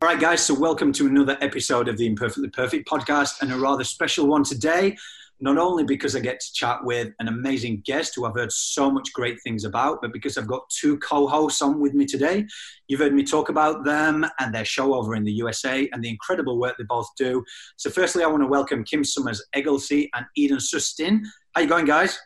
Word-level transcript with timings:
All 0.00 0.08
right, 0.08 0.20
guys, 0.20 0.46
so 0.46 0.54
welcome 0.54 0.92
to 0.92 1.08
another 1.08 1.36
episode 1.40 1.88
of 1.88 1.96
the 1.96 2.06
Imperfectly 2.06 2.50
Perfect 2.50 2.88
podcast 2.88 3.42
and 3.42 3.52
a 3.52 3.58
rather 3.58 3.82
special 3.82 4.28
one 4.28 4.44
today. 4.44 4.96
Not 5.40 5.58
only 5.58 5.82
because 5.82 6.14
I 6.14 6.20
get 6.20 6.38
to 6.38 6.52
chat 6.52 6.84
with 6.84 7.12
an 7.18 7.26
amazing 7.26 7.82
guest 7.84 8.12
who 8.14 8.24
I've 8.24 8.36
heard 8.36 8.52
so 8.52 8.92
much 8.92 9.12
great 9.12 9.38
things 9.42 9.64
about, 9.64 10.00
but 10.00 10.12
because 10.12 10.38
I've 10.38 10.46
got 10.46 10.70
two 10.70 10.98
co 10.98 11.26
hosts 11.26 11.60
on 11.62 11.80
with 11.80 11.94
me 11.94 12.06
today. 12.06 12.46
You've 12.86 13.00
heard 13.00 13.12
me 13.12 13.24
talk 13.24 13.48
about 13.48 13.84
them 13.84 14.24
and 14.38 14.54
their 14.54 14.64
show 14.64 14.94
over 14.94 15.16
in 15.16 15.24
the 15.24 15.32
USA 15.32 15.88
and 15.92 16.00
the 16.00 16.10
incredible 16.10 16.60
work 16.60 16.76
they 16.78 16.84
both 16.84 17.08
do. 17.16 17.44
So, 17.76 17.90
firstly, 17.90 18.22
I 18.22 18.28
want 18.28 18.44
to 18.44 18.48
welcome 18.48 18.84
Kim 18.84 19.02
Summers 19.02 19.44
Egglesey 19.52 20.10
and 20.14 20.24
Eden 20.36 20.58
Sustin. 20.58 21.22
How 21.56 21.62
you 21.62 21.68
going, 21.68 21.86
guys? 21.86 22.16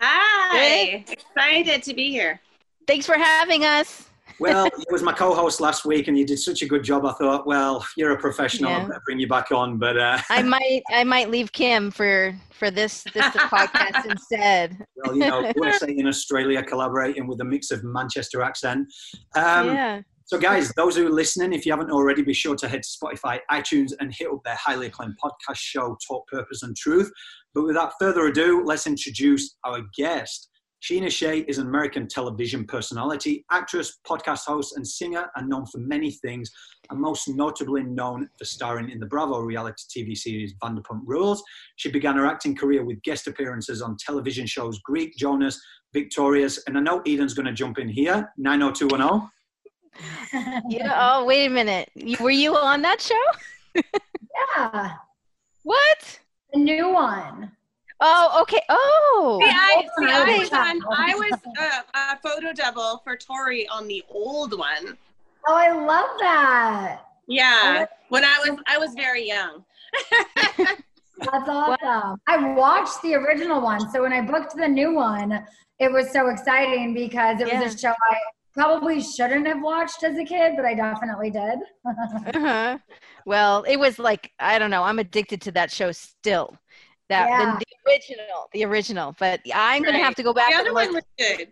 Hi. 0.00 0.56
Hey. 0.56 1.04
Excited 1.08 1.82
to 1.82 1.94
be 1.94 2.12
here. 2.12 2.40
Thanks 2.86 3.06
for 3.06 3.16
having 3.16 3.64
us 3.64 4.08
well, 4.38 4.66
it 4.66 4.90
was 4.90 5.02
my 5.02 5.12
co-host 5.12 5.60
last 5.60 5.84
week, 5.84 6.08
and 6.08 6.18
you 6.18 6.26
did 6.26 6.38
such 6.38 6.62
a 6.62 6.66
good 6.66 6.82
job. 6.82 7.04
I 7.04 7.12
thought, 7.12 7.46
well, 7.46 7.84
you're 7.96 8.12
a 8.12 8.18
professional. 8.18 8.70
Yeah. 8.70 8.88
I'll 8.92 9.00
bring 9.04 9.18
you 9.18 9.28
back 9.28 9.52
on, 9.52 9.78
but 9.78 9.98
uh... 9.98 10.18
I 10.30 10.42
might, 10.56 10.82
I 10.90 11.04
might 11.04 11.30
leave 11.30 11.52
Kim 11.52 11.90
for 11.90 12.34
for 12.50 12.70
this 12.70 13.04
this 13.14 13.24
podcast 13.24 14.04
instead. 14.08 14.78
Well, 15.04 15.16
you 15.16 15.28
know, 15.28 15.52
USA 15.56 15.90
in 15.90 16.06
Australia 16.06 16.62
collaborating 16.62 17.26
with 17.26 17.40
a 17.40 17.44
mix 17.44 17.72
of 17.72 17.82
Manchester 17.82 18.40
accent. 18.40 18.86
Um, 19.34 19.66
yeah. 19.66 20.02
So, 20.26 20.38
guys, 20.38 20.72
those 20.76 20.96
who 20.96 21.06
are 21.08 21.10
listening, 21.10 21.52
if 21.52 21.66
you 21.66 21.72
haven't 21.72 21.90
already, 21.90 22.22
be 22.22 22.32
sure 22.32 22.54
to 22.54 22.68
head 22.68 22.84
to 22.84 22.88
Spotify, 22.88 23.40
iTunes, 23.50 23.92
and 23.98 24.14
hit 24.14 24.28
up 24.28 24.38
their 24.44 24.54
highly 24.54 24.86
acclaimed 24.86 25.16
podcast 25.22 25.56
show, 25.56 25.96
Talk 26.06 26.28
Purpose 26.28 26.62
and 26.62 26.76
Truth. 26.76 27.10
But 27.52 27.64
without 27.64 27.94
further 27.98 28.28
ado, 28.28 28.62
let's 28.64 28.86
introduce 28.86 29.56
our 29.64 29.80
guest. 29.96 30.48
Scheana 30.82 31.10
Shay 31.12 31.40
is 31.46 31.58
an 31.58 31.68
American 31.68 32.08
television 32.08 32.66
personality, 32.66 33.44
actress, 33.52 34.00
podcast 34.04 34.46
host, 34.46 34.76
and 34.76 34.86
singer, 34.86 35.30
and 35.36 35.48
known 35.48 35.64
for 35.66 35.78
many 35.78 36.10
things, 36.10 36.50
and 36.90 37.00
most 37.00 37.28
notably 37.28 37.84
known 37.84 38.28
for 38.36 38.44
starring 38.44 38.90
in 38.90 38.98
the 38.98 39.06
Bravo 39.06 39.38
reality 39.38 39.84
TV 39.88 40.16
series 40.16 40.54
Vanderpump 40.54 41.02
Rules. 41.04 41.40
She 41.76 41.88
began 41.88 42.16
her 42.16 42.26
acting 42.26 42.56
career 42.56 42.84
with 42.84 43.00
guest 43.02 43.28
appearances 43.28 43.80
on 43.80 43.96
television 43.96 44.44
shows 44.44 44.80
Greek, 44.80 45.16
Jonas, 45.16 45.62
Victorious, 45.92 46.58
and 46.66 46.76
I 46.76 46.80
know 46.80 47.00
Eden's 47.06 47.34
going 47.34 47.46
to 47.46 47.52
jump 47.52 47.78
in 47.78 47.88
here. 47.88 48.32
90210. 48.38 49.30
yeah. 50.68 51.12
Oh, 51.14 51.24
wait 51.24 51.46
a 51.46 51.50
minute. 51.50 51.90
Were 52.18 52.30
you 52.30 52.56
on 52.56 52.82
that 52.82 53.00
show? 53.00 53.14
yeah. 54.56 54.94
What? 55.62 56.18
A 56.54 56.58
new 56.58 56.92
one. 56.92 57.52
Oh, 58.04 58.40
okay. 58.42 58.60
Oh, 58.68 59.38
see, 59.40 59.48
I, 59.48 59.82
see, 59.96 60.12
I, 60.12 60.38
was, 60.38 60.50
I 60.52 61.14
was 61.14 61.38
a, 61.56 61.98
a 61.98 62.18
photo 62.20 62.52
double 62.52 63.00
for 63.04 63.16
Tori 63.16 63.68
on 63.68 63.86
the 63.86 64.02
old 64.10 64.58
one. 64.58 64.98
Oh, 65.46 65.54
I 65.54 65.70
love 65.70 66.10
that. 66.20 67.02
Yeah, 67.28 67.86
when 68.08 68.24
I 68.24 68.42
was 68.44 68.58
I 68.66 68.78
was 68.78 68.92
very 68.94 69.26
young. 69.26 69.64
That's 71.18 71.48
awesome. 71.48 72.20
I 72.26 72.54
watched 72.54 73.00
the 73.02 73.14
original 73.14 73.60
one, 73.60 73.88
so 73.90 74.02
when 74.02 74.12
I 74.12 74.20
booked 74.20 74.56
the 74.56 74.68
new 74.68 74.94
one, 74.94 75.46
it 75.78 75.90
was 75.90 76.10
so 76.10 76.28
exciting 76.28 76.94
because 76.94 77.40
it 77.40 77.48
yeah. 77.48 77.62
was 77.62 77.74
a 77.74 77.78
show 77.78 77.90
I 77.90 78.16
probably 78.52 79.00
shouldn't 79.00 79.46
have 79.46 79.62
watched 79.62 80.02
as 80.02 80.18
a 80.18 80.24
kid, 80.24 80.54
but 80.56 80.64
I 80.64 80.74
definitely 80.74 81.30
did. 81.30 81.58
uh-huh. 81.86 82.78
Well, 83.26 83.62
it 83.62 83.76
was 83.76 83.98
like 83.98 84.32
I 84.38 84.58
don't 84.58 84.70
know. 84.70 84.82
I'm 84.82 84.98
addicted 84.98 85.40
to 85.42 85.52
that 85.52 85.70
show 85.70 85.92
still. 85.92 86.56
That 87.12 87.28
yeah. 87.28 87.58
the, 87.58 87.64
the, 87.66 87.90
original, 87.90 88.48
the 88.54 88.64
original. 88.64 89.14
But 89.18 89.40
I'm 89.54 89.82
gonna 89.82 89.98
have 89.98 90.14
to 90.14 90.22
go 90.22 90.32
back. 90.32 90.50
The 90.50 90.56
other 90.56 90.72
one 90.72 90.94
was 90.94 91.04
good. 91.18 91.48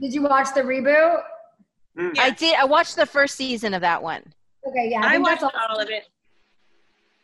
Did 0.00 0.12
you 0.12 0.22
watch 0.22 0.48
the 0.56 0.62
reboot? 0.62 1.22
Mm. 1.96 2.18
I 2.18 2.30
did. 2.30 2.56
I 2.56 2.64
watched 2.64 2.96
the 2.96 3.06
first 3.06 3.36
season 3.36 3.74
of 3.74 3.80
that 3.82 4.02
one. 4.02 4.24
Okay, 4.66 4.88
yeah, 4.90 5.02
I, 5.04 5.14
I 5.14 5.18
watched 5.18 5.44
all, 5.44 5.52
all 5.70 5.78
of 5.78 5.88
it. 5.88 6.08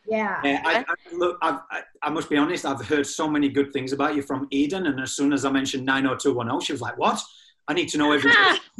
Yeah. 0.07 0.39
yeah 0.45 0.61
I, 0.63 0.85
I, 0.87 1.15
look, 1.15 1.37
I've, 1.41 1.59
I, 1.69 1.81
I, 2.01 2.09
must 2.11 2.29
be 2.29 2.37
honest. 2.37 2.65
I've 2.65 2.85
heard 2.85 3.05
so 3.05 3.27
many 3.27 3.49
good 3.49 3.73
things 3.73 3.91
about 3.91 4.15
you 4.15 4.21
from 4.21 4.47
Eden, 4.51 4.85
and 4.85 5.01
as 5.01 5.11
soon 5.11 5.33
as 5.33 5.43
I 5.43 5.51
mentioned 5.51 5.85
90210, 5.85 6.65
she 6.65 6.71
was 6.71 6.81
like, 6.81 6.97
"What? 6.97 7.21
I 7.67 7.73
need 7.73 7.89
to 7.89 7.97
know 7.97 8.13
everything." 8.13 8.57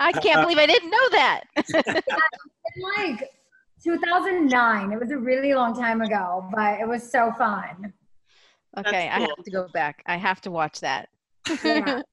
I 0.00 0.10
can't 0.12 0.40
believe 0.40 0.58
I 0.58 0.66
didn't 0.66 0.90
know 0.90 1.08
that. 1.12 1.42
like 2.96 3.30
2009. 3.82 4.92
It 4.92 5.00
was 5.00 5.10
a 5.10 5.18
really 5.18 5.54
long 5.54 5.74
time 5.74 6.00
ago, 6.00 6.48
but 6.52 6.80
it 6.80 6.88
was 6.88 7.10
so 7.10 7.32
fun. 7.32 7.92
Okay, 8.78 9.10
cool. 9.12 9.24
I 9.24 9.26
have 9.26 9.44
to 9.44 9.50
go 9.50 9.68
back. 9.72 10.02
I 10.06 10.16
have 10.16 10.40
to 10.42 10.50
watch 10.50 10.80
that. 10.80 11.08
Yeah. 11.64 12.02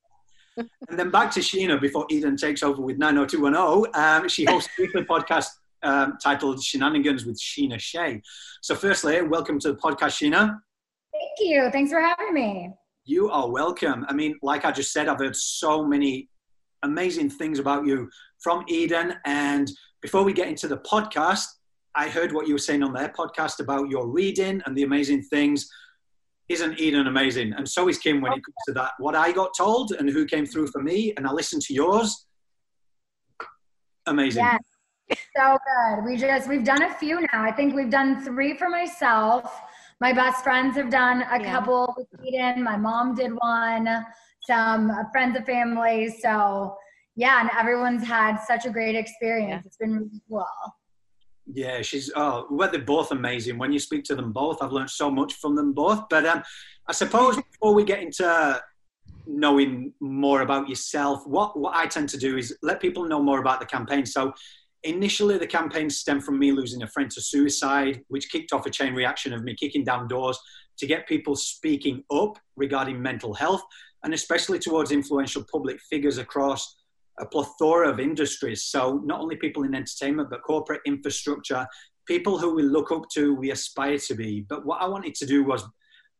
and 0.57 0.99
then 0.99 1.09
back 1.09 1.31
to 1.31 1.39
Scheana 1.39 1.81
before 1.81 2.05
Eden 2.11 2.37
takes 2.37 2.61
over 2.61 2.79
with 2.81 2.97
90210. 2.99 3.91
Um, 3.95 4.29
she 4.29 4.45
hosts 4.45 4.69
a 4.77 4.81
weekly 4.83 5.03
podcast 5.03 5.47
um, 5.81 6.17
titled 6.21 6.63
Shenanigans 6.63 7.25
with 7.25 7.39
Scheana 7.39 7.79
Shay. 7.79 8.21
So, 8.61 8.75
firstly, 8.75 9.21
welcome 9.23 9.59
to 9.59 9.69
the 9.69 9.77
podcast, 9.77 10.21
Scheana. 10.21 10.59
Thank 11.11 11.39
you. 11.39 11.69
Thanks 11.71 11.91
for 11.91 11.99
having 11.99 12.33
me. 12.33 12.69
You 13.05 13.29
are 13.31 13.49
welcome. 13.49 14.05
I 14.07 14.13
mean, 14.13 14.37
like 14.41 14.63
I 14.63 14.71
just 14.71 14.93
said, 14.93 15.07
I've 15.07 15.19
heard 15.19 15.35
so 15.35 15.83
many 15.85 16.29
amazing 16.83 17.29
things 17.29 17.59
about 17.59 17.85
you 17.85 18.09
from 18.43 18.63
Eden. 18.67 19.15
And 19.25 19.71
before 20.01 20.23
we 20.23 20.33
get 20.33 20.47
into 20.47 20.67
the 20.67 20.77
podcast, 20.77 21.45
I 21.95 22.09
heard 22.09 22.33
what 22.33 22.47
you 22.47 22.53
were 22.53 22.59
saying 22.59 22.83
on 22.83 22.93
their 22.93 23.09
podcast 23.09 23.59
about 23.59 23.89
your 23.89 24.07
reading 24.07 24.61
and 24.65 24.75
the 24.75 24.83
amazing 24.83 25.23
things. 25.23 25.69
Isn't 26.49 26.79
Eden 26.79 27.07
amazing? 27.07 27.53
And 27.53 27.67
so 27.67 27.87
is 27.87 27.97
Kim 27.97 28.19
when 28.19 28.33
it 28.33 28.43
comes 28.43 28.55
to 28.67 28.73
that. 28.73 28.91
What 28.99 29.15
I 29.15 29.31
got 29.31 29.51
told 29.57 29.93
and 29.93 30.09
who 30.09 30.25
came 30.25 30.45
through 30.45 30.67
for 30.67 30.81
me, 30.81 31.13
and 31.15 31.25
I 31.25 31.31
listened 31.31 31.61
to 31.63 31.73
yours. 31.73 32.25
Amazing. 34.05 34.43
Yeah, 34.43 34.57
so 35.37 35.57
good. 35.65 36.05
We 36.05 36.17
just 36.17 36.49
we've 36.49 36.65
done 36.65 36.83
a 36.83 36.93
few 36.95 37.21
now. 37.21 37.43
I 37.43 37.51
think 37.51 37.73
we've 37.73 37.89
done 37.89 38.23
three 38.23 38.57
for 38.57 38.69
myself. 38.69 39.61
My 40.01 40.11
best 40.11 40.43
friends 40.43 40.75
have 40.75 40.89
done 40.89 41.21
a 41.21 41.41
yeah. 41.41 41.51
couple 41.51 41.93
with 41.95 42.07
Eden. 42.25 42.63
My 42.63 42.75
mom 42.75 43.15
did 43.15 43.31
one. 43.33 44.05
Some 44.45 44.91
friends 45.13 45.37
of 45.37 45.45
family. 45.45 46.09
So 46.09 46.75
yeah, 47.15 47.41
and 47.41 47.49
everyone's 47.57 48.05
had 48.05 48.37
such 48.37 48.65
a 48.65 48.69
great 48.69 48.95
experience. 48.95 49.63
Yeah. 49.63 49.67
It's 49.67 49.77
been 49.77 49.93
really 49.93 50.21
cool. 50.29 50.45
Yeah, 51.45 51.81
she's 51.81 52.11
oh, 52.15 52.47
well, 52.49 52.71
they're 52.71 52.81
both 52.81 53.11
amazing. 53.11 53.57
When 53.57 53.71
you 53.71 53.79
speak 53.79 54.03
to 54.05 54.15
them 54.15 54.31
both, 54.31 54.61
I've 54.61 54.71
learned 54.71 54.89
so 54.89 55.11
much 55.11 55.33
from 55.35 55.55
them 55.55 55.73
both. 55.73 56.07
But 56.09 56.25
um, 56.25 56.41
I 56.87 56.93
suppose 56.93 57.35
before 57.35 57.73
we 57.73 57.83
get 57.83 58.01
into 58.01 58.61
knowing 59.27 59.93
more 59.99 60.41
about 60.41 60.69
yourself, 60.69 61.27
what 61.27 61.59
what 61.59 61.75
I 61.75 61.85
tend 61.87 62.09
to 62.09 62.17
do 62.17 62.37
is 62.37 62.57
let 62.63 62.79
people 62.79 63.05
know 63.05 63.21
more 63.21 63.39
about 63.39 63.59
the 63.59 63.65
campaign. 63.65 64.05
So 64.05 64.33
initially, 64.83 65.37
the 65.37 65.47
campaign 65.47 65.89
stemmed 65.89 66.23
from 66.23 66.39
me 66.39 66.51
losing 66.53 66.83
a 66.83 66.87
friend 66.87 67.11
to 67.11 67.21
suicide, 67.21 68.01
which 68.07 68.31
kicked 68.31 68.53
off 68.53 68.65
a 68.65 68.69
chain 68.69 68.93
reaction 68.93 69.33
of 69.33 69.43
me 69.43 69.53
kicking 69.53 69.83
down 69.83 70.07
doors 70.07 70.39
to 70.77 70.87
get 70.87 71.07
people 71.07 71.35
speaking 71.35 72.03
up 72.11 72.37
regarding 72.55 73.01
mental 73.01 73.33
health, 73.33 73.61
and 74.03 74.13
especially 74.13 74.59
towards 74.59 74.91
influential 74.91 75.45
public 75.51 75.79
figures 75.89 76.17
across 76.17 76.75
a 77.19 77.25
plethora 77.25 77.89
of 77.89 77.99
industries. 77.99 78.63
So 78.63 79.01
not 79.05 79.21
only 79.21 79.35
people 79.35 79.63
in 79.63 79.75
entertainment, 79.75 80.29
but 80.29 80.43
corporate 80.43 80.81
infrastructure, 80.85 81.65
people 82.07 82.37
who 82.37 82.55
we 82.55 82.63
look 82.63 82.91
up 82.91 83.03
to, 83.13 83.35
we 83.35 83.51
aspire 83.51 83.97
to 83.99 84.15
be. 84.15 84.45
But 84.49 84.65
what 84.65 84.81
I 84.81 84.87
wanted 84.87 85.15
to 85.15 85.25
do 85.25 85.43
was 85.43 85.63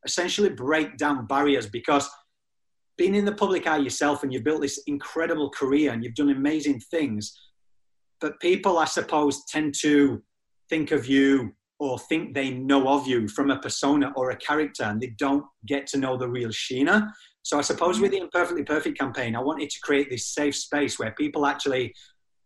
essentially 0.05 0.49
break 0.49 0.97
down 0.97 1.27
barriers 1.27 1.67
because 1.67 2.09
being 2.97 3.15
in 3.15 3.25
the 3.25 3.33
public 3.33 3.65
eye 3.65 3.77
yourself 3.77 4.23
and 4.23 4.31
you've 4.31 4.43
built 4.43 4.61
this 4.61 4.81
incredible 4.85 5.49
career 5.49 5.91
and 5.91 6.03
you've 6.03 6.15
done 6.15 6.29
amazing 6.29 6.79
things, 6.91 7.33
but 8.21 8.39
people, 8.39 8.77
I 8.77 8.85
suppose, 8.85 9.43
tend 9.45 9.73
to 9.81 10.21
think 10.69 10.91
of 10.91 11.07
you 11.07 11.51
or 11.79 11.99
think 11.99 12.33
they 12.33 12.51
know 12.51 12.87
of 12.87 13.07
you 13.07 13.27
from 13.27 13.49
a 13.49 13.59
persona 13.59 14.13
or 14.15 14.29
a 14.29 14.37
character 14.37 14.83
and 14.83 15.01
they 15.01 15.13
don't 15.17 15.43
get 15.65 15.87
to 15.87 15.97
know 15.97 16.17
the 16.17 16.29
real 16.29 16.49
Scheana. 16.49 17.11
So 17.43 17.59
I 17.59 17.61
suppose 17.61 17.99
with 17.99 18.11
the 18.11 18.17
Imperfectly 18.17 18.63
Perfect 18.63 18.97
campaign, 18.97 19.35
I 19.35 19.41
wanted 19.41 19.69
to 19.69 19.79
create 19.81 20.09
this 20.09 20.27
safe 20.27 20.55
space 20.55 20.97
where 20.97 21.11
people 21.11 21.45
actually 21.45 21.93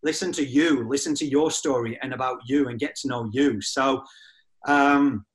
listen 0.04 0.32
to 0.34 0.46
you, 0.46 0.88
listen 0.88 1.16
to 1.16 1.26
your 1.26 1.52
story 1.52 1.98
and 2.02 2.14
about 2.14 2.40
you 2.48 2.68
and 2.68 2.80
get 2.80 2.96
to 2.96 3.08
know 3.08 3.30
you. 3.32 3.62
So 3.62 4.04
um, 4.68 5.26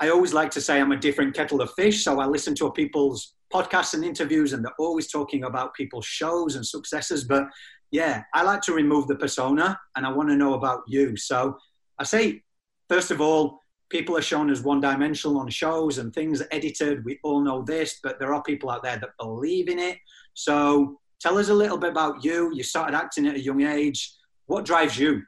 I 0.00 0.08
always 0.08 0.32
like 0.32 0.50
to 0.52 0.60
say 0.60 0.80
I'm 0.80 0.92
a 0.92 0.96
different 0.96 1.34
kettle 1.34 1.60
of 1.60 1.72
fish. 1.74 2.04
So 2.04 2.20
I 2.20 2.26
listen 2.26 2.54
to 2.56 2.70
people's 2.72 3.34
podcasts 3.52 3.94
and 3.94 4.04
interviews 4.04 4.52
and 4.52 4.64
they're 4.64 4.72
always 4.78 5.10
talking 5.10 5.44
about 5.44 5.74
people's 5.74 6.06
shows 6.06 6.56
and 6.56 6.66
successes. 6.66 7.24
But 7.24 7.44
yeah, 7.90 8.22
I 8.34 8.42
like 8.42 8.62
to 8.62 8.72
remove 8.72 9.06
the 9.06 9.16
persona 9.16 9.78
and 9.96 10.06
I 10.06 10.12
want 10.12 10.28
to 10.30 10.36
know 10.36 10.54
about 10.54 10.82
you. 10.86 11.16
So 11.16 11.56
I 11.98 12.04
say, 12.04 12.42
first 12.88 13.10
of 13.10 13.20
all, 13.20 13.59
people 13.90 14.16
are 14.16 14.22
shown 14.22 14.50
as 14.50 14.62
one 14.62 14.80
dimensional 14.80 15.38
on 15.38 15.50
shows 15.50 15.98
and 15.98 16.14
things 16.14 16.42
edited. 16.50 17.04
We 17.04 17.18
all 17.22 17.40
know 17.40 17.62
this, 17.62 17.98
but 18.02 18.18
there 18.18 18.32
are 18.32 18.42
people 18.42 18.70
out 18.70 18.82
there 18.82 18.96
that 18.96 19.10
believe 19.18 19.68
in 19.68 19.78
it. 19.78 19.98
So 20.34 20.98
tell 21.20 21.36
us 21.36 21.48
a 21.48 21.54
little 21.54 21.76
bit 21.76 21.90
about 21.90 22.24
you. 22.24 22.50
You 22.54 22.62
started 22.62 22.96
acting 22.96 23.26
at 23.26 23.34
a 23.34 23.40
young 23.40 23.62
age. 23.62 24.14
What 24.46 24.64
drives 24.64 24.98
you? 24.98 25.22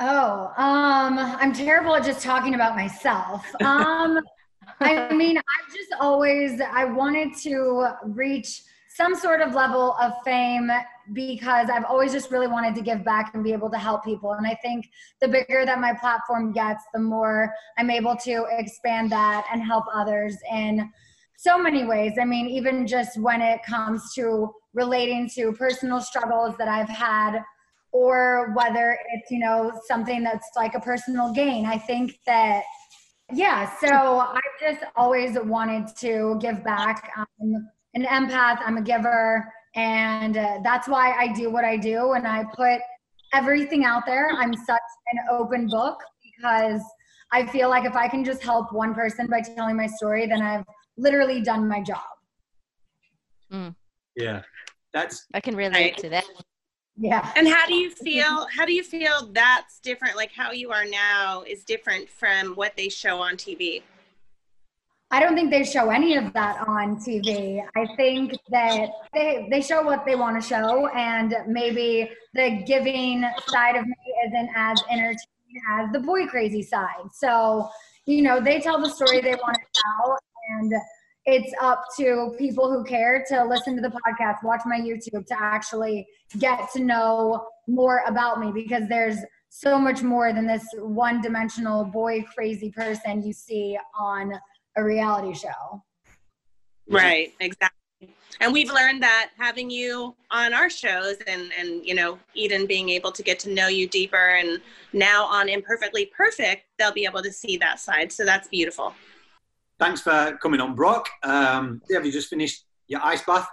Oh, 0.00 0.52
um, 0.56 1.18
I'm 1.18 1.52
terrible 1.52 1.94
at 1.94 2.04
just 2.04 2.22
talking 2.22 2.54
about 2.54 2.76
myself. 2.76 3.46
Um, 3.64 4.20
I 4.78 5.12
mean, 5.12 5.36
I 5.36 5.74
just 5.74 5.92
always 6.00 6.60
I 6.60 6.84
wanted 6.84 7.36
to 7.42 7.88
reach 8.04 8.62
some 9.00 9.16
sort 9.16 9.40
of 9.40 9.54
level 9.54 9.96
of 9.98 10.12
fame 10.26 10.70
because 11.14 11.70
I've 11.70 11.84
always 11.84 12.12
just 12.12 12.30
really 12.30 12.48
wanted 12.48 12.74
to 12.74 12.82
give 12.82 13.02
back 13.02 13.32
and 13.32 13.42
be 13.42 13.50
able 13.50 13.70
to 13.70 13.78
help 13.78 14.04
people. 14.04 14.32
And 14.32 14.46
I 14.46 14.54
think 14.62 14.90
the 15.22 15.28
bigger 15.28 15.64
that 15.64 15.80
my 15.80 15.94
platform 15.94 16.52
gets, 16.52 16.84
the 16.92 17.00
more 17.00 17.50
I'm 17.78 17.88
able 17.88 18.14
to 18.16 18.44
expand 18.50 19.10
that 19.10 19.46
and 19.50 19.62
help 19.62 19.84
others 19.94 20.36
in 20.52 20.92
so 21.38 21.58
many 21.58 21.84
ways. 21.84 22.12
I 22.20 22.26
mean, 22.26 22.46
even 22.48 22.86
just 22.86 23.18
when 23.18 23.40
it 23.40 23.62
comes 23.62 24.12
to 24.16 24.50
relating 24.74 25.30
to 25.30 25.52
personal 25.52 26.02
struggles 26.02 26.54
that 26.58 26.68
I've 26.68 26.90
had 26.90 27.40
or 27.92 28.52
whether 28.54 28.98
it's, 29.14 29.30
you 29.30 29.38
know, 29.38 29.72
something 29.88 30.22
that's 30.22 30.50
like 30.56 30.74
a 30.74 30.80
personal 30.80 31.32
gain. 31.32 31.64
I 31.64 31.78
think 31.78 32.18
that 32.26 32.64
yeah, 33.32 33.70
so 33.78 33.88
I 33.88 34.40
just 34.60 34.84
always 34.94 35.38
wanted 35.38 35.96
to 35.98 36.36
give 36.40 36.62
back. 36.64 37.12
I'm 37.16 37.70
an 37.94 38.04
empath, 38.04 38.60
I'm 38.64 38.76
a 38.76 38.82
giver, 38.82 39.52
and 39.74 40.36
uh, 40.36 40.58
that's 40.62 40.88
why 40.88 41.12
I 41.12 41.32
do 41.32 41.50
what 41.50 41.64
I 41.64 41.76
do. 41.76 42.12
And 42.12 42.26
I 42.26 42.44
put 42.54 42.80
everything 43.32 43.84
out 43.84 44.04
there. 44.06 44.30
I'm 44.38 44.54
such 44.54 44.80
an 45.12 45.20
open 45.30 45.68
book 45.68 45.98
because 46.22 46.82
I 47.32 47.46
feel 47.46 47.68
like 47.68 47.84
if 47.84 47.94
I 47.94 48.08
can 48.08 48.24
just 48.24 48.42
help 48.42 48.72
one 48.72 48.94
person 48.94 49.26
by 49.28 49.40
telling 49.40 49.76
my 49.76 49.86
story, 49.86 50.26
then 50.26 50.42
I've 50.42 50.64
literally 50.96 51.40
done 51.40 51.68
my 51.68 51.82
job. 51.82 52.02
Mm. 53.52 53.74
Yeah, 54.16 54.42
that's. 54.92 55.26
I 55.34 55.40
can 55.40 55.56
relate 55.56 55.96
to 55.98 56.08
that. 56.10 56.24
Yeah. 56.96 57.32
And 57.34 57.48
how 57.48 57.66
do 57.66 57.74
you 57.74 57.90
feel? 57.90 58.46
How 58.54 58.66
do 58.66 58.72
you 58.72 58.82
feel 58.82 59.30
that's 59.32 59.80
different? 59.80 60.16
Like 60.16 60.32
how 60.32 60.52
you 60.52 60.70
are 60.70 60.84
now 60.84 61.42
is 61.42 61.64
different 61.64 62.10
from 62.10 62.54
what 62.54 62.76
they 62.76 62.88
show 62.88 63.18
on 63.18 63.36
TV? 63.36 63.82
I 65.12 65.18
don't 65.18 65.34
think 65.34 65.50
they 65.50 65.64
show 65.64 65.90
any 65.90 66.16
of 66.16 66.32
that 66.34 66.66
on 66.68 66.96
TV. 66.96 67.64
I 67.76 67.86
think 67.96 68.32
that 68.50 68.90
they 69.12 69.48
they 69.50 69.60
show 69.60 69.82
what 69.82 70.06
they 70.06 70.14
want 70.14 70.40
to 70.40 70.48
show, 70.48 70.86
and 70.88 71.34
maybe 71.48 72.10
the 72.34 72.62
giving 72.64 73.28
side 73.48 73.74
of 73.74 73.84
me 73.86 73.96
isn't 74.26 74.50
as 74.54 74.80
entertaining 74.88 75.62
as 75.70 75.92
the 75.92 75.98
boy 75.98 76.26
crazy 76.26 76.62
side. 76.62 77.10
So, 77.12 77.68
you 78.06 78.22
know, 78.22 78.40
they 78.40 78.60
tell 78.60 78.80
the 78.80 78.88
story 78.88 79.20
they 79.20 79.34
want 79.34 79.56
to 79.56 79.82
tell, 79.82 80.16
and 80.50 80.72
it's 81.26 81.52
up 81.60 81.82
to 81.98 82.32
people 82.38 82.70
who 82.70 82.84
care 82.84 83.24
to 83.30 83.44
listen 83.44 83.74
to 83.76 83.82
the 83.82 83.90
podcast, 83.90 84.44
watch 84.44 84.62
my 84.64 84.78
YouTube, 84.78 85.26
to 85.26 85.34
actually 85.36 86.06
get 86.38 86.70
to 86.74 86.84
know 86.84 87.48
more 87.66 88.02
about 88.06 88.38
me 88.38 88.52
because 88.52 88.88
there's 88.88 89.18
so 89.48 89.76
much 89.76 90.02
more 90.02 90.32
than 90.32 90.46
this 90.46 90.64
one 90.78 91.20
dimensional 91.20 91.84
boy 91.84 92.22
crazy 92.32 92.70
person 92.70 93.20
you 93.22 93.32
see 93.32 93.76
on 93.98 94.32
a 94.76 94.84
reality 94.84 95.34
show. 95.34 95.82
Right, 96.88 97.32
exactly. 97.40 97.76
And 98.40 98.52
we've 98.52 98.72
learned 98.72 99.02
that 99.02 99.30
having 99.36 99.70
you 99.70 100.14
on 100.30 100.54
our 100.54 100.70
shows 100.70 101.16
and 101.26 101.52
and 101.58 101.84
you 101.84 101.94
know 101.94 102.18
Eden 102.34 102.66
being 102.66 102.88
able 102.88 103.12
to 103.12 103.22
get 103.22 103.38
to 103.40 103.52
know 103.52 103.68
you 103.68 103.86
deeper 103.88 104.36
and 104.36 104.60
now 104.92 105.24
on 105.26 105.48
Imperfectly 105.48 106.06
Perfect 106.06 106.64
they'll 106.78 106.92
be 106.92 107.04
able 107.04 107.22
to 107.22 107.32
see 107.32 107.56
that 107.58 107.80
side. 107.80 108.10
So 108.10 108.24
that's 108.24 108.48
beautiful. 108.48 108.94
Thanks 109.78 110.00
for 110.00 110.38
coming 110.42 110.60
on, 110.60 110.74
Brock. 110.74 111.08
Um, 111.22 111.82
have 111.92 112.04
you 112.06 112.12
just 112.12 112.28
finished 112.28 112.64
your 112.86 113.00
ice 113.02 113.22
bath? 113.22 113.48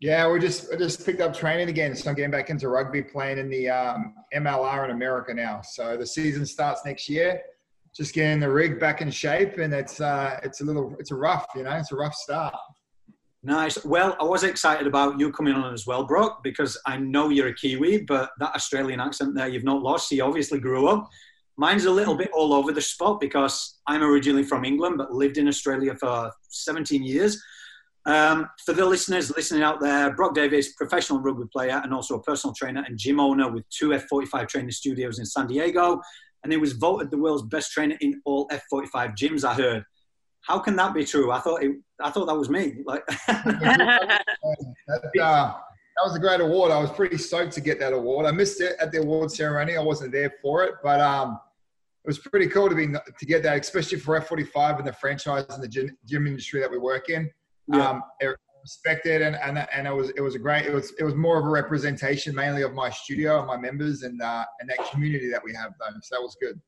Yeah, 0.00 0.30
we 0.30 0.38
just 0.38 0.72
I 0.72 0.76
just 0.76 1.04
picked 1.04 1.20
up 1.20 1.34
training 1.34 1.68
again, 1.68 1.94
so 1.94 2.10
I'm 2.10 2.16
getting 2.16 2.30
back 2.30 2.48
into 2.48 2.68
rugby, 2.68 3.02
playing 3.02 3.38
in 3.38 3.50
the 3.50 3.68
um, 3.68 4.14
MLR 4.34 4.84
in 4.86 4.90
America 4.90 5.34
now. 5.34 5.60
So 5.62 5.96
the 5.96 6.06
season 6.06 6.46
starts 6.46 6.82
next 6.84 7.08
year. 7.08 7.42
Just 7.96 8.14
getting 8.14 8.40
the 8.40 8.50
rig 8.50 8.78
back 8.78 9.00
in 9.02 9.10
shape, 9.10 9.58
and 9.58 9.74
it's 9.74 10.00
uh, 10.00 10.38
it's 10.42 10.60
a 10.60 10.64
little 10.64 10.94
it's 10.98 11.10
a 11.10 11.16
rough, 11.16 11.46
you 11.56 11.64
know, 11.64 11.72
it's 11.72 11.92
a 11.92 11.96
rough 11.96 12.14
start. 12.14 12.54
Nice. 13.42 13.82
Well, 13.84 14.16
I 14.20 14.24
was 14.24 14.44
excited 14.44 14.86
about 14.86 15.18
you 15.18 15.32
coming 15.32 15.54
on 15.54 15.72
as 15.72 15.86
well, 15.86 16.04
Brock, 16.04 16.42
because 16.44 16.78
I 16.86 16.98
know 16.98 17.30
you're 17.30 17.48
a 17.48 17.54
Kiwi, 17.54 18.02
but 18.02 18.30
that 18.38 18.54
Australian 18.54 19.00
accent 19.00 19.34
there 19.34 19.48
you've 19.48 19.64
not 19.64 19.82
lost. 19.82 20.12
You 20.12 20.24
obviously 20.24 20.60
grew 20.60 20.88
up. 20.88 21.08
Mine's 21.56 21.86
a 21.86 21.90
little 21.90 22.16
bit 22.16 22.30
all 22.32 22.52
over 22.52 22.72
the 22.72 22.80
spot 22.80 23.18
because 23.20 23.80
I'm 23.86 24.02
originally 24.02 24.44
from 24.44 24.64
England 24.64 24.96
but 24.98 25.12
lived 25.12 25.38
in 25.38 25.48
Australia 25.48 25.94
for 25.94 26.30
17 26.48 27.02
years. 27.02 27.42
Um, 28.06 28.48
for 28.64 28.72
the 28.72 28.84
listeners 28.84 29.30
listening 29.34 29.62
out 29.62 29.80
there, 29.80 30.14
Brock 30.14 30.34
Davies, 30.34 30.74
professional 30.74 31.20
rugby 31.20 31.44
player 31.52 31.80
and 31.82 31.92
also 31.92 32.16
a 32.16 32.22
personal 32.22 32.54
trainer 32.54 32.82
and 32.86 32.98
gym 32.98 33.20
owner 33.20 33.50
with 33.50 33.68
two 33.68 33.90
F45 33.90 34.48
training 34.48 34.70
studios 34.70 35.18
in 35.18 35.26
San 35.26 35.46
Diego. 35.46 36.00
And 36.42 36.52
he 36.52 36.58
was 36.58 36.72
voted 36.72 37.10
the 37.10 37.18
world's 37.18 37.42
best 37.42 37.72
trainer 37.72 37.96
in 38.00 38.20
all 38.24 38.48
F45 38.48 39.14
gyms, 39.16 39.44
I 39.44 39.54
heard. 39.54 39.84
How 40.42 40.58
can 40.58 40.74
that 40.76 40.94
be 40.94 41.04
true? 41.04 41.30
I 41.30 41.40
thought 41.40 41.62
it, 41.62 41.76
I 42.00 42.10
thought 42.10 42.26
that 42.26 42.34
was 42.34 42.48
me. 42.48 42.76
Like 42.86 43.06
that, 43.26 44.24
uh, 45.20 45.54
that 46.00 46.04
was 46.04 46.16
a 46.16 46.18
great 46.18 46.40
award. 46.40 46.72
I 46.72 46.78
was 46.78 46.90
pretty 46.90 47.18
stoked 47.18 47.52
to 47.52 47.60
get 47.60 47.78
that 47.80 47.92
award. 47.92 48.24
I 48.24 48.30
missed 48.30 48.60
it 48.60 48.76
at 48.80 48.90
the 48.90 49.00
award 49.00 49.30
ceremony. 49.30 49.76
I 49.76 49.82
wasn't 49.82 50.12
there 50.12 50.32
for 50.40 50.64
it, 50.64 50.74
but 50.82 50.98
um, 51.00 51.38
it 52.04 52.08
was 52.08 52.18
pretty 52.18 52.46
cool 52.46 52.70
to 52.70 52.74
be 52.74 52.86
to 52.86 53.26
get 53.26 53.42
that, 53.42 53.60
especially 53.60 53.98
for 53.98 54.18
F45 54.18 54.78
and 54.78 54.88
the 54.88 54.92
franchise 54.94 55.44
and 55.50 55.62
the 55.62 55.68
gym, 55.68 55.96
gym 56.06 56.26
industry 56.26 56.60
that 56.60 56.70
we 56.70 56.78
work 56.78 57.10
in. 57.10 57.30
Yeah. 57.68 57.90
Um, 57.90 58.02
it, 58.20 58.34
respected 58.62 59.22
and, 59.22 59.36
and 59.36 59.66
and 59.72 59.86
it 59.86 59.94
was 59.94 60.10
it 60.10 60.20
was 60.20 60.34
a 60.34 60.38
great 60.38 60.66
it 60.66 60.72
was 60.72 60.92
it 60.98 61.04
was 61.04 61.14
more 61.14 61.38
of 61.38 61.44
a 61.44 61.48
representation 61.48 62.34
mainly 62.34 62.62
of 62.62 62.72
my 62.74 62.90
studio 62.90 63.38
and 63.38 63.46
my 63.46 63.56
members 63.56 64.02
and 64.02 64.20
uh, 64.20 64.44
and 64.60 64.68
that 64.68 64.78
community 64.90 65.30
that 65.30 65.42
we 65.44 65.54
have 65.54 65.72
though 65.78 65.94
so 66.02 66.16
that 66.16 66.22
was 66.22 66.36
good. 66.40 66.60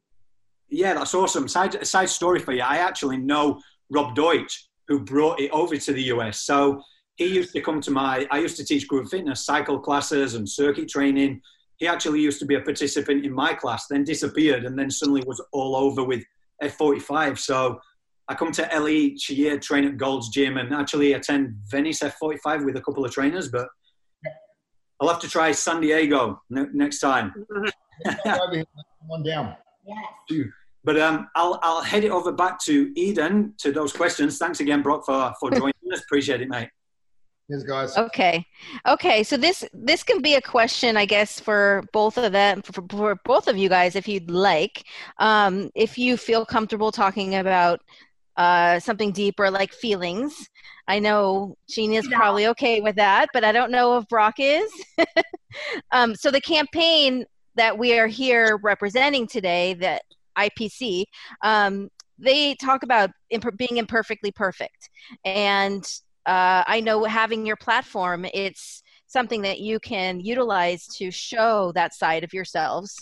Yeah 0.68 0.94
that's 0.94 1.14
awesome. 1.14 1.48
Side 1.48 1.86
side 1.86 2.08
story 2.08 2.40
for 2.40 2.52
you. 2.52 2.62
I 2.62 2.78
actually 2.78 3.18
know 3.18 3.60
rob 3.90 4.14
deutsch 4.14 4.68
who 4.88 5.00
brought 5.00 5.40
it 5.40 5.50
over 5.50 5.76
to 5.76 5.92
the 5.92 6.02
us 6.02 6.42
so 6.42 6.80
he 7.16 7.26
used 7.26 7.52
to 7.52 7.60
come 7.60 7.80
to 7.80 7.90
my 7.90 8.26
i 8.30 8.38
used 8.38 8.56
to 8.56 8.64
teach 8.64 8.88
group 8.88 9.08
fitness 9.08 9.44
cycle 9.44 9.78
classes 9.78 10.34
and 10.34 10.48
circuit 10.48 10.88
training. 10.88 11.40
He 11.76 11.88
actually 11.88 12.20
used 12.20 12.38
to 12.38 12.46
be 12.46 12.54
a 12.54 12.60
participant 12.60 13.24
in 13.26 13.32
my 13.32 13.54
class, 13.54 13.86
then 13.88 14.04
disappeared, 14.04 14.64
and 14.64 14.78
then 14.78 14.88
suddenly 14.88 15.24
was 15.26 15.42
all 15.52 15.74
over 15.74 16.04
with 16.04 16.22
F45. 16.62 17.38
So 17.38 17.80
I 18.28 18.34
come 18.34 18.52
to 18.52 18.68
LA 18.72 18.88
each 18.88 19.30
year, 19.30 19.58
train 19.58 19.84
at 19.84 19.96
Gold's 19.96 20.28
Gym, 20.28 20.56
and 20.56 20.72
actually 20.72 21.12
attend 21.14 21.56
Venice 21.70 22.00
F45 22.00 22.64
with 22.64 22.76
a 22.76 22.80
couple 22.80 23.04
of 23.04 23.12
trainers. 23.12 23.48
But 23.48 23.68
I'll 25.00 25.08
have 25.08 25.20
to 25.20 25.28
try 25.28 25.50
San 25.52 25.80
Diego 25.80 26.40
next 26.48 27.00
time. 27.00 27.34
One 29.06 29.22
down. 29.22 29.56
Yes. 29.86 30.46
But 30.84 30.98
um, 30.98 31.28
I'll 31.34 31.58
I'll 31.62 31.82
head 31.82 32.04
it 32.04 32.10
over 32.10 32.32
back 32.32 32.60
to 32.64 32.92
Eden 32.96 33.54
to 33.58 33.72
those 33.72 33.92
questions. 33.92 34.38
Thanks 34.38 34.60
again, 34.60 34.82
Brock, 34.82 35.04
for 35.04 35.32
for 35.38 35.50
joining 35.58 35.74
us. 35.92 36.02
Appreciate 36.02 36.40
it, 36.40 36.48
mate. 36.48 36.68
Yes, 37.48 37.64
guys. 37.64 37.96
Okay, 37.96 38.44
okay. 38.88 39.22
So 39.22 39.36
this 39.36 39.64
this 39.72 40.02
can 40.02 40.22
be 40.22 40.34
a 40.34 40.40
question, 40.40 40.96
I 40.96 41.04
guess, 41.04 41.38
for 41.38 41.82
both 41.92 42.16
of 42.16 42.32
them, 42.32 42.62
for, 42.62 42.82
for 42.88 43.16
both 43.24 43.48
of 43.48 43.56
you 43.56 43.68
guys, 43.68 43.96
if 43.96 44.08
you'd 44.08 44.30
like. 44.30 44.84
Um, 45.18 45.70
if 45.74 45.98
you 45.98 46.16
feel 46.16 46.46
comfortable 46.46 46.92
talking 46.92 47.34
about 47.34 47.80
uh, 48.36 48.80
something 48.80 49.12
deeper, 49.12 49.50
like 49.50 49.72
feelings. 49.72 50.48
I 50.88 50.98
know 50.98 51.56
Scheana 51.70 51.98
is 51.98 52.08
probably 52.08 52.46
okay 52.48 52.80
with 52.80 52.96
that, 52.96 53.28
but 53.32 53.44
I 53.44 53.52
don't 53.52 53.70
know 53.70 53.98
if 53.98 54.08
Brock 54.08 54.34
is. 54.38 54.70
um, 55.92 56.14
so 56.14 56.30
the 56.30 56.40
campaign 56.40 57.24
that 57.54 57.76
we 57.76 57.98
are 57.98 58.06
here 58.06 58.58
representing 58.62 59.26
today, 59.26 59.74
that 59.74 60.02
IPC, 60.36 61.04
um, 61.42 61.88
they 62.18 62.54
talk 62.56 62.82
about 62.82 63.10
imp- 63.30 63.56
being 63.56 63.76
imperfectly 63.76 64.32
perfect, 64.32 64.90
and 65.24 65.84
uh, 66.26 66.62
I 66.66 66.80
know 66.80 67.04
having 67.04 67.46
your 67.46 67.56
platform, 67.56 68.24
it's 68.32 68.81
something 69.12 69.42
that 69.42 69.60
you 69.60 69.78
can 69.78 70.20
utilize 70.20 70.86
to 70.86 71.10
show 71.10 71.70
that 71.74 71.94
side 71.94 72.24
of 72.24 72.32
yourselves. 72.32 72.94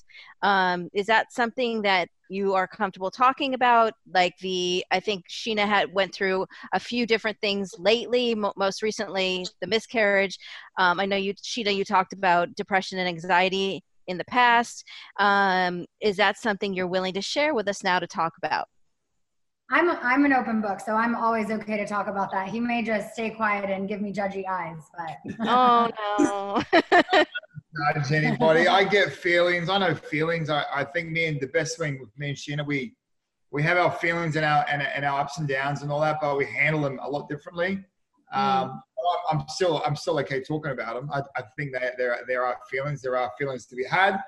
Um, 0.43 0.89
is 0.93 1.07
that 1.07 1.33
something 1.33 1.83
that 1.83 2.09
you 2.29 2.55
are 2.55 2.67
comfortable 2.67 3.11
talking 3.11 3.55
about? 3.55 3.93
Like 4.13 4.35
the, 4.41 4.85
I 4.91 5.01
think 5.01 5.25
Scheana 5.29 5.67
had 5.67 5.93
went 5.93 6.13
through 6.13 6.47
a 6.73 6.81
few 6.81 7.07
different 7.07 7.39
things 7.41 7.75
lately. 7.79 8.35
Mo- 8.35 8.53
most 8.57 8.83
recently, 8.83 9.47
the 9.61 9.67
miscarriage. 9.69 10.37
Um, 10.79 10.99
I 10.99 11.07
know 11.07 11.17
you, 11.17 11.35
Scheana, 11.35 11.75
you 11.75 11.85
talked 11.85 12.13
about 12.13 12.55
depression 12.57 12.99
and 12.99 13.09
anxiety 13.09 13.83
in 14.09 14.19
the 14.19 14.25
past. 14.25 14.85
Um, 15.19 15.87
is 16.01 16.17
that 16.17 16.39
something 16.39 16.75
you're 16.75 16.89
willing 16.89 17.15
to 17.15 17.23
share 17.23 17.55
with 17.55 17.69
us 17.69 17.85
now 17.85 18.01
to 18.01 18.07
talk 18.07 18.33
about? 18.37 18.67
I'm 19.73 19.89
I'm 19.89 20.25
an 20.25 20.33
open 20.33 20.61
book, 20.61 20.81
so 20.81 20.97
I'm 20.97 21.15
always 21.15 21.51
okay 21.51 21.77
to 21.77 21.87
talk 21.87 22.09
about 22.09 22.33
that. 22.33 22.49
He 22.49 22.59
may 22.59 22.83
just 22.83 23.13
stay 23.13 23.31
quiet 23.31 23.71
and 23.71 23.89
give 23.89 24.01
me 24.01 24.13
judgy 24.13 24.45
eyes, 24.49 24.83
but 24.97 25.35
oh 25.49 25.91
no. 26.19 27.25
Not 27.73 28.11
anybody. 28.11 28.67
I 28.67 28.83
get 28.83 29.13
feelings. 29.13 29.69
I 29.69 29.79
know 29.79 29.95
feelings. 29.95 30.51
I, 30.51 30.65
I 30.75 30.83
think 30.83 31.11
me 31.11 31.27
and 31.27 31.41
the 31.41 31.47
best 31.47 31.79
thing 31.79 32.01
with 32.01 32.11
me 32.19 32.31
and 32.31 32.37
Scheana, 32.37 32.67
we 32.67 32.97
we 33.53 33.63
have 33.63 33.79
our 33.79 33.93
feelings 33.93 34.35
and 34.35 34.45
our 34.45 34.67
and, 34.69 34.83
and 34.83 35.05
our 35.05 35.21
ups 35.21 35.39
and 35.39 35.47
downs 35.47 35.83
and 35.83 35.93
all 35.93 36.01
that, 36.01 36.19
but 36.21 36.37
we 36.37 36.47
handle 36.47 36.83
them 36.83 36.99
a 37.01 37.09
lot 37.09 37.29
differently. 37.29 37.85
Mm. 38.35 38.39
Um, 38.39 38.83
I'm 39.31 39.45
still 39.49 39.83
I'm 39.87 39.95
still 39.95 40.19
okay 40.19 40.43
talking 40.43 40.73
about 40.73 40.97
them. 40.97 41.09
I, 41.13 41.21
I 41.37 41.45
think 41.57 41.73
that 41.75 41.97
there 41.97 42.19
there 42.27 42.45
are 42.45 42.59
feelings, 42.69 43.03
there 43.03 43.17
are 43.17 43.31
feelings 43.39 43.67
to 43.67 43.77
be 43.77 43.85
had. 43.85 44.19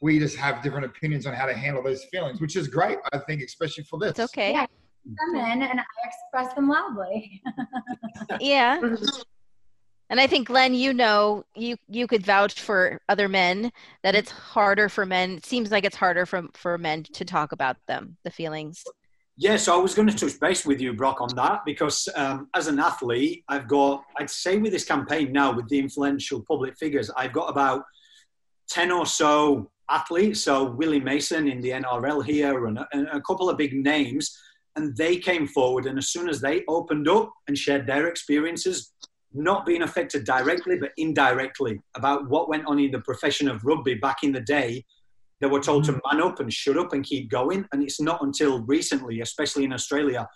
We 0.00 0.18
just 0.18 0.36
have 0.36 0.62
different 0.62 0.86
opinions 0.86 1.26
on 1.26 1.34
how 1.34 1.44
to 1.46 1.54
handle 1.54 1.82
those 1.82 2.04
feelings, 2.04 2.40
which 2.40 2.56
is 2.56 2.66
great. 2.68 2.98
I 3.12 3.18
think, 3.18 3.42
especially 3.42 3.84
for 3.84 3.98
this. 3.98 4.10
It's 4.10 4.20
okay. 4.20 4.52
Yeah, 4.52 4.66
them 5.06 5.36
in 5.36 5.62
and 5.62 5.80
I 5.80 5.84
express 6.04 6.54
them 6.54 6.68
loudly. 6.68 7.42
yeah. 8.40 8.80
And 10.08 10.20
I 10.20 10.26
think 10.26 10.48
Glenn, 10.48 10.74
you 10.74 10.94
know, 10.94 11.44
you 11.54 11.76
you 11.88 12.06
could 12.06 12.24
vouch 12.24 12.60
for 12.60 13.00
other 13.08 13.28
men 13.28 13.72
that 14.04 14.14
it's 14.14 14.30
harder 14.30 14.88
for 14.88 15.04
men. 15.04 15.32
It 15.32 15.46
seems 15.46 15.70
like 15.70 15.84
it's 15.84 15.96
harder 15.96 16.26
for 16.26 16.44
for 16.54 16.78
men 16.78 17.02
to 17.04 17.24
talk 17.24 17.52
about 17.52 17.76
them, 17.88 18.16
the 18.22 18.30
feelings. 18.30 18.84
Yeah, 19.38 19.58
so 19.58 19.78
I 19.78 19.82
was 19.82 19.94
going 19.94 20.08
to 20.08 20.16
touch 20.16 20.40
base 20.40 20.64
with 20.64 20.80
you, 20.80 20.94
Brock, 20.94 21.20
on 21.20 21.28
that 21.36 21.60
because 21.66 22.08
um, 22.16 22.48
as 22.54 22.68
an 22.68 22.78
athlete, 22.78 23.44
I've 23.48 23.68
got, 23.68 24.02
I'd 24.18 24.30
say 24.30 24.56
with 24.56 24.72
this 24.72 24.86
campaign 24.86 25.30
now, 25.30 25.52
with 25.54 25.68
the 25.68 25.78
influential 25.78 26.42
public 26.48 26.78
figures, 26.78 27.10
I've 27.18 27.34
got 27.34 27.50
about 27.50 27.82
10 28.70 28.90
or 28.90 29.04
so 29.04 29.70
athletes. 29.90 30.40
So 30.40 30.70
Willie 30.70 31.00
Mason 31.00 31.48
in 31.48 31.60
the 31.60 31.70
NRL 31.70 32.24
here 32.24 32.66
and 32.66 32.78
a, 32.78 32.88
and 32.92 33.08
a 33.08 33.20
couple 33.20 33.50
of 33.50 33.58
big 33.58 33.74
names. 33.74 34.40
And 34.76 34.96
they 34.96 35.16
came 35.16 35.46
forward. 35.46 35.86
And 35.86 35.98
as 35.98 36.08
soon 36.08 36.28
as 36.28 36.40
they 36.40 36.62
opened 36.68 37.08
up 37.08 37.32
and 37.48 37.56
shared 37.56 37.86
their 37.86 38.06
experiences, 38.08 38.92
not 39.32 39.66
being 39.66 39.82
affected 39.82 40.24
directly, 40.24 40.78
but 40.78 40.92
indirectly 40.96 41.80
about 41.96 42.28
what 42.28 42.48
went 42.48 42.66
on 42.66 42.78
in 42.78 42.90
the 42.90 43.00
profession 43.00 43.48
of 43.48 43.64
rugby 43.64 43.94
back 43.94 44.18
in 44.22 44.32
the 44.32 44.40
day, 44.40 44.84
they 45.40 45.46
were 45.46 45.60
told 45.60 45.84
to 45.84 45.92
mm-hmm. 45.92 46.18
man 46.18 46.26
up 46.26 46.40
and 46.40 46.52
shut 46.52 46.78
up 46.78 46.92
and 46.92 47.04
keep 47.04 47.30
going. 47.30 47.66
And 47.72 47.82
it's 47.82 48.00
not 48.00 48.22
until 48.22 48.62
recently, 48.62 49.20
especially 49.20 49.64
in 49.64 49.72
Australia, 49.72 50.28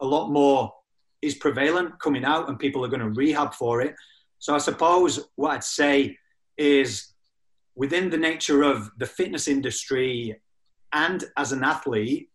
a 0.00 0.06
lot 0.06 0.30
more 0.30 0.72
is 1.20 1.34
prevalent 1.34 1.98
coming 2.00 2.24
out 2.24 2.48
and 2.48 2.58
people 2.58 2.84
are 2.84 2.88
going 2.88 3.00
to 3.00 3.10
rehab 3.10 3.52
for 3.52 3.80
it. 3.80 3.94
So 4.38 4.54
I 4.54 4.58
suppose 4.58 5.28
what 5.36 5.50
I'd 5.50 5.64
say 5.64 6.16
is 6.56 7.12
within 7.74 8.08
the 8.10 8.16
nature 8.16 8.62
of 8.62 8.90
the 8.98 9.06
fitness 9.06 9.48
industry 9.48 10.40
and 10.92 11.24
as 11.36 11.52
an 11.52 11.64
athlete, 11.64 12.30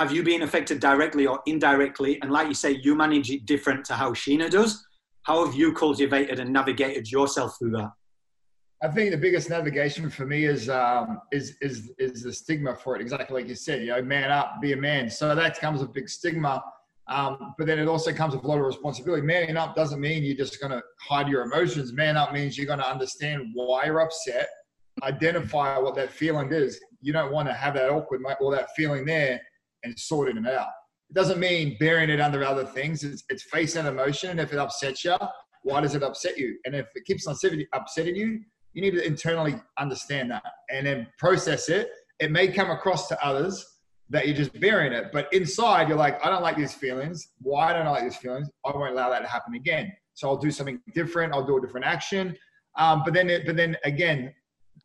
have 0.00 0.10
you 0.10 0.22
been 0.22 0.40
affected 0.40 0.80
directly 0.80 1.26
or 1.26 1.40
indirectly? 1.44 2.18
And 2.22 2.30
like 2.30 2.48
you 2.48 2.54
say, 2.54 2.80
you 2.82 2.94
manage 2.94 3.30
it 3.30 3.44
different 3.44 3.84
to 3.84 3.92
how 3.92 4.12
Scheana 4.12 4.48
does. 4.48 4.82
How 5.24 5.44
have 5.44 5.54
you 5.54 5.74
cultivated 5.74 6.38
and 6.38 6.50
navigated 6.50 7.12
yourself 7.12 7.58
through 7.58 7.72
that? 7.72 7.92
I 8.82 8.88
think 8.88 9.10
the 9.10 9.18
biggest 9.18 9.50
navigation 9.50 10.08
for 10.08 10.24
me 10.24 10.46
is 10.46 10.70
um, 10.70 11.20
is 11.32 11.58
is 11.60 11.92
is 11.98 12.22
the 12.22 12.32
stigma 12.32 12.74
for 12.74 12.96
it. 12.96 13.02
Exactly 13.02 13.42
like 13.42 13.46
you 13.46 13.54
said, 13.54 13.82
you 13.82 13.88
know, 13.88 14.00
man 14.00 14.30
up, 14.30 14.62
be 14.62 14.72
a 14.72 14.76
man. 14.76 15.10
So 15.10 15.34
that 15.34 15.60
comes 15.60 15.82
with 15.82 15.92
big 15.92 16.08
stigma, 16.08 16.64
um, 17.08 17.52
but 17.58 17.66
then 17.66 17.78
it 17.78 17.86
also 17.86 18.10
comes 18.10 18.34
with 18.34 18.42
a 18.42 18.48
lot 18.48 18.58
of 18.58 18.64
responsibility. 18.64 19.20
Manning 19.20 19.58
up 19.58 19.76
doesn't 19.76 20.00
mean 20.00 20.24
you're 20.24 20.34
just 20.34 20.58
going 20.62 20.72
to 20.72 20.82
hide 20.98 21.28
your 21.28 21.42
emotions. 21.42 21.92
Man 21.92 22.16
up 22.16 22.32
means 22.32 22.56
you're 22.56 22.66
going 22.66 22.78
to 22.78 22.90
understand 22.90 23.50
why 23.52 23.84
you're 23.84 24.00
upset, 24.00 24.48
identify 25.02 25.76
what 25.76 25.94
that 25.96 26.10
feeling 26.10 26.50
is. 26.50 26.80
You 27.02 27.12
don't 27.12 27.32
want 27.32 27.48
to 27.48 27.54
have 27.54 27.74
that 27.74 27.90
awkward 27.90 28.22
or 28.40 28.50
that 28.56 28.70
feeling 28.74 29.04
there 29.04 29.38
and 29.84 29.98
sorting 29.98 30.36
it 30.36 30.46
out. 30.46 30.68
It 31.10 31.14
doesn't 31.14 31.40
mean 31.40 31.76
burying 31.80 32.10
it 32.10 32.20
under 32.20 32.44
other 32.44 32.64
things. 32.64 33.02
It's, 33.02 33.24
it's 33.28 33.42
facing 33.42 33.86
emotion. 33.86 34.30
And 34.30 34.40
if 34.40 34.52
it 34.52 34.58
upsets 34.58 35.04
you, 35.04 35.16
why 35.62 35.80
does 35.80 35.94
it 35.94 36.02
upset 36.02 36.38
you? 36.38 36.56
And 36.64 36.74
if 36.74 36.86
it 36.94 37.04
keeps 37.04 37.26
on 37.26 37.36
upsetting 37.72 38.16
you, 38.16 38.40
you 38.72 38.82
need 38.82 38.92
to 38.92 39.04
internally 39.04 39.60
understand 39.78 40.30
that 40.30 40.44
and 40.70 40.86
then 40.86 41.08
process 41.18 41.68
it. 41.68 41.90
It 42.20 42.30
may 42.30 42.48
come 42.48 42.70
across 42.70 43.08
to 43.08 43.24
others 43.24 43.66
that 44.10 44.26
you're 44.26 44.36
just 44.36 44.58
bearing 44.60 44.92
it, 44.92 45.06
but 45.12 45.32
inside 45.32 45.88
you're 45.88 45.96
like, 45.96 46.24
I 46.24 46.30
don't 46.30 46.42
like 46.42 46.56
these 46.56 46.74
feelings. 46.74 47.28
Why 47.40 47.72
don't 47.72 47.86
I 47.86 47.90
like 47.90 48.02
these 48.02 48.16
feelings? 48.16 48.48
I 48.64 48.70
won't 48.72 48.92
allow 48.92 49.10
that 49.10 49.20
to 49.20 49.28
happen 49.28 49.54
again. 49.54 49.92
So 50.14 50.28
I'll 50.28 50.36
do 50.36 50.50
something 50.50 50.80
different. 50.94 51.32
I'll 51.32 51.46
do 51.46 51.56
a 51.56 51.60
different 51.60 51.86
action. 51.86 52.36
Um, 52.76 53.02
but 53.04 53.14
then, 53.14 53.30
it, 53.30 53.46
but 53.46 53.56
then 53.56 53.76
again, 53.84 54.34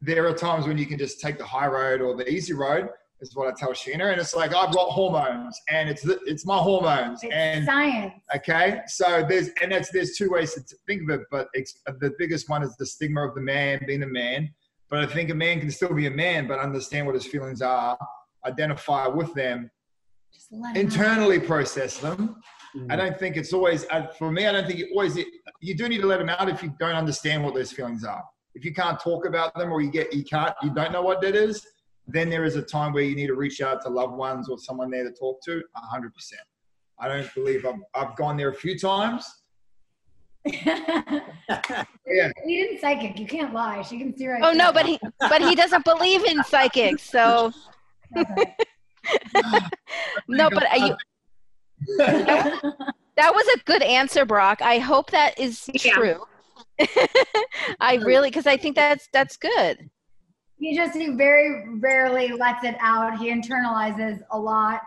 there 0.02 0.28
are 0.28 0.34
times 0.34 0.68
when 0.68 0.78
you 0.78 0.86
can 0.86 0.98
just 0.98 1.20
take 1.20 1.38
the 1.38 1.46
high 1.46 1.68
road 1.68 2.02
or 2.02 2.16
the 2.16 2.30
easy 2.30 2.54
road 2.54 2.90
is 3.22 3.36
what 3.36 3.48
I 3.48 3.54
tell 3.58 3.72
Scheana. 3.72 4.12
And 4.12 4.20
it's 4.20 4.36
like, 4.36 4.54
I've 4.54 4.74
got 4.74 4.90
hormones 4.90 5.60
and 5.70 5.90
it's, 5.90 6.06
it's 6.06 6.46
my 6.46 6.58
hormones 6.58 7.24
it's 7.24 7.34
and 7.34 7.66
science. 7.66 8.14
Okay. 8.36 8.82
So 8.88 9.26
there's, 9.28 9.50
and 9.62 9.72
that's, 9.72 9.90
there's 9.90 10.18
two 10.18 10.30
ways 10.32 10.54
to 10.54 10.62
think 10.86 11.04
of 11.04 11.22
it, 11.22 11.22
but 11.32 11.48
the 11.54 12.14
biggest 12.20 12.50
one 12.50 12.64
is 12.64 12.76
the 12.78 12.86
stigma 12.86 13.28
of 13.28 13.36
the 13.36 13.42
man 13.42 13.82
being 13.88 14.04
a 14.04 14.08
man. 14.08 14.50
But 14.90 15.00
I 15.00 15.08
think 15.08 15.30
a 15.30 15.36
man 15.36 15.60
can 15.60 15.72
still 15.72 15.94
be 15.94 16.08
a 16.08 16.12
man, 16.12 16.48
but 16.48 16.60
understand 16.60 17.06
what 17.08 17.16
his 17.16 17.26
feelings 17.26 17.62
are, 17.62 17.98
identify 18.46 19.08
with 19.08 19.34
them, 19.34 19.72
internally 20.76 21.40
out. 21.40 21.46
process 21.46 21.98
them. 21.98 22.36
Mm-hmm. 22.76 22.92
I 22.92 22.96
don't 22.96 23.18
think 23.18 23.38
it's 23.38 23.54
always, 23.54 23.86
uh, 23.90 24.08
for 24.08 24.32
me, 24.32 24.46
I 24.46 24.52
don't 24.52 24.68
think 24.68 24.80
you 24.80 24.90
always, 24.92 25.18
you 25.62 25.76
do 25.76 25.88
need 25.90 26.02
to 26.02 26.08
let 26.08 26.20
them 26.20 26.30
out 26.30 26.50
if 26.50 26.62
you 26.62 26.74
don't 26.78 26.96
understand 26.96 27.44
what 27.44 27.56
those 27.56 27.72
feelings 27.72 28.04
are. 28.04 28.24
If 28.54 28.64
you 28.64 28.74
can't 28.74 29.00
talk 29.00 29.26
about 29.26 29.56
them 29.56 29.72
or 29.72 29.82
you 29.82 29.90
get, 29.90 30.14
you 30.14 30.24
can't, 30.24 30.54
you 30.62 30.74
don't 30.74 30.92
know 30.92 31.02
what 31.02 31.22
that 31.22 31.36
is, 31.36 31.66
then 32.08 32.30
there 32.30 32.44
is 32.44 32.56
a 32.56 32.62
time 32.62 32.94
where 32.94 33.04
you 33.04 33.16
need 33.16 33.28
to 33.28 33.36
reach 33.36 33.62
out 33.62 33.82
to 33.82 33.90
loved 33.90 34.14
ones 34.14 34.50
or 34.50 34.58
someone 34.58 34.90
there 34.90 35.04
to 35.04 35.12
talk 35.12 35.42
to 35.44 35.62
100% 35.94 36.12
i 37.00 37.08
don't 37.08 37.34
believe 37.34 37.66
i've, 37.66 37.76
I've 37.94 38.16
gone 38.16 38.38
there 38.38 38.50
a 38.50 38.56
few 38.56 38.78
times. 38.78 39.26
Yeah. 42.08 42.32
He 42.46 42.62
didn't 42.62 42.80
psychic. 42.82 43.20
You 43.20 43.26
can't 43.26 43.54
lie. 43.54 43.82
She 43.82 43.98
can 43.98 44.16
see 44.16 44.28
right 44.28 44.42
oh 44.44 44.52
no 44.52 44.72
but 44.72 44.86
he 44.86 45.00
but 45.20 45.42
he 45.42 45.56
doesn't 45.56 45.84
believe 45.86 46.24
in 46.24 46.44
psychics 46.44 47.04
so. 47.04 47.52
No 50.28 50.50
but 50.50 50.68
are 50.72 50.78
you 50.78 50.96
that 53.18 53.34
was 53.34 53.48
a 53.56 53.60
good 53.66 53.82
answer 53.82 54.26
brock. 54.26 54.62
I 54.62 54.78
hope 54.78 55.12
that 55.12 55.40
is 55.40 55.70
yeah. 55.74 55.94
true. 55.94 56.24
I 57.80 57.96
really 57.96 58.30
because 58.30 58.48
i 58.48 58.58
think 58.58 58.76
that's 58.76 59.08
that's 59.14 59.38
good 59.38 59.90
he 60.58 60.76
just 60.76 60.96
he 60.96 61.10
very 61.10 61.78
rarely 61.80 62.30
lets 62.30 62.64
it 62.64 62.76
out. 62.80 63.18
He 63.18 63.32
internalizes 63.32 64.22
a 64.32 64.40
lot. 64.40 64.82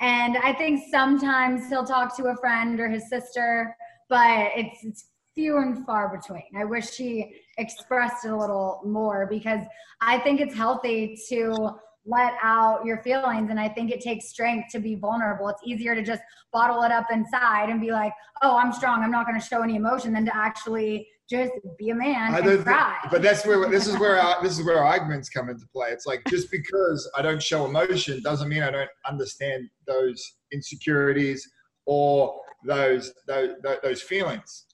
And 0.00 0.36
I 0.38 0.52
think 0.52 0.84
sometimes 0.90 1.68
he'll 1.68 1.84
talk 1.84 2.16
to 2.16 2.26
a 2.26 2.36
friend 2.36 2.78
or 2.80 2.88
his 2.88 3.08
sister, 3.08 3.74
but 4.08 4.50
it's, 4.54 4.84
it's 4.84 5.08
few 5.34 5.58
and 5.58 5.84
far 5.86 6.14
between. 6.14 6.44
I 6.56 6.64
wish 6.64 6.96
he 6.96 7.34
expressed 7.58 8.24
it 8.24 8.30
a 8.30 8.36
little 8.36 8.80
more 8.84 9.26
because 9.30 9.60
I 10.00 10.18
think 10.18 10.40
it's 10.40 10.54
healthy 10.54 11.18
to 11.28 11.70
let 12.06 12.34
out 12.42 12.84
your 12.84 12.98
feelings 12.98 13.50
and 13.50 13.58
I 13.58 13.68
think 13.68 13.90
it 13.90 14.00
takes 14.00 14.28
strength 14.28 14.70
to 14.72 14.78
be 14.78 14.94
vulnerable. 14.94 15.48
It's 15.48 15.60
easier 15.64 15.94
to 15.94 16.02
just 16.02 16.22
bottle 16.52 16.82
it 16.84 16.92
up 16.92 17.06
inside 17.10 17.68
and 17.68 17.80
be 17.80 17.90
like, 17.90 18.12
"Oh, 18.42 18.56
I'm 18.56 18.72
strong. 18.72 19.02
I'm 19.02 19.10
not 19.10 19.26
going 19.26 19.38
to 19.38 19.44
show 19.44 19.62
any 19.62 19.76
emotion" 19.76 20.12
than 20.12 20.24
to 20.24 20.36
actually 20.36 21.08
just 21.28 21.52
be 21.78 21.90
a 21.90 21.94
man 21.94 22.34
I 22.34 22.38
and 22.38 22.64
cry. 22.64 22.96
But 23.10 23.22
that's 23.22 23.44
where 23.44 23.68
this 23.68 23.86
is 23.86 23.98
where 23.98 24.18
our, 24.20 24.42
this 24.42 24.58
is 24.58 24.64
where 24.64 24.82
arguments 24.82 25.28
come 25.28 25.48
into 25.48 25.66
play. 25.72 25.90
It's 25.90 26.06
like 26.06 26.22
just 26.28 26.50
because 26.50 27.10
I 27.16 27.22
don't 27.22 27.42
show 27.42 27.64
emotion 27.64 28.22
doesn't 28.22 28.48
mean 28.48 28.62
I 28.62 28.70
don't 28.70 28.90
understand 29.06 29.68
those 29.86 30.34
insecurities 30.52 31.48
or 31.86 32.40
those 32.64 33.12
those 33.26 33.50
those 33.82 34.02
feelings. 34.02 34.66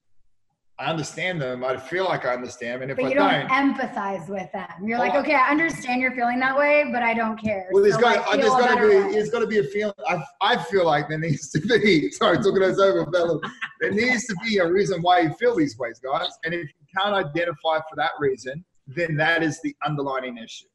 I 0.82 0.86
understand 0.86 1.40
them. 1.40 1.62
I 1.62 1.76
feel 1.76 2.06
like 2.06 2.24
I 2.24 2.34
understand 2.34 2.74
them. 2.74 2.82
And 2.82 2.90
if 2.90 2.96
but 2.96 3.04
you 3.04 3.20
I 3.20 3.46
don't, 3.46 3.48
don't, 3.48 3.76
empathize 3.76 4.28
with 4.28 4.50
them, 4.50 4.66
you're 4.84 4.98
oh, 4.98 5.00
like, 5.00 5.14
oh, 5.14 5.20
okay, 5.20 5.36
I 5.36 5.48
understand 5.48 6.00
you're 6.00 6.10
feeling 6.10 6.40
that 6.40 6.58
way, 6.58 6.90
but 6.92 7.04
I 7.04 7.14
don't 7.14 7.40
care. 7.40 7.68
Well, 7.70 7.84
there's 7.84 7.94
so 7.94 8.00
got 8.00 8.16
like, 8.16 8.26
uh, 8.26 8.36
there's 8.36 8.48
got 8.48 8.74
to 8.74 8.88
be 8.88 9.12
there's 9.12 9.30
got 9.30 9.38
to 9.40 9.46
be 9.46 9.58
a 9.58 9.64
feeling. 9.64 9.94
I, 10.08 10.24
I 10.40 10.56
feel 10.64 10.84
like 10.84 11.08
there 11.08 11.20
needs 11.20 11.50
to 11.50 11.60
be. 11.60 12.10
Sorry, 12.10 12.36
talking 12.38 12.64
us 12.64 12.80
over, 12.80 13.08
fellas. 13.12 13.40
There 13.80 13.92
needs 13.92 14.26
to 14.26 14.34
be 14.44 14.58
a 14.58 14.68
reason 14.68 15.02
why 15.02 15.20
you 15.20 15.32
feel 15.34 15.54
these 15.54 15.78
ways, 15.78 16.00
guys. 16.00 16.30
And 16.44 16.52
if 16.52 16.62
you 16.62 16.86
can't 16.98 17.14
identify 17.14 17.78
for 17.88 17.94
that 17.94 18.10
reason, 18.18 18.64
then 18.88 19.16
that 19.18 19.44
is 19.44 19.60
the 19.62 19.76
underlying 19.86 20.36
issue. 20.36 20.66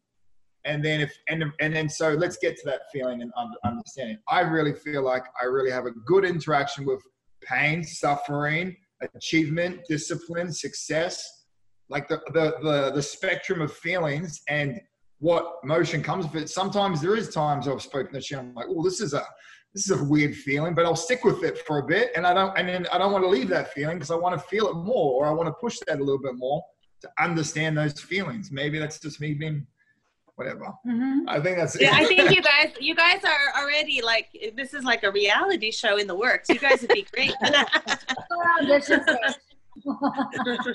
And 0.63 0.83
then 0.85 1.01
if 1.01 1.13
and 1.27 1.43
and 1.59 1.75
then 1.75 1.89
so 1.89 2.11
let's 2.11 2.37
get 2.37 2.55
to 2.59 2.65
that 2.65 2.83
feeling 2.93 3.23
and 3.23 3.31
understanding. 3.65 4.19
I 4.29 4.39
really 4.39 4.73
feel 4.73 5.03
like 5.03 5.25
I 5.41 5.47
really 5.47 5.71
have 5.71 5.85
a 5.85 5.91
good 5.91 6.23
interaction 6.23 6.85
with 6.85 7.01
pain, 7.43 7.83
suffering 7.83 8.77
achievement, 9.15 9.81
discipline, 9.87 10.51
success, 10.51 11.45
like 11.89 12.07
the, 12.07 12.19
the, 12.33 12.55
the, 12.61 12.91
the 12.95 13.01
spectrum 13.01 13.61
of 13.61 13.73
feelings 13.73 14.41
and 14.49 14.79
what 15.19 15.55
motion 15.63 16.03
comes 16.03 16.25
with 16.25 16.43
it. 16.43 16.49
Sometimes 16.49 17.01
there 17.01 17.15
is 17.15 17.29
times 17.29 17.67
I've 17.67 17.81
spoken 17.81 18.13
to 18.13 18.21
Shannon, 18.21 18.49
I'm 18.49 18.55
like, 18.55 18.67
oh, 18.69 18.83
this 18.83 19.01
is 19.01 19.13
a, 19.13 19.23
this 19.73 19.89
is 19.89 19.99
a 19.99 20.03
weird 20.03 20.35
feeling, 20.35 20.73
but 20.73 20.85
I'll 20.85 20.95
stick 20.95 21.23
with 21.23 21.43
it 21.43 21.59
for 21.59 21.79
a 21.79 21.83
bit. 21.83 22.11
And 22.15 22.25
I 22.25 22.33
don't, 22.33 22.57
and 22.57 22.67
then 22.67 22.87
I 22.91 22.97
don't 22.97 23.11
want 23.11 23.23
to 23.23 23.29
leave 23.29 23.49
that 23.49 23.73
feeling 23.73 23.97
because 23.97 24.11
I 24.11 24.15
want 24.15 24.39
to 24.39 24.47
feel 24.47 24.67
it 24.69 24.75
more, 24.75 25.23
or 25.23 25.27
I 25.27 25.31
want 25.31 25.47
to 25.47 25.53
push 25.53 25.77
that 25.87 25.99
a 25.99 26.03
little 26.03 26.21
bit 26.21 26.35
more 26.35 26.63
to 27.01 27.09
understand 27.19 27.77
those 27.77 27.99
feelings. 27.99 28.51
Maybe 28.51 28.79
that's 28.79 28.99
just 28.99 29.21
me 29.21 29.33
being 29.33 29.65
whatever. 30.37 30.73
Mm-hmm. 30.85 31.27
I 31.27 31.39
think 31.41 31.57
that's. 31.57 31.79
Yeah, 31.79 31.91
I 31.93 32.05
think 32.05 32.31
you 32.31 32.41
guys, 32.53 32.71
you 32.79 32.95
guys 32.95 33.21
are 33.23 33.61
already 33.61 34.01
like 34.01 34.29
this 34.55 34.73
is 34.73 34.83
like 34.83 35.03
a 35.03 35.11
reality 35.11 35.71
show 35.71 35.97
in 35.97 36.07
the 36.07 36.15
works. 36.15 36.47
You 36.49 36.59
guys 36.59 36.81
would 36.81 36.91
be 36.91 37.05
great. 37.13 37.33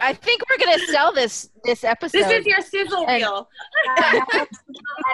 I 0.01 0.15
think 0.15 0.43
we're 0.49 0.59
gonna 0.59 0.79
sell 0.87 1.13
this 1.13 1.51
this 1.65 1.85
episode. 1.85 2.19
This 2.19 2.31
is 2.31 2.47
your 2.47 2.61
sizzle 2.61 3.07
reel. 3.07 3.49
I 3.89 4.47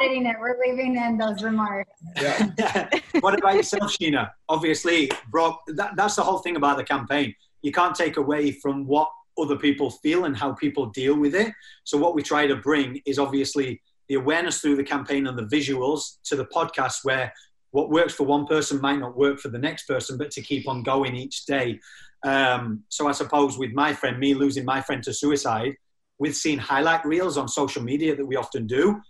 editing 0.00 0.26
it. 0.26 0.36
We're 0.38 0.58
leaving 0.64 0.96
in 0.96 1.18
those 1.18 1.42
remarks. 1.42 1.90
Yeah. 2.20 2.88
what 3.20 3.38
about 3.38 3.54
yourself, 3.54 3.92
Scheana? 3.92 4.30
Obviously, 4.48 5.10
Brock, 5.30 5.60
that, 5.68 5.96
that's 5.96 6.16
the 6.16 6.22
whole 6.22 6.38
thing 6.38 6.56
about 6.56 6.76
the 6.76 6.84
campaign. 6.84 7.34
You 7.62 7.72
can't 7.72 7.94
take 7.94 8.18
away 8.18 8.50
from 8.52 8.86
what 8.86 9.10
other 9.38 9.56
people 9.56 9.90
feel 9.90 10.24
and 10.26 10.36
how 10.36 10.52
people 10.52 10.86
deal 10.86 11.16
with 11.18 11.34
it. 11.34 11.52
So, 11.84 11.96
what 11.96 12.14
we 12.14 12.22
try 12.22 12.46
to 12.46 12.56
bring 12.56 13.00
is 13.06 13.18
obviously 13.18 13.80
the 14.08 14.14
awareness 14.14 14.60
through 14.60 14.76
the 14.76 14.84
campaign 14.84 15.26
and 15.26 15.38
the 15.38 15.44
visuals 15.44 16.18
to 16.24 16.36
the 16.36 16.46
podcast, 16.46 17.04
where 17.04 17.32
what 17.70 17.90
works 17.90 18.14
for 18.14 18.24
one 18.24 18.46
person 18.46 18.80
might 18.80 18.98
not 18.98 19.16
work 19.16 19.38
for 19.38 19.48
the 19.48 19.58
next 19.58 19.86
person, 19.86 20.16
but 20.16 20.30
to 20.32 20.40
keep 20.40 20.68
on 20.68 20.82
going 20.82 21.14
each 21.14 21.44
day. 21.44 21.78
Um, 22.24 22.82
so, 22.88 23.06
I 23.08 23.12
suppose 23.12 23.58
with 23.58 23.72
my 23.72 23.92
friend, 23.92 24.18
me 24.18 24.34
losing 24.34 24.64
my 24.64 24.80
friend 24.80 25.02
to 25.04 25.12
suicide, 25.12 25.74
with 26.18 26.36
seeing 26.36 26.58
highlight 26.58 27.04
reels 27.04 27.36
on 27.36 27.48
social 27.48 27.82
media 27.82 28.16
that 28.16 28.26
we 28.26 28.36
often 28.36 28.66
do, 28.66 29.00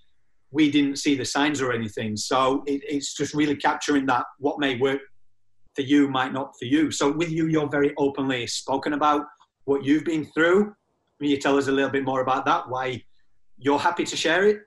we 0.50 0.70
didn't 0.70 0.96
see 0.96 1.16
the 1.16 1.24
signs 1.24 1.60
or 1.60 1.72
anything. 1.72 2.16
So 2.16 2.62
it, 2.66 2.82
it's 2.86 3.14
just 3.14 3.34
really 3.34 3.56
capturing 3.56 4.06
that 4.06 4.24
what 4.38 4.58
may 4.58 4.78
work 4.78 5.00
for 5.74 5.82
you 5.82 6.08
might 6.08 6.32
not 6.32 6.54
for 6.58 6.64
you. 6.64 6.90
So 6.90 7.10
with 7.12 7.30
you, 7.30 7.46
you're 7.46 7.68
very 7.68 7.94
openly 7.98 8.46
spoken 8.46 8.94
about 8.94 9.26
what 9.64 9.84
you've 9.84 10.04
been 10.04 10.24
through. 10.26 10.74
Can 11.20 11.28
you 11.28 11.36
tell 11.36 11.58
us 11.58 11.68
a 11.68 11.72
little 11.72 11.90
bit 11.90 12.04
more 12.04 12.20
about 12.20 12.44
that? 12.46 12.68
Why 12.68 13.02
you're 13.58 13.78
happy 13.78 14.04
to 14.04 14.16
share 14.16 14.46
it? 14.46 14.60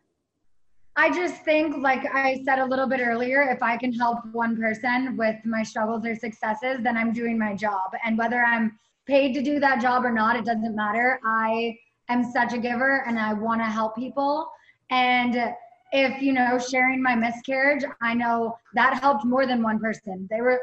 I 0.98 1.10
just 1.10 1.44
think, 1.44 1.78
like 1.78 2.06
I 2.14 2.42
said 2.44 2.60
a 2.60 2.66
little 2.66 2.88
bit 2.88 3.00
earlier, 3.00 3.44
if 3.44 3.64
I 3.64 3.78
can 3.78 3.94
help 3.94 4.20
one 4.34 4.58
person 4.58 5.16
with 5.16 5.38
my 5.46 5.64
struggles 5.64 6.06
or 6.06 6.16
successes, 6.16 6.80
then 6.84 6.98
I'm 6.98 7.14
doing 7.14 7.40
my 7.40 7.56
job. 7.56 7.92
And 8.06 8.18
whether 8.18 8.44
I'm 8.44 8.78
paid 9.08 9.34
to 9.34 9.42
do 9.42 9.60
that 9.60 9.82
job 9.82 10.04
or 10.04 10.12
not, 10.12 10.36
it 10.36 10.46
doesn't 10.46 10.76
matter. 10.76 11.20
I 11.26 11.78
am 12.10 12.30
such 12.32 12.54
a 12.54 12.58
giver 12.58 13.04
and 13.08 13.18
I 13.18 13.34
want 13.34 13.62
to 13.62 13.66
help 13.66 13.96
people. 13.96 14.52
And 14.90 15.54
if, 15.94 16.22
you 16.22 16.34
know, 16.34 16.60
sharing 16.60 17.02
my 17.02 17.16
miscarriage, 17.16 17.84
I 18.02 18.14
know 18.14 18.58
that 18.74 19.00
helped 19.02 19.26
more 19.26 19.46
than 19.46 19.64
one 19.64 19.80
person. 19.80 20.28
There 20.30 20.44
were 20.44 20.60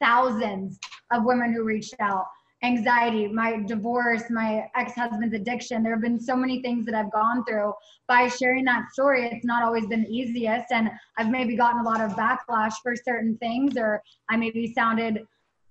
thousands 0.00 0.78
of 1.12 1.24
women 1.24 1.52
who 1.52 1.64
reached 1.64 1.94
out. 2.00 2.24
Anxiety, 2.62 3.28
my 3.28 3.62
divorce, 3.66 4.24
my 4.30 4.68
ex 4.74 4.92
husband's 4.94 5.34
addiction. 5.34 5.82
There 5.82 5.92
have 5.92 6.02
been 6.02 6.20
so 6.20 6.34
many 6.34 6.60
things 6.60 6.84
that 6.86 6.94
I've 6.94 7.12
gone 7.12 7.44
through. 7.44 7.72
By 8.08 8.28
sharing 8.28 8.64
that 8.64 8.90
story, 8.92 9.26
it's 9.26 9.44
not 9.44 9.62
always 9.62 9.86
been 9.86 10.02
the 10.02 10.10
easiest. 10.10 10.72
And 10.72 10.90
I've 11.16 11.30
maybe 11.30 11.56
gotten 11.56 11.80
a 11.80 11.84
lot 11.84 12.00
of 12.00 12.12
backlash 12.12 12.74
for 12.82 12.96
certain 12.96 13.36
things, 13.38 13.76
or 13.76 14.02
I 14.28 14.36
maybe 14.36 14.72
sounded 14.72 15.24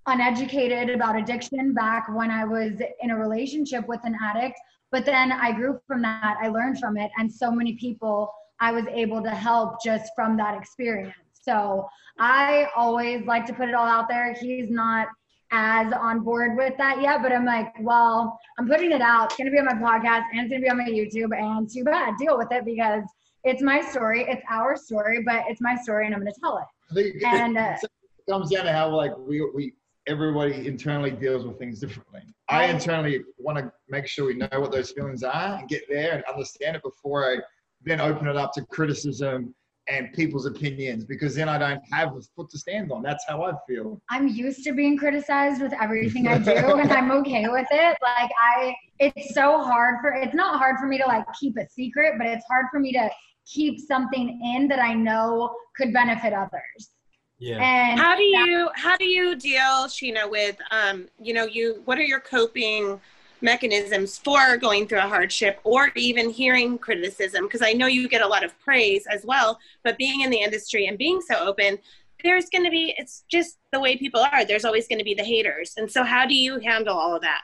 uneducated 0.06 0.88
about 0.88 1.16
addiction 1.16 1.74
back 1.74 2.08
when 2.08 2.30
I 2.30 2.44
was 2.46 2.80
in 3.02 3.10
a 3.10 3.16
relationship 3.16 3.86
with 3.86 4.00
an 4.04 4.16
addict. 4.22 4.58
But 4.90 5.04
then 5.04 5.30
I 5.30 5.52
grew 5.52 5.78
from 5.86 6.00
that, 6.02 6.38
I 6.40 6.48
learned 6.48 6.78
from 6.78 6.96
it, 6.96 7.10
and 7.18 7.30
so 7.30 7.50
many 7.50 7.74
people 7.74 8.32
I 8.60 8.72
was 8.72 8.84
able 8.90 9.22
to 9.22 9.30
help 9.30 9.82
just 9.84 10.10
from 10.16 10.36
that 10.38 10.56
experience. 10.56 11.14
So 11.32 11.88
I 12.18 12.68
always 12.74 13.26
like 13.26 13.46
to 13.46 13.52
put 13.52 13.68
it 13.68 13.74
all 13.74 13.86
out 13.86 14.08
there. 14.08 14.34
He's 14.34 14.70
not 14.70 15.08
as 15.50 15.92
on 15.92 16.20
board 16.20 16.56
with 16.56 16.74
that 16.78 17.00
yet, 17.00 17.22
but 17.22 17.32
I'm 17.32 17.44
like, 17.44 17.72
well, 17.80 18.38
I'm 18.58 18.66
putting 18.68 18.92
it 18.92 19.00
out. 19.00 19.26
It's 19.26 19.36
gonna 19.36 19.50
be 19.50 19.58
on 19.58 19.64
my 19.64 19.74
podcast 19.74 20.24
and 20.32 20.40
it's 20.40 20.50
gonna 20.50 20.62
be 20.62 20.68
on 20.68 20.78
my 20.78 20.88
YouTube, 20.88 21.36
and 21.36 21.70
too 21.70 21.84
bad, 21.84 22.14
deal 22.18 22.36
with 22.36 22.48
it 22.50 22.64
because 22.64 23.04
it's 23.44 23.62
my 23.62 23.80
story, 23.80 24.26
it's 24.28 24.42
our 24.50 24.76
story, 24.76 25.22
but 25.24 25.44
it's 25.48 25.60
my 25.60 25.76
story, 25.76 26.06
and 26.06 26.14
I'm 26.14 26.20
gonna 26.20 26.32
tell 26.42 26.58
it. 26.58 27.24
And 27.24 27.56
uh, 27.56 27.76
it 27.80 28.30
comes 28.30 28.50
down 28.50 28.64
to 28.64 28.72
how 28.72 28.94
like 28.94 29.16
we 29.16 29.46
we 29.54 29.74
everybody 30.06 30.66
internally 30.66 31.10
deals 31.10 31.44
with 31.46 31.58
things 31.58 31.80
differently. 31.80 32.22
I 32.48 32.64
internally 32.66 33.22
want 33.36 33.58
to 33.58 33.70
make 33.88 34.06
sure 34.06 34.26
we 34.26 34.34
know 34.34 34.48
what 34.52 34.72
those 34.72 34.90
feelings 34.90 35.22
are 35.22 35.58
and 35.58 35.68
get 35.68 35.82
there 35.88 36.14
and 36.14 36.24
understand 36.24 36.76
it 36.76 36.82
before 36.82 37.30
I 37.30 37.36
then 37.84 38.00
open 38.00 38.26
it 38.26 38.36
up 38.36 38.52
to 38.54 38.64
criticism 38.66 39.54
and 39.88 40.12
people's 40.12 40.46
opinions 40.46 41.04
because 41.04 41.34
then 41.34 41.48
I 41.48 41.58
don't 41.58 41.80
have 41.90 42.14
a 42.14 42.20
foot 42.36 42.50
to 42.50 42.58
stand 42.58 42.92
on. 42.92 43.02
That's 43.02 43.24
how 43.28 43.42
I 43.42 43.52
feel. 43.66 44.00
I'm 44.10 44.28
used 44.28 44.62
to 44.64 44.72
being 44.72 44.98
criticized 44.98 45.62
with 45.62 45.72
everything 45.80 46.28
I 46.28 46.38
do 46.38 46.50
and 46.52 46.92
I'm 46.92 47.10
okay 47.12 47.48
with 47.48 47.66
it. 47.70 47.96
Like 48.02 48.30
I 48.40 48.74
it's 48.98 49.34
so 49.34 49.62
hard 49.62 49.96
for 50.00 50.12
it's 50.12 50.34
not 50.34 50.58
hard 50.58 50.78
for 50.78 50.86
me 50.86 50.98
to 50.98 51.06
like 51.06 51.24
keep 51.40 51.56
a 51.56 51.66
secret, 51.68 52.14
but 52.18 52.26
it's 52.26 52.44
hard 52.48 52.66
for 52.70 52.80
me 52.80 52.92
to 52.92 53.10
keep 53.46 53.80
something 53.80 54.40
in 54.54 54.68
that 54.68 54.78
I 54.78 54.94
know 54.94 55.54
could 55.76 55.92
benefit 55.92 56.32
others. 56.32 56.90
Yeah. 57.38 57.62
And 57.62 57.98
how 57.98 58.16
do 58.16 58.22
you 58.22 58.68
how 58.74 58.96
do 58.96 59.06
you 59.06 59.36
deal, 59.36 59.86
Scheana, 59.86 60.28
with 60.28 60.56
um, 60.70 61.08
you 61.22 61.32
know, 61.32 61.46
you 61.46 61.82
what 61.84 61.98
are 61.98 62.04
your 62.04 62.20
coping 62.20 63.00
mechanisms 63.40 64.18
for 64.18 64.56
going 64.56 64.86
through 64.86 64.98
a 64.98 65.08
hardship 65.08 65.60
or 65.64 65.90
even 65.96 66.30
hearing 66.30 66.78
criticism? 66.78 67.44
Because 67.44 67.62
I 67.62 67.72
know 67.72 67.86
you 67.86 68.08
get 68.08 68.22
a 68.22 68.26
lot 68.26 68.44
of 68.44 68.58
praise 68.60 69.06
as 69.06 69.24
well, 69.24 69.58
but 69.84 69.98
being 69.98 70.22
in 70.22 70.30
the 70.30 70.40
industry 70.40 70.86
and 70.86 70.98
being 70.98 71.20
so 71.20 71.36
open, 71.38 71.78
there's 72.24 72.48
going 72.50 72.64
to 72.64 72.70
be 72.70 72.94
it's 72.98 73.24
just 73.30 73.58
the 73.72 73.80
way 73.80 73.96
people 73.96 74.20
are. 74.20 74.44
There's 74.44 74.64
always 74.64 74.88
going 74.88 74.98
to 74.98 75.04
be 75.04 75.14
the 75.14 75.24
haters. 75.24 75.74
And 75.76 75.90
so 75.90 76.04
how 76.04 76.26
do 76.26 76.34
you 76.34 76.58
handle 76.58 76.96
all 76.96 77.14
of 77.14 77.22
that? 77.22 77.42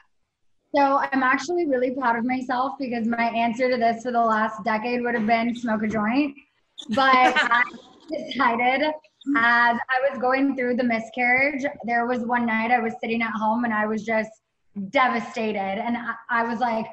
So 0.75 0.99
I'm 1.11 1.23
actually 1.23 1.67
really 1.67 1.91
proud 1.91 2.17
of 2.17 2.25
myself 2.25 2.73
because 2.77 3.07
my 3.07 3.29
answer 3.29 3.69
to 3.71 3.77
this 3.77 4.03
for 4.03 4.11
the 4.11 4.19
last 4.19 4.63
decade 4.65 5.01
would 5.03 5.15
have 5.15 5.25
been 5.25 5.55
smoke 5.55 5.83
a 5.83 5.87
joint. 5.87 6.35
But 6.89 7.15
I 7.15 7.63
decided 8.09 8.91
as 9.37 9.77
I 9.77 10.09
was 10.09 10.19
going 10.19 10.55
through 10.55 10.75
the 10.75 10.83
miscarriage, 10.83 11.63
there 11.85 12.05
was 12.05 12.19
one 12.19 12.45
night 12.45 12.71
I 12.71 12.79
was 12.79 12.93
sitting 13.01 13.21
at 13.21 13.31
home 13.31 13.63
and 13.63 13.73
I 13.73 13.85
was 13.85 14.03
just 14.03 14.29
devastated. 14.89 15.57
And 15.57 15.97
I, 15.97 16.13
I 16.29 16.43
was 16.43 16.59
like, 16.59 16.85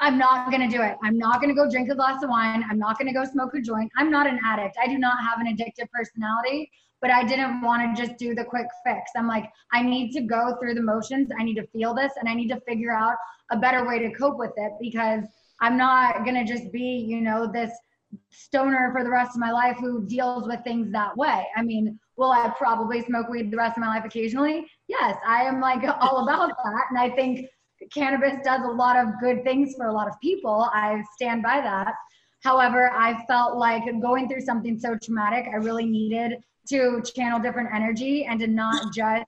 I'm 0.00 0.18
not 0.18 0.50
going 0.50 0.68
to 0.68 0.76
do 0.76 0.82
it. 0.82 0.96
I'm 1.02 1.18
not 1.18 1.40
going 1.40 1.48
to 1.48 1.54
go 1.54 1.70
drink 1.70 1.90
a 1.90 1.94
glass 1.94 2.22
of 2.22 2.30
wine. 2.30 2.64
I'm 2.68 2.78
not 2.78 2.98
going 2.98 3.08
to 3.08 3.14
go 3.14 3.24
smoke 3.24 3.54
a 3.54 3.60
joint. 3.60 3.90
I'm 3.96 4.10
not 4.10 4.26
an 4.26 4.40
addict. 4.44 4.76
I 4.82 4.88
do 4.88 4.98
not 4.98 5.18
have 5.22 5.40
an 5.40 5.46
addictive 5.46 5.88
personality, 5.92 6.70
but 7.00 7.10
I 7.10 7.22
didn't 7.22 7.60
want 7.60 7.96
to 7.96 8.06
just 8.06 8.18
do 8.18 8.34
the 8.34 8.44
quick 8.44 8.66
fix. 8.84 9.12
I'm 9.16 9.28
like, 9.28 9.50
I 9.72 9.82
need 9.82 10.12
to 10.12 10.22
go 10.22 10.56
through 10.60 10.74
the 10.74 10.82
motions. 10.82 11.30
I 11.38 11.44
need 11.44 11.54
to 11.56 11.66
feel 11.68 11.94
this 11.94 12.12
and 12.18 12.28
I 12.28 12.34
need 12.34 12.48
to 12.48 12.60
figure 12.66 12.92
out 12.92 13.14
a 13.50 13.56
better 13.56 13.86
way 13.86 13.98
to 14.00 14.10
cope 14.12 14.38
with 14.38 14.52
it 14.56 14.72
because 14.80 15.24
I'm 15.60 15.76
not 15.76 16.24
going 16.24 16.34
to 16.34 16.44
just 16.44 16.72
be, 16.72 16.82
you 17.06 17.20
know, 17.20 17.50
this 17.50 17.70
stoner 18.30 18.90
for 18.92 19.04
the 19.04 19.10
rest 19.10 19.32
of 19.34 19.40
my 19.40 19.50
life 19.50 19.76
who 19.78 20.06
deals 20.06 20.46
with 20.46 20.60
things 20.64 20.90
that 20.92 21.16
way. 21.16 21.46
I 21.56 21.62
mean, 21.62 21.98
will 22.16 22.30
I 22.30 22.52
probably 22.56 23.02
smoke 23.02 23.28
weed 23.28 23.50
the 23.50 23.56
rest 23.56 23.76
of 23.76 23.82
my 23.82 23.88
life 23.88 24.04
occasionally? 24.04 24.66
Yes, 24.88 25.16
I 25.26 25.42
am 25.42 25.60
like 25.60 25.82
all 26.00 26.24
about 26.24 26.50
that. 26.64 26.84
And 26.90 26.98
I 26.98 27.10
think 27.10 27.48
cannabis 27.92 28.34
does 28.44 28.62
a 28.64 28.70
lot 28.70 28.96
of 28.96 29.08
good 29.20 29.44
things 29.44 29.74
for 29.76 29.86
a 29.86 29.92
lot 29.92 30.08
of 30.08 30.14
people. 30.22 30.68
I 30.72 31.02
stand 31.14 31.42
by 31.42 31.60
that. 31.60 31.94
However, 32.42 32.90
I 32.90 33.24
felt 33.26 33.56
like 33.56 33.82
going 34.02 34.28
through 34.28 34.42
something 34.42 34.78
so 34.78 34.96
traumatic, 35.02 35.46
I 35.52 35.56
really 35.56 35.86
needed 35.86 36.38
to 36.68 37.02
channel 37.14 37.38
different 37.38 37.70
energy 37.74 38.26
and 38.26 38.38
to 38.40 38.46
not 38.46 38.92
just 38.94 39.24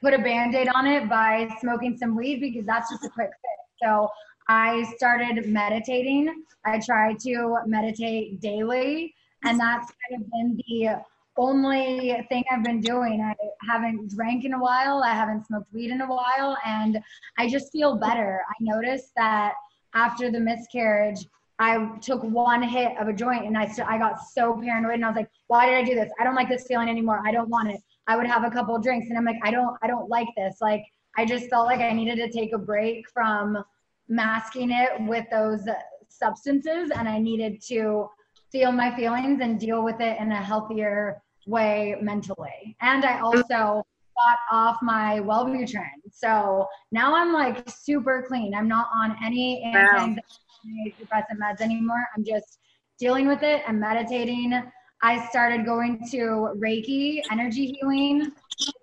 put 0.00 0.14
a 0.14 0.18
band 0.18 0.54
aid 0.54 0.68
on 0.74 0.86
it 0.86 1.08
by 1.08 1.48
smoking 1.60 1.96
some 1.96 2.16
weed 2.16 2.40
because 2.40 2.64
that's 2.66 2.90
just 2.90 3.04
a 3.04 3.08
quick 3.08 3.30
fix. 3.30 3.82
So 3.82 4.08
I 4.54 4.82
started 4.96 5.46
meditating. 5.46 6.44
I 6.66 6.78
try 6.78 7.14
to 7.14 7.56
meditate 7.64 8.38
daily, 8.42 9.14
and 9.44 9.58
that's 9.58 9.90
kind 9.90 10.22
of 10.22 10.30
been 10.30 10.60
the 10.68 11.02
only 11.38 12.22
thing 12.28 12.44
I've 12.50 12.62
been 12.62 12.82
doing. 12.82 13.22
I 13.22 13.34
haven't 13.66 14.14
drank 14.14 14.44
in 14.44 14.52
a 14.52 14.58
while, 14.58 15.02
I 15.02 15.14
haven't 15.14 15.46
smoked 15.46 15.72
weed 15.72 15.90
in 15.90 16.02
a 16.02 16.06
while, 16.06 16.58
and 16.66 17.00
I 17.38 17.48
just 17.48 17.72
feel 17.72 17.96
better. 17.96 18.42
I 18.46 18.52
noticed 18.60 19.12
that 19.16 19.54
after 19.94 20.30
the 20.30 20.38
miscarriage, 20.38 21.24
I 21.58 21.96
took 22.02 22.22
one 22.22 22.62
hit 22.62 22.92
of 23.00 23.08
a 23.08 23.14
joint 23.14 23.46
and 23.46 23.56
I, 23.56 23.66
st- 23.66 23.88
I 23.88 23.96
got 23.96 24.20
so 24.20 24.60
paranoid 24.60 24.94
and 24.94 25.04
I 25.06 25.08
was 25.08 25.16
like, 25.16 25.30
why 25.46 25.64
did 25.64 25.76
I 25.76 25.82
do 25.82 25.94
this? 25.94 26.12
I 26.20 26.24
don't 26.24 26.34
like 26.34 26.50
this 26.50 26.66
feeling 26.66 26.90
anymore. 26.90 27.22
I 27.24 27.32
don't 27.32 27.48
want 27.48 27.70
it. 27.70 27.80
I 28.06 28.16
would 28.16 28.26
have 28.26 28.44
a 28.44 28.50
couple 28.50 28.78
drinks 28.78 29.08
and 29.08 29.16
I'm 29.16 29.24
like, 29.24 29.40
I 29.42 29.50
don't, 29.50 29.78
I 29.80 29.86
don't 29.86 30.10
like 30.10 30.28
this. 30.36 30.56
Like, 30.60 30.84
I 31.16 31.24
just 31.24 31.48
felt 31.48 31.66
like 31.66 31.80
I 31.80 31.92
needed 31.92 32.16
to 32.16 32.28
take 32.30 32.52
a 32.52 32.58
break 32.58 33.08
from 33.08 33.64
masking 34.08 34.70
it 34.70 34.90
with 35.00 35.24
those 35.30 35.66
substances 36.08 36.90
and 36.94 37.08
I 37.08 37.18
needed 37.18 37.62
to 37.68 38.08
feel 38.50 38.70
my 38.70 38.94
feelings 38.94 39.40
and 39.40 39.58
deal 39.58 39.82
with 39.82 40.00
it 40.00 40.20
in 40.20 40.30
a 40.32 40.42
healthier 40.42 41.22
way 41.46 41.96
mentally. 42.00 42.76
And 42.80 43.04
I 43.04 43.20
also 43.20 43.82
got 44.16 44.38
off 44.50 44.76
my 44.82 45.20
Wellbutrin. 45.20 45.88
So 46.12 46.66
now 46.92 47.14
I'm 47.14 47.32
like 47.32 47.68
super 47.68 48.24
clean. 48.28 48.54
I'm 48.54 48.68
not 48.68 48.88
on 48.94 49.16
any 49.24 49.62
antidepressant 49.64 51.38
meds 51.42 51.60
anymore. 51.60 52.06
I'm 52.14 52.24
just 52.24 52.58
dealing 52.98 53.26
with 53.26 53.42
it 53.42 53.62
and 53.66 53.80
meditating. 53.80 54.62
I 55.02 55.26
started 55.28 55.64
going 55.64 56.06
to 56.10 56.52
Reiki, 56.56 57.22
energy 57.30 57.76
healing. 57.80 58.30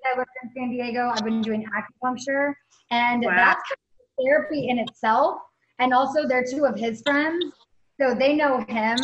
I 0.06 0.18
lived 0.18 0.30
in 0.44 0.50
San 0.58 0.70
Diego. 0.72 1.12
I've 1.14 1.24
been 1.24 1.42
doing 1.42 1.66
acupuncture. 1.78 2.54
And 2.92 3.24
wow. 3.24 3.36
that's 3.36 3.62
therapy 4.22 4.70
in 4.70 4.80
itself. 4.80 5.40
And 5.80 5.94
also, 5.94 6.28
they're 6.28 6.46
two 6.46 6.66
of 6.66 6.78
his 6.78 7.02
friends. 7.02 7.54
So 8.00 8.14
they 8.14 8.36
know 8.36 8.66
him. 8.68 8.98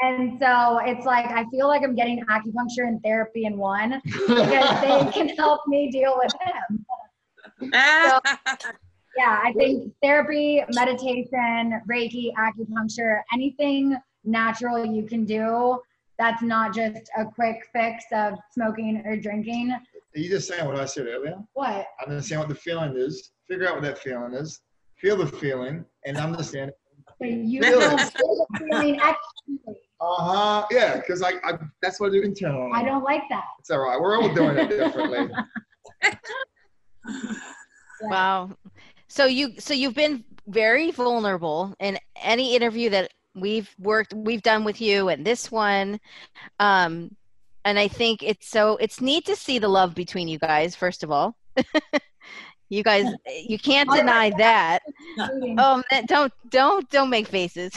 And 0.00 0.38
so 0.40 0.78
it's 0.82 1.06
like, 1.06 1.26
I 1.26 1.44
feel 1.50 1.68
like 1.68 1.82
I'm 1.82 1.94
getting 1.94 2.22
acupuncture 2.26 2.86
and 2.86 3.02
therapy 3.02 3.46
in 3.46 3.56
one 3.56 4.00
because 4.04 4.80
they 4.82 5.10
can 5.12 5.28
help 5.30 5.60
me 5.66 5.90
deal 5.90 6.18
with 6.18 6.32
him. 6.44 6.84
so, 7.72 8.20
yeah, 9.16 9.40
I 9.42 9.52
think 9.56 9.92
therapy, 10.02 10.62
meditation, 10.70 11.80
Reiki, 11.90 12.32
acupuncture, 12.34 13.20
anything 13.32 13.96
natural 14.24 14.84
you 14.84 15.04
can 15.06 15.24
do 15.24 15.80
that's 16.18 16.42
not 16.42 16.74
just 16.74 17.10
a 17.16 17.24
quick 17.24 17.66
fix 17.72 18.04
of 18.12 18.34
smoking 18.52 19.02
or 19.04 19.16
drinking. 19.16 19.72
Are 19.72 20.18
you 20.18 20.28
just 20.28 20.48
saying 20.48 20.64
what 20.64 20.76
I 20.76 20.86
said 20.86 21.06
earlier? 21.06 21.38
What? 21.52 21.86
I 22.00 22.04
understand 22.04 22.40
what 22.40 22.48
the 22.48 22.54
feeling 22.54 22.96
is. 22.96 23.32
Figure 23.48 23.68
out 23.68 23.74
what 23.74 23.82
that 23.84 23.98
feeling 23.98 24.34
is. 24.34 24.60
Feel 24.96 25.16
the 25.16 25.26
feeling 25.26 25.84
and 26.04 26.16
understand. 26.16 26.72
So 27.20 27.26
you 27.26 27.60
Really? 27.60 27.86
feel 27.86 27.96
the 27.98 28.46
feeling 28.58 28.94
externally. 28.94 29.80
Uh 30.00 30.22
huh. 30.22 30.66
Yeah, 30.70 30.96
because 30.96 31.22
I, 31.22 31.32
I 31.44 31.58
that's 31.80 31.98
what 32.00 32.08
I 32.08 32.12
do 32.12 32.22
internally. 32.22 32.70
I 32.74 32.84
don't 32.84 33.04
like 33.04 33.22
that. 33.30 33.44
It's 33.58 33.70
all 33.70 33.78
right. 33.80 33.98
We're 34.00 34.20
all 34.20 34.32
doing 34.34 34.58
it 34.58 34.68
differently. 34.68 35.28
Wow. 38.02 38.50
So 39.08 39.26
you 39.26 39.54
so 39.58 39.72
you've 39.72 39.94
been 39.94 40.24
very 40.48 40.90
vulnerable 40.90 41.74
in 41.80 41.98
any 42.22 42.54
interview 42.54 42.90
that 42.90 43.10
we've 43.34 43.72
worked 43.78 44.12
we've 44.14 44.42
done 44.42 44.64
with 44.64 44.80
you 44.80 45.08
and 45.08 45.24
this 45.24 45.50
one 45.50 46.00
um 46.58 47.14
and 47.64 47.78
I 47.78 47.88
think 47.88 48.22
it's 48.22 48.48
so 48.48 48.76
it's 48.76 49.00
neat 49.00 49.26
to 49.26 49.36
see 49.36 49.58
the 49.58 49.68
love 49.68 49.94
between 49.94 50.28
you 50.28 50.38
guys 50.38 50.74
first 50.76 51.02
of 51.02 51.10
all. 51.10 51.36
you 52.68 52.82
guys 52.82 53.04
eh, 53.26 53.42
you 53.46 53.58
can't 53.58 53.90
deny 53.90 54.30
that. 54.38 54.82
Oh, 55.18 55.82
man, 55.90 56.06
don't 56.06 56.32
don't 56.50 56.88
don't 56.90 57.10
make 57.10 57.28
faces. 57.28 57.72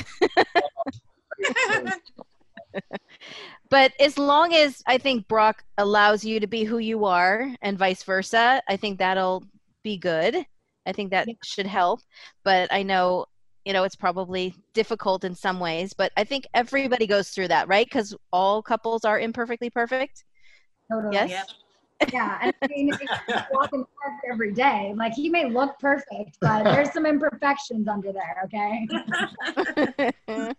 but 3.70 3.94
as 4.00 4.18
long 4.18 4.54
as 4.54 4.82
I 4.88 4.98
think 4.98 5.28
Brock 5.28 5.64
allows 5.78 6.24
you 6.24 6.40
to 6.40 6.48
be 6.48 6.64
who 6.64 6.80
you 6.80 7.06
are 7.06 7.50
and 7.62 7.78
vice 7.78 8.04
versa, 8.04 8.62
I 8.68 8.78
think 8.78 9.00
that'll 9.00 9.44
be 9.84 9.98
good. 9.98 10.46
I 10.86 10.92
think 10.92 11.12
that 11.12 11.28
should 11.44 11.68
help. 11.68 12.02
But 12.44 12.72
I 12.74 12.84
know, 12.84 13.26
you 13.66 13.74
know, 13.74 13.84
it's 13.84 13.96
probably 13.96 14.56
difficult 14.74 15.24
in 15.24 15.36
some 15.36 15.60
ways, 15.60 15.94
but 15.94 16.12
I 16.18 16.24
think 16.24 16.46
everybody 16.54 17.06
goes 17.06 17.30
through 17.30 17.50
that, 17.50 17.68
right? 17.68 17.86
Because 17.86 18.16
all 18.34 18.62
couples 18.62 19.06
are 19.06 19.20
imperfectly 19.20 19.70
perfect. 19.70 20.24
Totally. 20.92 21.16
Yes? 21.16 21.30
Yep. 21.30 21.48
Yeah, 22.14 22.40
and 22.42 22.54
I 22.62 22.68
mean, 22.68 22.92
walk 23.52 23.74
in 23.74 23.82
the 23.82 23.86
park 24.02 24.14
every 24.32 24.54
day. 24.54 24.94
Like 24.96 25.14
he 25.14 25.30
may 25.30 25.50
look 25.50 25.78
perfect, 25.80 26.38
but 26.40 26.64
there's 26.64 26.94
some 26.94 27.06
imperfections 27.06 27.88
under 27.88 28.14
there. 28.14 28.42
Okay, 28.46 28.88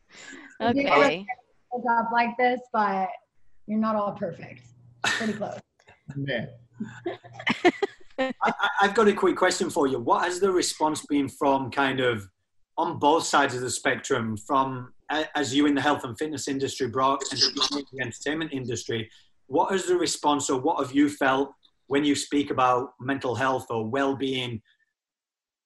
okay. 0.61 1.27
look 1.73 1.85
up 1.91 2.11
like 2.13 2.37
this, 2.37 2.61
but 2.73 3.09
you're 3.67 3.79
not 3.79 3.97
all 3.97 4.13
perfect. 4.13 4.63
Pretty 5.05 5.33
close. 5.33 5.59
Yeah. 6.17 6.47
I, 8.19 8.33
I- 8.43 8.69
I've 8.83 8.95
got 8.95 9.09
a 9.09 9.13
quick 9.15 9.37
question 9.37 9.71
for 9.71 9.87
you. 9.87 9.99
What 9.99 10.25
has 10.25 10.41
the 10.41 10.53
response 10.53 11.05
been 11.07 11.29
from 11.29 11.71
kind 11.71 12.01
of 12.01 12.29
on 12.77 12.99
both 12.99 13.25
sides 13.25 13.55
of 13.55 13.63
the 13.63 13.71
spectrum, 13.71 14.37
from 14.37 14.93
as 15.35 15.55
you 15.55 15.67
in 15.67 15.75
the 15.75 15.81
health 15.81 16.05
and 16.05 16.17
fitness 16.19 16.49
industry, 16.49 16.89
Brock, 16.89 17.23
and 17.31 17.41
the 17.41 18.01
entertainment 18.01 18.53
industry? 18.53 19.11
What 19.51 19.73
has 19.73 19.87
the 19.87 19.97
response, 19.97 20.49
or 20.49 20.61
what 20.61 20.79
have 20.79 20.95
you 20.95 21.09
felt 21.09 21.53
when 21.89 22.05
you 22.05 22.15
speak 22.15 22.53
about 22.53 22.91
mental 23.01 23.35
health 23.35 23.67
or 23.69 23.85
well-being? 23.85 24.63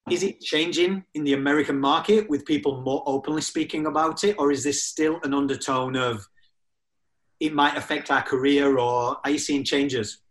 Is 0.09 0.23
it 0.23 0.41
changing 0.41 1.03
in 1.13 1.23
the 1.23 1.33
American 1.33 1.79
market 1.79 2.27
with 2.27 2.45
people 2.45 2.81
more 2.81 3.03
openly 3.05 3.43
speaking 3.43 3.85
about 3.85 4.23
it, 4.23 4.37
or 4.39 4.51
is 4.51 4.63
this 4.63 4.83
still 4.83 5.19
an 5.21 5.35
undertone 5.35 5.95
of 5.95 6.25
it 7.39 7.53
might 7.53 7.77
affect 7.77 8.09
our 8.09 8.23
career, 8.23 8.79
or 8.79 9.17
are 9.23 9.29
you 9.29 9.37
seeing 9.37 9.63
changes? 9.63 10.23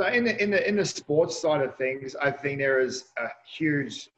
So 0.00 0.06
in 0.06 0.24
the 0.24 0.42
in 0.42 0.50
the 0.50 0.66
in 0.66 0.76
the 0.76 0.84
sports 0.86 1.38
side 1.38 1.60
of 1.60 1.76
things, 1.76 2.16
I 2.16 2.30
think 2.30 2.58
there 2.58 2.80
is 2.80 3.04
a 3.18 3.26
huge. 3.54 4.08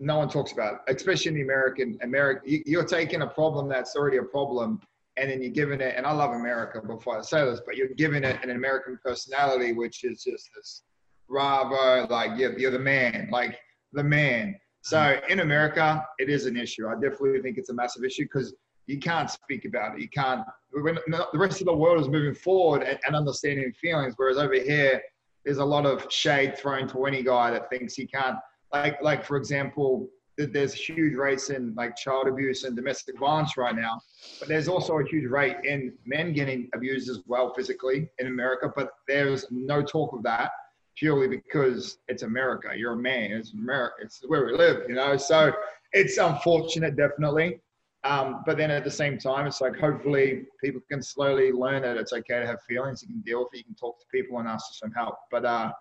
No 0.00 0.18
one 0.18 0.28
talks 0.28 0.52
about, 0.52 0.82
it, 0.86 0.96
especially 0.96 1.30
in 1.30 1.34
the 1.34 1.42
American 1.42 1.98
America. 2.02 2.42
You're 2.44 2.84
taking 2.84 3.22
a 3.22 3.26
problem 3.26 3.68
that's 3.68 3.96
already 3.96 4.18
a 4.18 4.22
problem, 4.22 4.82
and 5.18 5.30
then 5.30 5.42
you're 5.42 5.52
giving 5.52 5.80
it. 5.80 5.94
And 5.96 6.06
I 6.06 6.12
love 6.12 6.32
America 6.32 6.80
before 6.80 7.18
I 7.18 7.22
say 7.22 7.44
this, 7.44 7.60
but 7.66 7.76
you're 7.76 7.88
giving 7.88 8.24
it 8.24 8.42
an 8.42 8.50
American 8.50 8.98
personality, 9.02 9.72
which 9.72 10.04
is 10.04 10.22
just 10.22 10.48
this 10.54 10.82
bravo, 11.28 12.06
like 12.08 12.38
you're, 12.38 12.58
you're 12.58 12.70
the 12.70 12.78
man, 12.78 13.28
like 13.30 13.58
the 13.92 14.04
man. 14.04 14.56
So 14.82 14.96
mm-hmm. 14.96 15.30
in 15.30 15.40
America, 15.40 16.04
it 16.18 16.28
is 16.28 16.46
an 16.46 16.56
issue. 16.56 16.88
I 16.88 16.94
definitely 16.94 17.40
think 17.42 17.58
it's 17.58 17.70
a 17.70 17.74
massive 17.74 18.04
issue 18.04 18.24
because 18.24 18.54
you 18.86 18.98
can't 18.98 19.30
speak 19.30 19.64
about 19.64 19.96
it. 19.96 20.00
You 20.00 20.08
can't. 20.08 20.42
When 20.72 20.98
the 21.06 21.38
rest 21.38 21.60
of 21.60 21.66
the 21.66 21.74
world 21.74 22.00
is 22.00 22.08
moving 22.08 22.34
forward 22.34 22.82
and, 22.82 22.98
and 23.06 23.14
understanding 23.14 23.72
feelings, 23.72 24.14
whereas 24.16 24.38
over 24.38 24.54
here, 24.54 25.02
there's 25.44 25.58
a 25.58 25.64
lot 25.64 25.86
of 25.86 26.10
shade 26.10 26.56
thrown 26.58 26.88
to 26.88 27.04
any 27.04 27.22
guy 27.22 27.50
that 27.50 27.68
thinks 27.70 27.94
he 27.94 28.06
can't. 28.06 28.36
Like, 28.72 29.00
like 29.02 29.24
for 29.24 29.36
example, 29.36 30.08
there's 30.46 30.72
huge 30.72 31.14
rates 31.14 31.50
in 31.50 31.74
like 31.74 31.96
child 31.96 32.28
abuse 32.28 32.64
and 32.64 32.76
domestic 32.76 33.18
violence 33.18 33.56
right 33.56 33.74
now, 33.74 34.00
but 34.38 34.48
there's 34.48 34.68
also 34.68 34.98
a 34.98 35.04
huge 35.04 35.28
rate 35.28 35.56
in 35.64 35.92
men 36.06 36.32
getting 36.32 36.68
abused 36.74 37.10
as 37.10 37.20
well 37.26 37.52
physically 37.54 38.08
in 38.18 38.28
America. 38.28 38.72
But 38.74 38.90
there's 39.06 39.46
no 39.50 39.82
talk 39.82 40.12
of 40.12 40.22
that 40.22 40.50
purely 40.96 41.28
because 41.28 41.98
it's 42.08 42.22
America. 42.22 42.70
You're 42.76 42.92
a 42.92 42.96
man. 42.96 43.32
It's 43.32 43.52
America. 43.52 43.94
It's 44.02 44.20
where 44.26 44.44
we 44.44 44.52
live, 44.52 44.82
you 44.88 44.94
know. 44.94 45.16
So 45.16 45.52
it's 45.92 46.18
unfortunate, 46.18 46.96
definitely. 46.96 47.60
Um, 48.04 48.42
but 48.46 48.56
then 48.56 48.70
at 48.70 48.84
the 48.84 48.90
same 48.90 49.18
time, 49.18 49.46
it's 49.46 49.60
like 49.60 49.76
hopefully 49.76 50.44
people 50.62 50.80
can 50.90 51.02
slowly 51.02 51.50
learn 51.50 51.82
that 51.82 51.96
it's 51.96 52.12
okay 52.12 52.40
to 52.40 52.46
have 52.46 52.62
feelings. 52.62 53.02
You 53.02 53.08
can 53.08 53.20
deal 53.20 53.40
with 53.40 53.48
it. 53.54 53.58
You 53.58 53.64
can 53.64 53.74
talk 53.74 53.98
to 53.98 54.06
people 54.12 54.38
and 54.38 54.48
ask 54.48 54.68
for 54.68 54.74
some 54.74 54.92
help. 54.92 55.16
But 55.30 55.44
uh, 55.44 55.72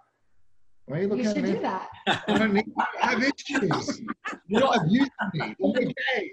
why 0.88 0.97
are 0.97 1.02
you 1.02 1.08
You 1.08 1.15
looking 1.15 1.26
should 1.26 1.38
at 1.38 1.43
me? 1.43 1.52
do 1.54 1.60
that. 1.60 1.89
I 2.28 2.38
don't 2.38 2.54
need 2.54 2.65
I 3.02 3.12
have 3.12 3.21
issues. 3.21 4.02
You're 4.47 4.62
not 4.62 4.78
abusing 4.78 5.10
me. 5.34 5.56
Okay. 5.62 6.30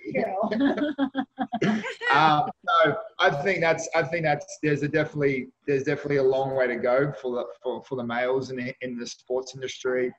um, 2.14 2.48
so 2.84 2.96
I 3.18 3.30
think 3.42 3.60
that's 3.60 3.88
I 3.96 4.04
think 4.04 4.24
that's 4.24 4.58
there's 4.62 4.84
a 4.84 4.88
definitely 4.88 5.48
there's 5.66 5.82
definitely 5.82 6.16
a 6.18 6.22
long 6.22 6.54
way 6.54 6.68
to 6.68 6.76
go 6.76 7.12
for 7.20 7.34
the 7.34 7.44
for, 7.62 7.82
for 7.82 7.96
the 7.96 8.04
males 8.04 8.50
in 8.50 8.56
the, 8.56 8.72
in 8.80 8.96
the 8.96 9.06
sports 9.06 9.56
industry, 9.56 10.12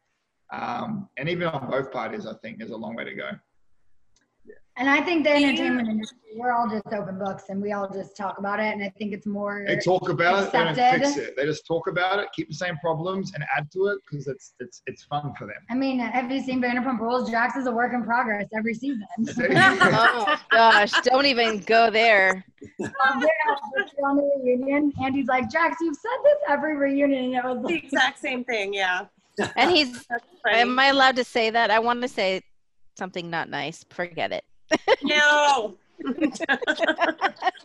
um, 0.52 1.08
and 1.16 1.30
even 1.30 1.48
on 1.48 1.70
both 1.72 1.90
parties. 1.92 2.26
I 2.28 2.34
think 2.42 2.58
there's 2.58 2.72
a 2.72 2.78
long 2.78 2.96
way 2.96 3.06
to 3.06 3.16
go. 3.16 3.30
And 4.78 4.90
I 4.90 5.02
think 5.02 5.24
the 5.24 5.32
entertainment 5.32 5.88
industry, 5.88 6.18
we're 6.36 6.52
all 6.52 6.70
just 6.70 6.86
open 6.88 7.18
books 7.18 7.46
and 7.48 7.62
we 7.62 7.72
all 7.72 7.88
just 7.88 8.18
talk 8.18 8.38
about 8.40 8.60
it. 8.60 8.74
And 8.74 8.84
I 8.84 8.90
think 8.98 9.14
it's 9.14 9.26
more. 9.26 9.64
They 9.66 9.78
talk 9.78 10.10
about 10.10 10.54
it, 10.54 10.76
they 10.76 11.00
fix 11.00 11.16
it. 11.16 11.36
They 11.38 11.46
just 11.46 11.66
talk 11.66 11.88
about 11.88 12.20
it, 12.20 12.28
keep 12.36 12.50
the 12.50 12.56
same 12.56 12.78
problems, 12.80 13.32
and 13.34 13.46
add 13.56 13.72
to 13.72 13.88
it 13.88 14.00
because 14.06 14.28
it's 14.28 14.54
it's 14.60 14.82
it's 14.86 15.04
fun 15.06 15.34
for 15.38 15.46
them. 15.46 15.56
I 15.70 15.76
mean, 15.76 16.00
have 16.00 16.30
you 16.30 16.42
seen 16.42 16.62
Vanderpump 16.62 17.00
Rules? 17.00 17.30
Jax 17.30 17.56
is 17.56 17.68
a 17.68 17.72
work 17.72 17.94
in 17.94 18.04
progress 18.04 18.48
every 18.56 18.74
season. 18.74 19.08
Oh 19.98 20.38
gosh, 20.52 20.92
don't 21.04 21.26
even 21.26 21.60
go 21.60 21.90
there. 21.90 22.46
Um, 22.82 23.22
they're 23.22 24.06
on 24.06 24.18
the 24.18 24.42
reunion, 24.44 24.92
and 24.98 25.16
he's 25.16 25.28
like, 25.28 25.50
Jax, 25.50 25.78
you've 25.80 25.96
said 25.96 26.18
this 26.24 26.38
every 26.50 26.76
reunion. 26.76 27.26
And 27.26 27.36
it 27.36 27.44
was 27.44 27.66
The 27.66 27.76
exact 27.76 28.20
same 28.20 28.44
thing, 28.44 28.74
yeah. 28.74 29.06
And 29.56 29.72
he's, 29.72 30.06
am 30.50 30.78
I 30.80 30.88
allowed 30.88 31.16
to 31.18 31.24
say 31.24 31.50
that? 31.50 31.72
I 31.72 31.80
want 31.80 32.02
to 32.02 32.08
say 32.08 32.42
something 32.98 33.30
not 33.30 33.50
nice. 33.50 33.86
Forget 33.90 34.32
it. 34.32 34.44
No. 35.04 35.76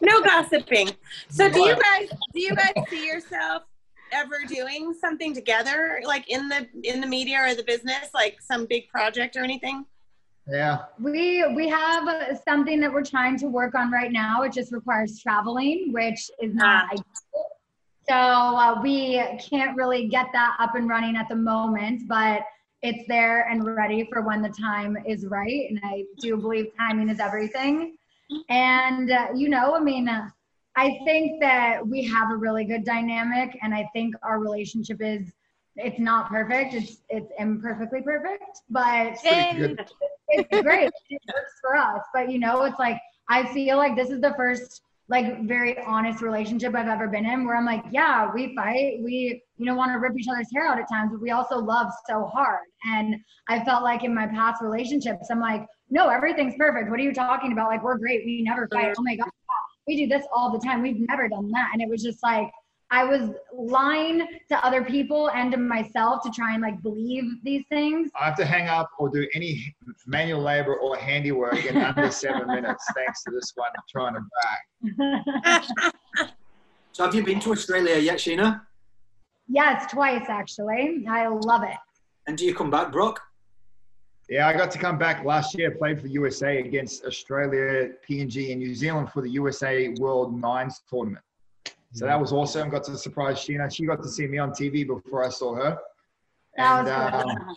no 0.01 0.23
gossiping. 0.23 0.91
So 1.29 1.51
do 1.51 1.61
you 1.61 1.75
guys 1.75 2.09
do 2.33 2.41
you 2.41 2.55
guys 2.55 2.73
see 2.89 3.07
yourself 3.07 3.65
ever 4.13 4.39
doing 4.49 4.95
something 4.95 5.35
together 5.35 6.01
like 6.05 6.29
in 6.31 6.49
the 6.49 6.67
in 6.85 7.01
the 7.01 7.07
media 7.07 7.39
or 7.41 7.55
the 7.55 7.65
business 7.65 8.11
like 8.15 8.41
some 8.41 8.67
big 8.67 8.89
project 8.89 9.37
or 9.37 9.43
anything? 9.43 9.85
Yeah, 10.49 10.79
we 10.99 11.45
we 11.55 11.69
have 11.69 12.09
uh, 12.09 12.35
something 12.37 12.81
that 12.81 12.93
we're 12.93 13.05
trying 13.05 13.39
to 13.39 13.47
work 13.47 13.75
on 13.75 13.91
right 13.91 14.11
now. 14.13 14.43
It 14.43 14.53
just 14.53 14.73
requires 14.73 15.21
traveling, 15.21 15.93
which 15.93 16.31
is 16.41 16.55
not 16.55 16.85
Ah. 16.85 16.93
ideal. 16.93 17.05
So 18.09 18.17
uh, 18.17 18.81
we 18.83 19.23
can't 19.39 19.77
really 19.77 20.09
get 20.09 20.27
that 20.33 20.57
up 20.59 20.75
and 20.75 20.89
running 20.89 21.17
at 21.17 21.29
the 21.29 21.37
moment, 21.37 22.09
but 22.09 22.43
it's 22.83 23.07
there 23.09 23.49
and 23.49 23.65
ready 23.65 24.09
for 24.11 24.23
when 24.23 24.43
the 24.43 24.49
time 24.49 24.97
is 25.07 25.27
right. 25.27 25.67
And 25.69 25.81
I 25.83 26.05
do 26.19 26.37
believe 26.37 26.69
timing 26.77 27.09
is 27.09 27.21
everything. 27.21 27.97
And 28.49 29.11
uh, 29.11 29.29
you 29.35 29.49
know, 29.49 29.75
I 29.75 29.81
mean, 29.81 30.09
uh, 30.09 30.29
I 30.77 30.99
think 31.05 31.41
that 31.41 31.87
we 31.87 32.05
have 32.05 32.31
a 32.31 32.37
really 32.37 32.65
good 32.65 32.85
dynamic, 32.85 33.59
and 33.63 33.75
I 33.75 33.89
think 33.93 34.15
our 34.23 34.39
relationship 34.39 34.99
is. 35.01 35.33
It's 35.77 36.01
not 36.01 36.29
perfect. 36.29 36.75
It's 36.75 36.99
it's 37.09 37.31
imperfectly 37.39 38.03
perfect, 38.03 38.61
but 38.69 39.17
good. 39.57 39.87
it's 40.29 40.63
great. 40.63 40.91
It 41.09 41.21
works 41.33 41.53
for 41.61 41.77
us. 41.77 42.03
But 42.13 42.31
you 42.31 42.39
know, 42.39 42.65
it's 42.65 42.79
like 42.79 43.01
I 43.29 43.47
feel 43.53 43.77
like 43.77 43.97
this 43.97 44.11
is 44.11 44.21
the 44.21 44.35
first 44.35 44.83
like 45.11 45.45
very 45.47 45.77
honest 45.85 46.23
relationship 46.23 46.75
I've 46.77 46.87
ever 46.87 47.09
been 47.09 47.27
in 47.27 47.45
where 47.45 47.57
I'm 47.57 47.67
like, 47.67 47.83
yeah, 47.91 48.31
we 48.33 48.55
fight, 48.55 49.01
we 49.03 49.43
you 49.59 49.67
know 49.67 49.75
want 49.75 49.93
to 49.93 49.99
rip 49.99 50.17
each 50.17 50.29
other's 50.29 50.47
hair 50.55 50.69
out 50.69 50.79
at 50.79 50.89
times, 50.89 51.11
but 51.13 51.21
we 51.21 51.33
also 51.33 51.59
love 51.59 51.89
so 52.09 52.27
hard. 52.27 52.61
And 52.85 53.17
I 53.49 53.65
felt 53.65 53.83
like 53.83 54.05
in 54.05 54.15
my 54.15 54.29
past 54.29 54.63
relationships, 54.63 55.27
I'm 55.29 55.41
like, 55.41 55.67
no, 55.91 56.09
everything's 56.09 56.55
perfect. 56.57 56.89
What 56.91 57.01
are 57.01 57.03
you 57.03 57.13
talking 57.13 57.51
about? 57.51 57.69
Like 57.69 57.83
we're 57.83 57.99
great. 57.99 58.25
We 58.25 58.43
never 58.43 58.69
fight. 58.73 58.95
Oh 58.97 59.03
my 59.03 59.17
god, 59.17 59.29
we 59.89 59.97
do 59.97 60.07
this 60.07 60.25
all 60.33 60.53
the 60.53 60.65
time. 60.65 60.81
We've 60.81 61.01
never 61.09 61.29
done 61.29 61.51
that. 61.51 61.71
And 61.73 61.83
it 61.83 61.89
was 61.89 62.05
just 62.05 62.23
like 62.23 62.49
I 62.93 63.05
was 63.05 63.31
lying 63.53 64.27
to 64.49 64.67
other 64.67 64.85
people 64.85 65.31
and 65.31 65.53
to 65.53 65.59
myself 65.59 66.23
to 66.25 66.31
try 66.31 66.55
and 66.55 66.63
like 66.63 66.83
believe 66.83 67.25
these 67.45 67.65
things. 67.69 68.11
I 68.21 68.25
have 68.25 68.37
to 68.39 68.45
hang 68.45 68.69
up 68.69 68.91
or 68.99 69.09
do 69.09 69.29
any 69.33 69.75
manual 70.07 70.43
labor 70.43 70.75
or 70.75 70.97
handiwork 70.97 71.65
in 71.65 71.77
under 71.77 72.11
seven 72.11 72.49
minutes, 72.49 72.85
thanks 72.95 73.23
to 73.25 73.31
this 73.31 73.53
one 73.55 73.71
trying 73.89 74.15
to 74.15 74.21
brag. 74.99 75.93
So 76.93 77.05
have 77.05 77.15
you 77.15 77.25
been 77.25 77.41
to 77.41 77.53
Australia 77.53 77.97
yet, 77.97 78.19
Scheana? 78.19 78.63
Yes, 79.49 79.91
twice 79.91 80.27
actually. 80.29 81.07
I 81.09 81.29
love 81.29 81.63
it. 81.63 81.77
And 82.27 82.37
do 82.37 82.45
you 82.45 82.55
come 82.55 82.71
back, 82.71 82.91
Brock? 82.91 83.21
Yeah, 84.29 84.49
I 84.49 84.53
got 84.53 84.71
to 84.73 84.79
come 84.79 84.99
back 84.99 85.25
last 85.25 85.57
year, 85.57 85.71
played 85.71 86.01
for 86.01 86.09
USA 86.09 86.59
against 86.59 87.05
Australia, 87.05 87.91
PNG, 88.09 88.51
and 88.51 88.61
New 88.61 88.75
Zealand 88.75 89.11
for 89.13 89.23
the 89.23 89.31
USA 89.31 89.89
World 89.99 90.39
Nines 90.39 90.83
tournament. 90.91 91.25
So 91.93 92.07
that 92.07 92.21
was 92.21 92.33
awesome. 92.33 92.71
Got 92.71 92.85
to 92.85 92.97
surprise 92.97 93.39
Scheana. 93.39 93.73
She 93.75 93.85
got 93.85 94.03
to 94.03 94.09
see 94.09 94.27
me 94.27 94.39
on 94.39 94.51
TV 94.53 94.87
before 94.87 95.25
I 95.25 95.29
saw 95.29 95.55
her. 95.57 95.79
That 96.57 96.87
And, 96.87 97.15
was 97.15 97.23
cool. 97.23 97.31
um, 97.33 97.57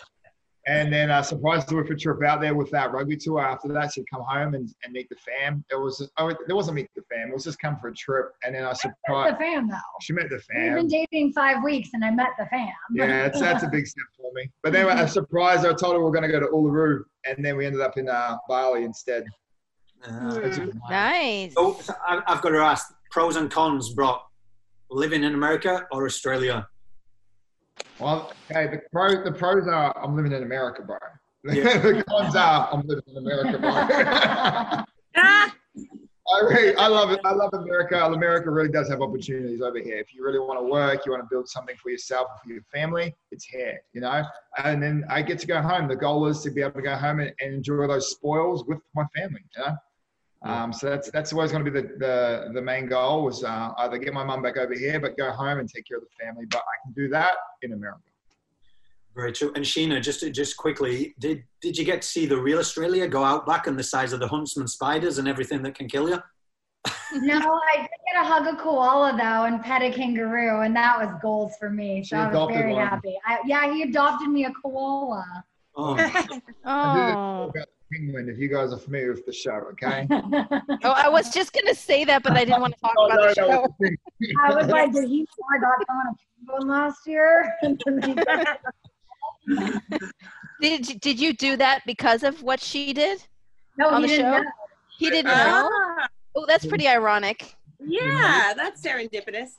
and 0.66 0.92
then 0.94 1.12
I 1.12 1.22
surprised 1.22 1.70
her 1.72 1.78
with 1.84 1.92
a 1.92 1.96
trip 1.96 2.24
out 2.24 2.40
there 2.42 2.56
with 2.56 2.72
that 2.72 2.92
rugby 2.94 3.18
tour. 3.18 3.42
After 3.42 3.68
that, 3.74 3.94
she'd 3.94 4.06
come 4.12 4.22
home 4.28 4.54
and, 4.56 4.74
and 4.84 4.94
meet 4.94 5.08
the 5.10 5.18
fam. 5.18 5.64
It 5.70 5.76
was 5.76 6.10
oh, 6.18 6.30
it 6.30 6.38
wasn't 6.50 6.76
meet 6.76 6.90
the 6.96 7.04
fam. 7.12 7.30
It 7.30 7.34
was 7.34 7.44
just 7.44 7.60
come 7.60 7.78
for 7.80 7.90
a 7.90 7.94
trip. 7.94 8.32
And 8.44 8.56
then 8.56 8.64
I 8.64 8.74
surprised 8.74 9.36
the 9.36 9.40
fam 9.40 9.68
though. 9.68 9.76
she 10.02 10.14
met 10.14 10.30
the 10.30 10.40
fam. 10.40 10.64
We've 10.74 10.76
been 10.76 10.88
dating 10.88 11.34
five 11.34 11.62
weeks 11.64 11.90
and 11.94 12.04
I 12.04 12.10
met 12.12 12.30
the 12.40 12.46
fam. 12.48 12.70
Yeah, 12.94 13.06
that's 13.24 13.40
that's 13.40 13.64
a 13.64 13.68
big 13.68 13.86
step 13.86 14.06
for 14.18 14.32
me. 14.34 14.50
But 14.64 14.74
then 14.74 14.88
I 14.88 15.06
surprised 15.20 15.64
her. 15.66 15.72
I 15.72 15.74
told 15.76 15.94
her 15.96 16.00
we 16.00 16.08
are 16.08 16.12
going 16.12 16.24
to 16.24 16.30
go 16.30 16.40
to 16.40 16.48
Uluru, 16.48 17.04
and 17.26 17.44
then 17.46 17.56
we 17.58 17.66
ended 17.68 17.82
up 17.82 17.98
in 17.98 18.08
uh, 18.10 18.38
Bali 18.48 18.84
instead. 18.86 19.26
Uh, 20.06 20.40
It's 20.44 20.58
a- 20.58 20.70
Nice. 20.90 21.54
so 21.54 21.78
I- 22.08 22.22
I've 22.28 22.42
got 22.42 22.50
to 22.50 22.58
ask 22.60 22.94
pros 23.14 23.36
and 23.36 23.52
cons, 23.52 23.94
Brock. 23.94 24.28
Living 24.90 25.24
in 25.24 25.36
America 25.36 25.86
or 25.92 26.06
Australia? 26.06 26.68
Well, 28.00 28.34
okay, 28.50 28.68
the 28.68 28.82
pros 28.92 29.24
the 29.24 29.32
pros 29.32 29.68
are 29.68 29.96
I'm 30.04 30.16
living 30.16 30.32
in 30.32 30.42
America, 30.44 30.82
bro. 30.82 30.98
Yeah. 31.54 31.78
the 31.78 32.04
cons 32.06 32.36
are 32.36 32.70
I'm 32.72 32.82
living 32.88 33.04
in 33.08 33.18
America, 33.18 33.60
bro. 33.60 33.72
I 36.26 36.40
really, 36.40 36.76
I 36.78 36.88
love 36.88 37.12
it. 37.12 37.20
I 37.26 37.34
love 37.34 37.54
America. 37.54 38.04
America 38.04 38.50
really 38.50 38.70
does 38.70 38.90
have 38.90 39.02
opportunities 39.02 39.62
over 39.62 39.78
here. 39.78 39.98
If 39.98 40.16
you 40.16 40.26
really 40.26 40.40
want 40.40 40.58
to 40.60 40.64
work, 40.64 41.06
you 41.06 41.12
want 41.12 41.22
to 41.22 41.28
build 41.30 41.48
something 41.48 41.76
for 41.84 41.92
yourself 41.92 42.28
for 42.44 42.52
your 42.52 42.64
family, 42.74 43.14
it's 43.30 43.46
here, 43.46 43.80
you 43.94 44.02
know. 44.02 44.24
And 44.64 44.82
then 44.82 45.04
I 45.10 45.22
get 45.22 45.38
to 45.40 45.48
go 45.48 45.62
home. 45.62 45.88
The 45.88 45.98
goal 45.98 46.26
is 46.28 46.42
to 46.42 46.50
be 46.50 46.62
able 46.62 46.74
to 46.74 46.82
go 46.82 46.96
home 46.96 47.20
and, 47.20 47.34
and 47.42 47.54
enjoy 47.54 47.86
those 47.88 48.10
spoils 48.10 48.66
with 48.66 48.80
my 48.96 49.06
family, 49.16 49.42
you 49.56 49.64
know. 49.64 49.76
Um, 50.44 50.74
so 50.74 50.90
that's 50.90 51.10
that's 51.12 51.32
always 51.32 51.52
going 51.52 51.64
to 51.64 51.72
be 51.72 51.82
the, 51.82 51.88
the 51.98 52.50
the 52.54 52.62
main 52.62 52.86
goal 52.88 53.24
was 53.24 53.44
uh, 53.44 53.70
either 53.78 53.98
get 53.98 54.14
my 54.14 54.24
mum 54.26 54.42
back 54.42 54.58
over 54.58 54.74
here, 54.74 55.00
but 55.00 55.18
go 55.18 55.32
home 55.32 55.60
and 55.60 55.70
take 55.70 55.88
care 55.88 55.98
of 55.98 56.04
the 56.04 56.26
family. 56.26 56.46
But 56.50 56.60
I 56.60 56.76
can 56.84 56.94
do 56.94 57.08
that 57.10 57.34
in 57.62 57.72
America. 57.72 58.02
Very 59.16 59.32
true. 59.32 59.52
And 59.56 59.64
Scheana, 59.64 60.02
just 60.02 60.20
just 60.34 60.58
quickly, 60.58 61.16
did 61.20 61.44
did 61.62 61.78
you 61.78 61.86
get 61.86 62.02
to 62.02 62.08
see 62.08 62.26
the 62.26 62.38
real 62.38 62.60
Australia 62.60 63.08
go 63.08 63.24
out 63.24 63.46
back 63.46 63.68
and 63.68 63.80
the 63.80 63.84
size 63.84 64.12
of 64.12 64.20
the 64.20 64.28
huntsman 64.28 64.68
spiders 64.68 65.18
and 65.18 65.28
everything 65.28 65.62
that 65.64 65.76
can 65.76 65.88
kill 65.88 66.10
you? 66.10 66.22
No, 67.16 67.36
I 67.38 67.78
did 67.78 67.90
get 68.08 68.22
to 68.22 68.28
hug 68.28 68.48
a 68.48 68.58
koala 68.58 69.16
though 69.16 69.46
and 69.46 69.62
pet 69.62 69.84
a 69.84 69.92
kangaroo, 69.92 70.62
and 70.62 70.76
that 70.76 70.98
was 71.00 71.16
goals 71.22 71.54
for 71.60 71.70
me. 71.70 72.04
So 72.04 72.16
She 72.16 72.20
I 72.20 72.34
was 72.34 72.52
very 72.52 72.74
one. 72.74 72.88
happy. 72.88 73.18
I, 73.26 73.38
yeah, 73.46 73.72
he 73.72 73.84
adopted 73.84 74.30
me 74.30 74.46
a 74.46 74.52
koala. 74.52 75.46
Oh, 75.76 75.94
I 75.98 76.22
did 76.22 76.32
it 76.32 76.44
Oh. 76.66 77.52
About 77.96 78.06
the 78.06 78.12
penguin. 78.14 78.30
If 78.30 78.40
you 78.40 78.50
guys 78.50 78.74
are 78.74 78.78
familiar 78.78 79.12
with 79.12 79.26
the 79.26 79.34
show, 79.34 79.62
okay? 79.74 80.08
oh, 80.84 80.92
I 80.92 81.10
was 81.10 81.34
just 81.34 81.54
gonna 81.54 81.76
say 81.76 82.04
that, 82.06 82.24
but 82.24 82.34
I 82.34 82.46
didn't 82.46 82.62
want 82.62 82.74
to 82.76 82.80
talk 82.82 82.94
Oh, 82.98 83.06
about 83.06 83.20
no, 83.20 83.28
the 83.28 83.34
show. 83.36 83.76
it's. 83.80 84.02
I 84.44 84.54
was 84.54 84.68
like, 84.68 84.92
did 84.94 85.08
he 85.10 85.20
know 85.20 85.26
I 85.56 85.60
got 85.60 85.86
someone 85.88 86.08
a 86.08 86.16
penguin 86.46 86.68
last 86.68 87.08
year? 87.08 87.54
Did 90.62 91.02
did 91.02 91.20
you 91.20 91.34
do 91.34 91.58
that 91.58 91.82
because 91.86 92.24
of 92.24 92.42
what 92.44 92.60
she 92.62 92.94
did? 92.94 93.22
no, 93.78 93.90
On 93.90 94.02
he 94.02 94.08
the 94.08 94.16
didn't 94.18 94.32
show? 94.34 94.40
know. 94.42 94.50
He 94.98 95.10
didn't 95.10 95.26
know. 95.32 95.70
ah, 95.72 96.08
Oh, 96.36 96.46
that's 96.48 96.66
pretty 96.66 96.88
ironic. 96.88 97.54
yeah, 97.86 98.54
that's 98.56 98.82
serendipitous. 98.82 99.50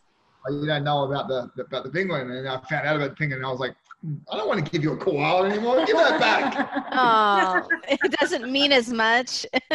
Oh, 0.49 0.53
you 0.61 0.67
don't 0.67 0.85
know 0.85 1.05
about 1.05 1.29
the 1.29 1.51
about 1.63 1.85
the 1.85 1.91
penguin, 1.91 2.31
and 2.31 2.49
I 2.49 2.59
found 2.71 2.87
out 2.87 2.97
about 2.97 3.11
the 3.11 3.17
penguin, 3.17 3.39
and 3.41 3.47
I 3.47 3.51
was 3.51 3.61
like, 3.61 3.73
"Hmm, 3.73 3.84
I 4.31 4.37
don't 4.37 4.49
want 4.49 4.63
to 4.65 4.71
give 4.71 4.83
you 4.83 4.93
a 4.93 4.97
koala 4.97 5.49
anymore. 5.49 5.85
Give 5.87 5.97
that 5.97 6.21
back. 6.21 6.71
Oh, 6.97 7.67
it 7.89 8.13
doesn't 8.21 8.51
mean 8.53 8.71
as 8.71 8.93
much. 8.93 9.47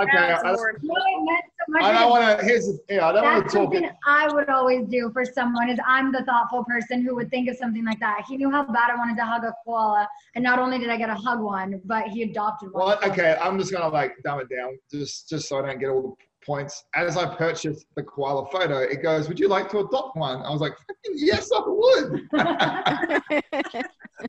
Okay, 0.00 0.10
That's 0.12 0.44
I, 0.44 0.52
more- 0.52 0.78
No, 0.82 0.94
it 0.94 1.24
meant 1.24 1.44
so 1.58 1.72
much. 1.72 1.82
I 1.82 1.92
don't 1.92 2.10
want 2.10 2.38
to. 2.40 2.44
Here's 2.44 2.66
the, 2.66 2.78
yeah, 2.88 3.08
I 3.08 3.12
don't 3.12 3.24
want 3.24 3.36
to 3.48 3.56
talk. 3.56 3.72
something 3.74 3.90
I 4.06 4.32
would 4.32 4.48
always 4.48 4.86
do 4.88 5.10
for 5.12 5.24
someone 5.24 5.68
is 5.68 5.78
I'm 5.86 6.12
the 6.12 6.24
thoughtful 6.24 6.64
person 6.64 7.02
who 7.02 7.14
would 7.16 7.30
think 7.30 7.48
of 7.48 7.56
something 7.56 7.84
like 7.84 8.00
that. 8.00 8.24
He 8.28 8.36
knew 8.36 8.50
how 8.50 8.64
bad 8.64 8.90
I 8.90 8.96
wanted 8.96 9.16
to 9.16 9.24
hug 9.24 9.44
a 9.44 9.54
koala, 9.64 10.08
and 10.34 10.42
not 10.42 10.58
only 10.58 10.78
did 10.78 10.90
I 10.90 10.96
get 10.96 11.10
a 11.10 11.14
hug 11.14 11.40
one, 11.40 11.80
but 11.84 12.08
he 12.08 12.22
adopted 12.22 12.72
one. 12.72 12.86
Well, 12.86 12.98
okay, 13.04 13.36
I'm 13.40 13.58
just 13.58 13.72
gonna 13.72 13.88
like 13.88 14.14
dumb 14.24 14.40
it 14.40 14.48
down, 14.48 14.78
just 14.90 15.28
just 15.28 15.48
so 15.48 15.58
I 15.58 15.66
don't 15.66 15.78
get 15.78 15.90
all 15.90 16.02
the 16.02 16.14
points. 16.44 16.84
As 16.94 17.16
I 17.16 17.34
purchased 17.34 17.86
the 17.96 18.02
koala 18.02 18.46
photo, 18.50 18.78
it 18.78 19.02
goes, 19.02 19.28
"Would 19.28 19.38
you 19.40 19.48
like 19.48 19.68
to 19.70 19.78
adopt 19.78 20.16
one?" 20.16 20.42
I 20.42 20.50
was 20.50 20.60
like, 20.60 20.72
"Yes, 21.14 21.50
I 21.54 21.60
would." 21.64 22.28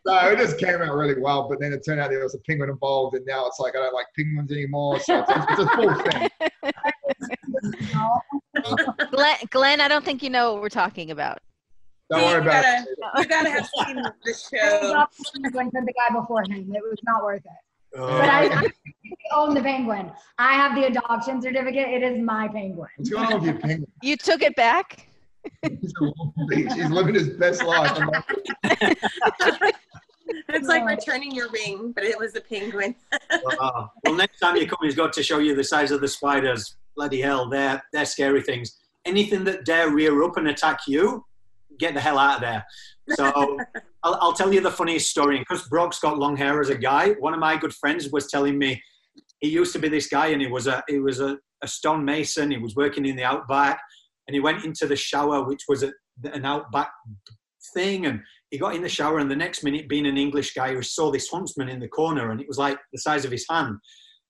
so 0.05 0.17
it 0.29 0.37
just 0.37 0.57
came 0.59 0.81
out 0.81 0.93
really 0.95 1.19
well, 1.19 1.47
but 1.49 1.59
then 1.59 1.73
it 1.73 1.83
turned 1.85 1.99
out 1.99 2.09
there 2.09 2.23
was 2.23 2.35
a 2.35 2.39
penguin 2.39 2.69
involved, 2.69 3.15
and 3.15 3.25
now 3.25 3.45
it's 3.47 3.59
like 3.59 3.75
I 3.75 3.79
don't 3.79 3.93
like 3.93 4.07
penguins 4.15 4.51
anymore. 4.51 4.99
So 4.99 5.19
it's, 5.27 5.31
it's 5.49 5.59
a 5.59 5.67
full 5.75 5.93
thing. 6.03 6.29
Glenn, 9.11 9.37
Glenn, 9.49 9.81
I 9.81 9.87
don't 9.87 10.03
think 10.05 10.23
you 10.23 10.29
know 10.29 10.53
what 10.53 10.61
we're 10.61 10.69
talking 10.69 11.11
about. 11.11 11.39
Don't 12.09 12.19
You 12.19 12.25
worry 12.27 12.41
about 12.41 12.63
gotta- 12.63 12.83
it. 12.83 12.97
You 13.19 13.25
gotta 13.25 13.49
have 13.49 13.69
seen 13.85 13.95
the 13.95 14.13
show. 14.57 14.89
adopted 14.89 15.25
the 15.43 15.51
penguin 15.51 15.85
the 15.85 15.93
guy 15.93 16.13
before 16.19 16.43
him. 16.43 16.73
It 16.75 16.81
was 16.83 16.99
not 17.03 17.23
worth 17.23 17.41
it. 17.45 17.51
Oh. 17.95 18.07
But 18.07 18.29
I, 18.29 18.45
I 18.45 18.71
own 19.35 19.53
the 19.53 19.61
penguin. 19.61 20.11
I 20.37 20.53
have 20.53 20.75
the 20.75 20.85
adoption 20.85 21.41
certificate. 21.41 21.89
It 21.89 22.03
is 22.03 22.19
my 22.21 22.47
penguin. 22.47 22.89
What's 22.97 23.09
going 23.09 23.25
on 23.25 23.33
with 23.33 23.43
your 23.43 23.59
penguin? 23.59 23.87
You 24.01 24.17
took 24.17 24.41
it 24.41 24.55
back. 24.55 25.07
He's 25.61 25.93
in 25.99 26.13
Long 26.17 26.33
Beach. 26.49 26.73
He's 26.73 26.89
living 26.89 27.15
his 27.15 27.29
best 27.29 27.63
life. 27.63 27.97
It's 30.49 30.67
like 30.67 30.85
returning 30.85 31.31
your 31.31 31.49
ring, 31.51 31.91
but 31.93 32.03
it 32.03 32.17
was 32.17 32.35
a 32.35 32.41
penguin. 32.41 32.95
Wow. 33.43 33.91
Well, 34.03 34.15
next 34.15 34.39
time 34.39 34.55
you 34.55 34.67
come, 34.67 34.79
he's 34.81 34.95
got 34.95 35.13
to 35.13 35.23
show 35.23 35.39
you 35.39 35.55
the 35.55 35.63
size 35.63 35.91
of 35.91 36.01
the 36.01 36.07
spiders. 36.07 36.75
Bloody 36.95 37.21
hell, 37.21 37.49
they're, 37.49 37.83
they're 37.91 38.05
scary 38.05 38.41
things. 38.41 38.77
Anything 39.05 39.43
that 39.45 39.65
dare 39.65 39.89
rear 39.89 40.23
up 40.23 40.37
and 40.37 40.47
attack 40.47 40.81
you, 40.87 41.25
get 41.79 41.93
the 41.93 41.99
hell 41.99 42.17
out 42.17 42.35
of 42.35 42.41
there. 42.41 42.65
So 43.11 43.57
I'll, 44.03 44.17
I'll 44.21 44.33
tell 44.33 44.53
you 44.53 44.61
the 44.61 44.71
funniest 44.71 45.09
story. 45.09 45.39
Because 45.39 45.67
Brock's 45.67 45.99
got 45.99 46.17
long 46.17 46.35
hair 46.37 46.61
as 46.61 46.69
a 46.69 46.77
guy, 46.77 47.11
one 47.19 47.33
of 47.33 47.39
my 47.39 47.57
good 47.57 47.73
friends 47.73 48.09
was 48.11 48.27
telling 48.27 48.57
me 48.57 48.81
he 49.39 49.49
used 49.49 49.73
to 49.73 49.79
be 49.79 49.89
this 49.89 50.07
guy 50.07 50.27
and 50.27 50.41
he 50.41 50.47
was 50.47 50.67
a, 50.67 50.83
he 50.87 50.99
was 50.99 51.19
a, 51.19 51.37
a 51.61 51.67
stone 51.67 52.05
mason. 52.05 52.51
He 52.51 52.57
was 52.57 52.75
working 52.75 53.05
in 53.05 53.15
the 53.15 53.23
outback 53.23 53.79
and 54.27 54.35
he 54.35 54.39
went 54.39 54.63
into 54.63 54.87
the 54.87 54.95
shower, 54.95 55.43
which 55.43 55.63
was 55.67 55.83
a, 55.83 55.91
an 56.23 56.45
outback 56.45 56.91
thing. 57.73 58.05
And 58.05 58.21
he 58.51 58.57
got 58.57 58.75
in 58.75 58.81
the 58.81 58.89
shower 58.89 59.19
and 59.19 59.29
the 59.29 59.35
next 59.35 59.63
minute 59.63 59.89
being 59.89 60.05
an 60.05 60.17
English 60.17 60.53
guy 60.53 60.73
who 60.73 60.81
saw 60.81 61.11
this 61.11 61.29
huntsman 61.29 61.69
in 61.69 61.79
the 61.79 61.87
corner 61.87 62.31
and 62.31 62.39
it 62.39 62.47
was 62.47 62.57
like 62.57 62.77
the 62.91 62.99
size 62.99 63.25
of 63.25 63.31
his 63.31 63.45
hand. 63.49 63.77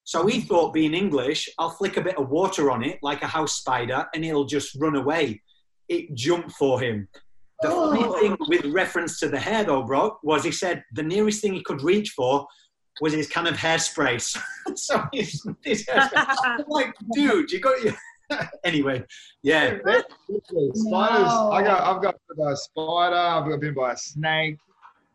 So 0.06 0.28
he 0.28 0.42
thought 0.42 0.74
being 0.74 0.94
English, 0.94 1.50
I'll 1.58 1.70
flick 1.70 1.98
a 1.98 2.02
bit 2.02 2.18
of 2.18 2.30
water 2.30 2.70
on 2.72 2.84
it 2.84 3.00
like 3.02 3.24
a 3.24 3.28
house 3.28 3.58
spider 3.58 4.06
and 4.14 4.26
it'll 4.26 4.46
just 4.46 4.76
run 4.80 4.96
away. 4.96 5.42
It 5.88 6.14
jumped 6.14 6.52
for 6.54 6.80
him. 6.80 7.08
The 7.64 7.70
oh. 7.72 7.90
funny 7.92 8.04
Oh. 8.06 8.20
thing 8.20 8.38
with 8.48 8.66
reference 8.66 9.20
to 9.22 9.30
the 9.30 9.40
hair 9.40 9.64
though, 9.64 9.84
bro, 9.84 10.18
was 10.22 10.44
he 10.44 10.52
said 10.52 10.84
the 10.94 11.04
nearest 11.04 11.42
thing 11.42 11.54
he 11.54 11.64
could 11.64 11.82
reach 11.82 12.10
for 12.12 12.46
was 13.02 13.14
his 13.14 13.28
kind 13.28 13.48
of 13.48 13.56
hairspray. 13.56 14.20
so 14.76 15.04
his, 15.12 15.46
his 15.64 15.86
hairspray. 15.86 16.26
I'm 16.44 16.66
like, 16.68 16.94
dude, 17.14 17.52
you 17.52 17.60
got 17.60 17.82
your 17.84 17.94
anyway, 18.64 19.04
yeah. 19.42 19.78
Spiders. 19.78 21.28
I 21.28 21.64
got. 21.64 21.82
I've 21.82 22.02
got 22.02 22.16
bit 22.28 22.38
by 22.38 22.52
a 22.52 22.56
spider. 22.56 23.16
I've 23.16 23.50
got 23.50 23.60
bitten 23.60 23.76
by 23.76 23.94
a 23.94 23.98
snake. 23.98 24.58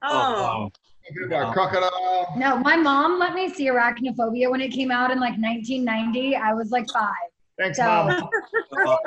Oh, 0.03 0.11
oh 0.11 0.71
I've 1.09 1.15
been 1.15 1.29
by 1.31 1.49
a 1.49 1.53
crocodile. 1.53 2.35
No, 2.37 2.59
my 2.59 2.77
mom 2.77 3.19
let 3.19 3.35
me 3.35 3.53
see 3.53 3.67
Arachnophobia 3.69 4.51
when 4.51 4.61
it 4.61 4.69
came 4.71 4.91
out 4.91 5.11
in 5.11 5.19
like 5.19 5.39
1990. 5.39 6.37
I 6.37 6.53
was 6.53 6.71
like 6.71 6.87
five. 6.93 7.13
Thanks, 7.59 7.79
So- 7.79 7.85
mom. 7.85 8.29
Oh, 8.87 8.99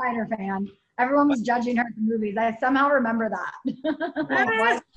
Spider 0.00 0.26
fan. 0.34 0.66
Everyone 1.00 1.28
was 1.28 1.40
judging 1.40 1.76
her 1.76 1.84
for 1.84 2.00
movies. 2.00 2.36
I 2.38 2.56
somehow 2.60 2.90
remember 2.90 3.30
that. 3.30 4.82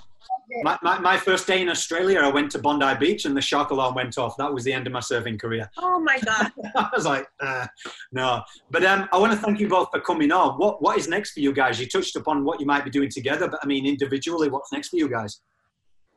My, 0.62 0.78
my, 0.84 1.00
my 1.00 1.18
first 1.18 1.48
day 1.48 1.62
in 1.62 1.70
Australia, 1.70 2.20
I 2.20 2.30
went 2.30 2.52
to 2.52 2.60
Bondi 2.60 2.94
Beach 3.00 3.26
and 3.26 3.36
the 3.36 3.42
shark 3.42 3.72
alarm 3.72 3.96
went 3.96 4.18
off. 4.18 4.38
That 4.38 4.54
was 4.54 4.64
the 4.64 4.72
end 4.72 4.88
of 4.88 4.94
my 4.94 5.00
surfing 5.00 5.40
career. 5.40 5.70
oh 5.80 6.00
my 6.00 6.20
God. 6.20 6.52
I 6.76 6.90
was 6.94 7.06
like, 7.06 7.28
uh, 7.40 7.66
no. 8.12 8.42
But 8.70 8.86
um, 8.86 9.10
I 9.12 9.18
want 9.18 9.34
to 9.34 9.38
thank 9.38 9.60
you 9.60 9.68
both 9.68 9.90
for 9.92 10.00
coming 10.00 10.32
on. 10.32 10.58
What 10.58 10.82
What 10.82 10.98
is 10.98 11.08
next 11.08 11.32
for 11.32 11.40
you 11.40 11.54
guys? 11.54 11.80
You 11.80 11.88
touched 11.88 12.16
upon 12.16 12.46
what 12.46 12.60
you 12.60 12.66
might 12.66 12.84
be 12.84 12.92
doing 12.92 13.10
together, 13.10 13.48
but 13.48 13.60
I 13.64 13.66
mean, 13.66 13.86
individually, 13.86 14.50
what's 14.50 14.72
next 14.72 14.90
for 14.90 14.98
you 14.98 15.10
guys? 15.10 15.42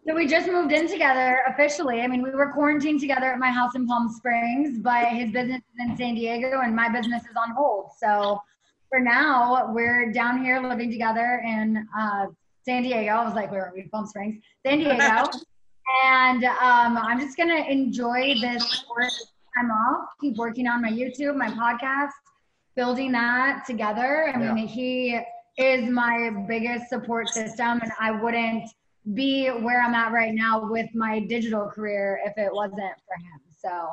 So 0.07 0.15
we 0.15 0.29
just 0.29 0.47
moved 0.49 0.71
in 0.71 0.87
together 0.87 1.41
officially. 1.49 2.03
I 2.03 2.07
mean, 2.07 2.23
we 2.23 2.31
were 2.31 2.53
quarantined 2.53 3.01
together 3.01 3.33
at 3.33 3.39
my 3.41 3.51
house 3.51 3.75
in 3.75 3.87
Palm 3.89 4.09
Springs, 4.09 4.79
but 4.79 5.07
his 5.09 5.33
business 5.33 5.59
is 5.59 5.91
in 5.91 5.97
San 5.97 6.15
Diego 6.15 6.61
and 6.61 6.77
my 6.77 6.89
business 6.89 7.23
is 7.23 7.35
on 7.37 7.51
hold. 7.57 7.91
So 7.99 8.41
for 8.89 9.01
now, 9.01 9.73
we're 9.73 10.13
down 10.13 10.43
here 10.43 10.61
living 10.61 10.91
together 10.91 11.43
in 11.45 11.87
uh, 11.99 12.27
San 12.65 12.83
Diego. 12.83 13.13
I 13.13 13.25
was 13.25 13.35
like, 13.35 13.51
where 13.51 13.67
are 13.67 13.73
we? 13.75 13.85
Palm 13.85 14.07
Springs, 14.07 14.43
San 14.65 14.79
Diego. 14.79 15.31
and 16.05 16.45
um, 16.45 16.97
I'm 16.99 17.21
just 17.21 17.37
gonna 17.37 17.65
enjoy 17.69 18.35
this 18.41 18.85
time 19.57 19.71
off, 19.71 20.09
keep 20.21 20.37
working 20.37 20.67
on 20.67 20.83
my 20.83 20.91
YouTube, 20.91 21.37
my 21.37 21.51
podcast, 21.51 22.11
building 22.75 23.13
that 23.13 23.65
together. 23.67 24.33
I 24.35 24.39
mean, 24.39 24.57
Yeah. 24.59 24.67
he 24.67 25.21
is 25.59 25.89
my 25.89 26.31
biggest 26.47 26.89
support 26.89 27.29
system, 27.29 27.81
and 27.83 27.93
I 27.99 28.11
wouldn't 28.11 28.71
be 29.15 29.49
where 29.49 29.81
I'm 29.81 29.95
at 29.95 30.13
right 30.13 30.35
now 30.35 30.69
with 30.71 30.93
my 30.95 31.21
digital 31.21 31.67
career 31.67 32.21
if 32.25 32.37
it 32.37 32.53
wasn't 32.53 32.79
for 32.79 33.17
him. 33.17 33.41
So 33.57 33.89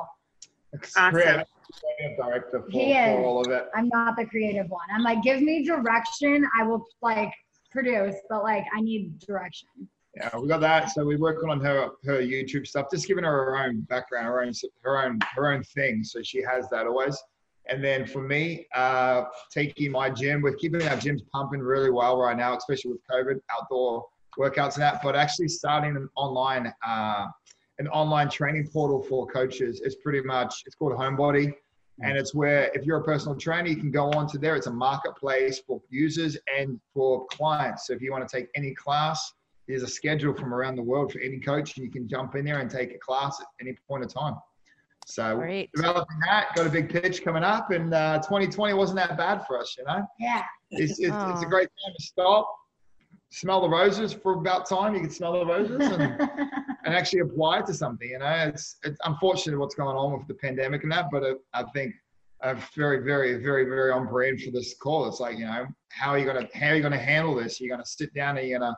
Awesome. 0.96 1.44
Creative 1.80 2.16
director 2.16 2.62
for, 2.62 2.70
He 2.70 2.92
is. 2.92 3.16
for 3.16 3.24
all 3.24 3.40
of 3.44 3.50
it. 3.50 3.68
I'm 3.74 3.88
not 3.88 4.16
the 4.16 4.26
creative 4.26 4.68
one. 4.68 4.86
I'm 4.92 5.02
like, 5.02 5.22
give 5.22 5.40
me 5.42 5.64
direction. 5.64 6.46
I 6.58 6.64
will 6.64 6.84
like 7.02 7.32
produce, 7.70 8.16
but 8.28 8.42
like, 8.42 8.64
I 8.74 8.80
need 8.80 9.18
direction. 9.18 9.68
Yeah, 10.16 10.30
we 10.38 10.46
got 10.46 10.60
that. 10.60 10.90
So 10.90 11.04
we're 11.04 11.18
working 11.18 11.50
on 11.50 11.60
her 11.60 11.88
her 12.04 12.20
YouTube 12.20 12.66
stuff, 12.66 12.86
just 12.92 13.08
giving 13.08 13.24
her 13.24 13.30
her 13.30 13.58
own 13.58 13.80
background, 13.82 14.26
her 14.26 14.42
own 14.42 14.52
her 14.82 15.04
own 15.04 15.18
her 15.34 15.52
own 15.52 15.64
thing, 15.64 16.04
so 16.04 16.22
she 16.22 16.40
has 16.42 16.68
that 16.70 16.86
always. 16.86 17.20
And 17.68 17.82
then 17.82 18.06
for 18.06 18.20
me, 18.22 18.66
uh, 18.74 19.24
taking 19.50 19.90
my 19.90 20.10
gym, 20.10 20.42
we're 20.42 20.54
keeping 20.54 20.82
our 20.82 20.96
gyms 20.96 21.22
pumping 21.32 21.60
really 21.60 21.90
well 21.90 22.18
right 22.18 22.36
now, 22.36 22.56
especially 22.56 22.92
with 22.92 23.00
COVID, 23.10 23.40
outdoor 23.50 24.04
workouts 24.38 24.74
and 24.74 24.82
that. 24.82 25.00
But 25.02 25.16
actually 25.16 25.48
starting 25.48 25.96
an 25.96 26.08
online 26.14 26.72
uh, 26.86 27.26
an 27.78 27.88
online 27.88 28.28
training 28.28 28.68
portal 28.72 29.02
for 29.02 29.26
coaches 29.26 29.80
It's 29.84 29.96
pretty 29.96 30.20
much 30.20 30.62
it's 30.66 30.76
called 30.76 30.92
Homebody. 30.92 31.52
And 32.02 32.18
it's 32.18 32.34
where 32.34 32.70
if 32.74 32.84
you're 32.84 32.98
a 32.98 33.04
personal 33.04 33.36
trainer, 33.36 33.68
you 33.68 33.76
can 33.76 33.90
go 33.92 34.10
on 34.12 34.26
to 34.28 34.38
there. 34.38 34.56
It's 34.56 34.66
a 34.66 34.72
marketplace 34.72 35.60
for 35.64 35.80
users 35.90 36.36
and 36.58 36.80
for 36.92 37.24
clients. 37.26 37.86
So 37.86 37.92
if 37.92 38.02
you 38.02 38.10
want 38.10 38.28
to 38.28 38.36
take 38.36 38.48
any 38.56 38.74
class, 38.74 39.32
there's 39.68 39.82
a 39.82 39.88
schedule 39.88 40.34
from 40.34 40.52
around 40.52 40.74
the 40.76 40.82
world 40.82 41.12
for 41.12 41.20
any 41.20 41.38
coach, 41.38 41.76
and 41.76 41.84
you 41.86 41.90
can 41.92 42.08
jump 42.08 42.34
in 42.34 42.44
there 42.44 42.58
and 42.58 42.68
take 42.70 42.92
a 42.92 42.98
class 42.98 43.40
at 43.40 43.46
any 43.60 43.76
point 43.88 44.04
of 44.04 44.12
time. 44.12 44.34
So 45.06 45.36
Great. 45.36 45.70
developing 45.74 46.18
that, 46.26 46.48
got 46.56 46.66
a 46.66 46.70
big 46.70 46.90
pitch 46.90 47.22
coming 47.22 47.44
up, 47.44 47.70
and 47.70 47.94
uh, 47.94 48.18
2020 48.18 48.74
wasn't 48.74 48.98
that 48.98 49.16
bad 49.16 49.46
for 49.46 49.58
us, 49.60 49.76
you 49.78 49.84
know. 49.84 50.04
Yeah. 50.18 50.42
It's, 50.70 50.98
it's, 50.98 51.00
it's 51.00 51.12
Oh. 51.12 51.42
a 51.42 51.46
great 51.48 51.68
time 51.84 51.94
to 51.96 52.02
stop, 52.04 52.50
smell 53.30 53.60
the 53.60 53.68
roses 53.68 54.12
for 54.12 54.34
about 54.34 54.68
time. 54.68 54.94
You 54.94 55.00
can 55.00 55.10
smell 55.10 55.32
the 55.32 55.46
roses 55.46 55.80
and, 55.80 56.02
and 56.84 56.94
actually 56.94 57.20
apply 57.20 57.60
it 57.60 57.66
to 57.66 57.74
something. 57.74 58.08
You 58.08 58.18
know, 58.18 58.26
it's 58.26 58.76
it's 58.84 58.98
unfortunate 59.04 59.58
what's 59.58 59.74
going 59.74 59.96
on 59.96 60.18
with 60.18 60.26
the 60.28 60.34
pandemic 60.34 60.82
and 60.82 60.92
that, 60.92 61.06
but 61.10 61.22
uh, 61.22 61.34
I 61.52 61.64
think 61.74 61.94
I'm 62.42 62.58
very, 62.74 63.02
very, 63.02 63.42
very, 63.42 63.64
very 63.64 63.90
on 63.90 64.06
brand 64.06 64.40
for 64.40 64.50
this 64.50 64.74
call. 64.74 65.08
It's 65.08 65.20
like 65.20 65.38
you 65.38 65.46
know, 65.46 65.66
how 65.88 66.10
are 66.10 66.18
you 66.18 66.26
gonna 66.26 66.48
how 66.54 66.68
are 66.68 66.76
you 66.76 66.82
gonna 66.82 66.98
handle 66.98 67.34
this? 67.34 67.60
You're 67.60 67.74
gonna 67.74 67.86
sit 67.86 68.12
down 68.14 68.36
and 68.38 68.46
you're 68.46 68.58
gonna 68.58 68.76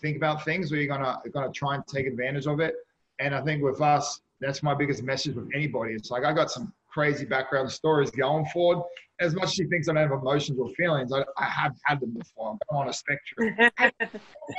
think 0.00 0.16
about 0.16 0.44
things, 0.44 0.72
or 0.72 0.76
you're 0.76 0.86
gonna 0.86 1.18
gonna 1.32 1.52
try 1.52 1.74
and 1.74 1.84
take 1.86 2.06
advantage 2.06 2.46
of 2.46 2.60
it. 2.60 2.74
And 3.18 3.34
I 3.34 3.42
think 3.42 3.62
with 3.62 3.80
us, 3.80 4.20
that's 4.40 4.62
my 4.62 4.74
biggest 4.74 5.02
message 5.02 5.34
with 5.34 5.48
anybody. 5.54 5.94
It's 5.94 6.10
like 6.10 6.24
I 6.24 6.32
got 6.32 6.50
some 6.50 6.72
crazy 6.88 7.24
background 7.24 7.70
stories 7.70 8.10
going 8.10 8.46
forward. 8.46 8.84
As 9.20 9.34
much 9.34 9.44
as 9.44 9.54
she 9.54 9.64
thinks 9.64 9.88
I 9.88 9.94
don't 9.94 10.08
have 10.08 10.20
emotions 10.20 10.58
or 10.60 10.68
feelings, 10.70 11.12
I, 11.12 11.24
I 11.36 11.44
have 11.44 11.74
had 11.84 12.00
them 12.00 12.10
before. 12.12 12.56
I'm 12.70 12.76
on 12.76 12.88
a 12.88 12.92
spectrum. 12.92 13.56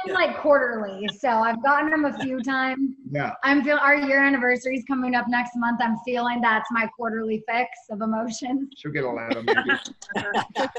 It's 0.06 0.14
like 0.14 0.38
quarterly. 0.38 1.10
So 1.18 1.30
I've 1.30 1.64
gotten 1.64 1.90
them 1.90 2.06
a 2.06 2.18
few 2.20 2.42
times. 2.42 2.92
Yeah. 3.10 3.34
I'm 3.44 3.64
feel 3.64 3.78
our 3.78 3.96
year 3.96 4.24
anniversary 4.24 4.78
is 4.78 4.84
coming 4.86 5.16
up 5.16 5.26
next 5.28 5.52
month. 5.56 5.82
I'm 5.82 5.98
feeling 6.06 6.42
that's 6.42 6.70
my 6.72 6.88
quarterly 6.96 7.44
fix 7.50 7.70
of 7.90 8.02
emotions. 8.02 8.70
She'll 8.78 8.92
get 8.92 9.04
a 9.04 9.10
lot 9.10 9.36
of 9.36 9.46
But 10.16 10.72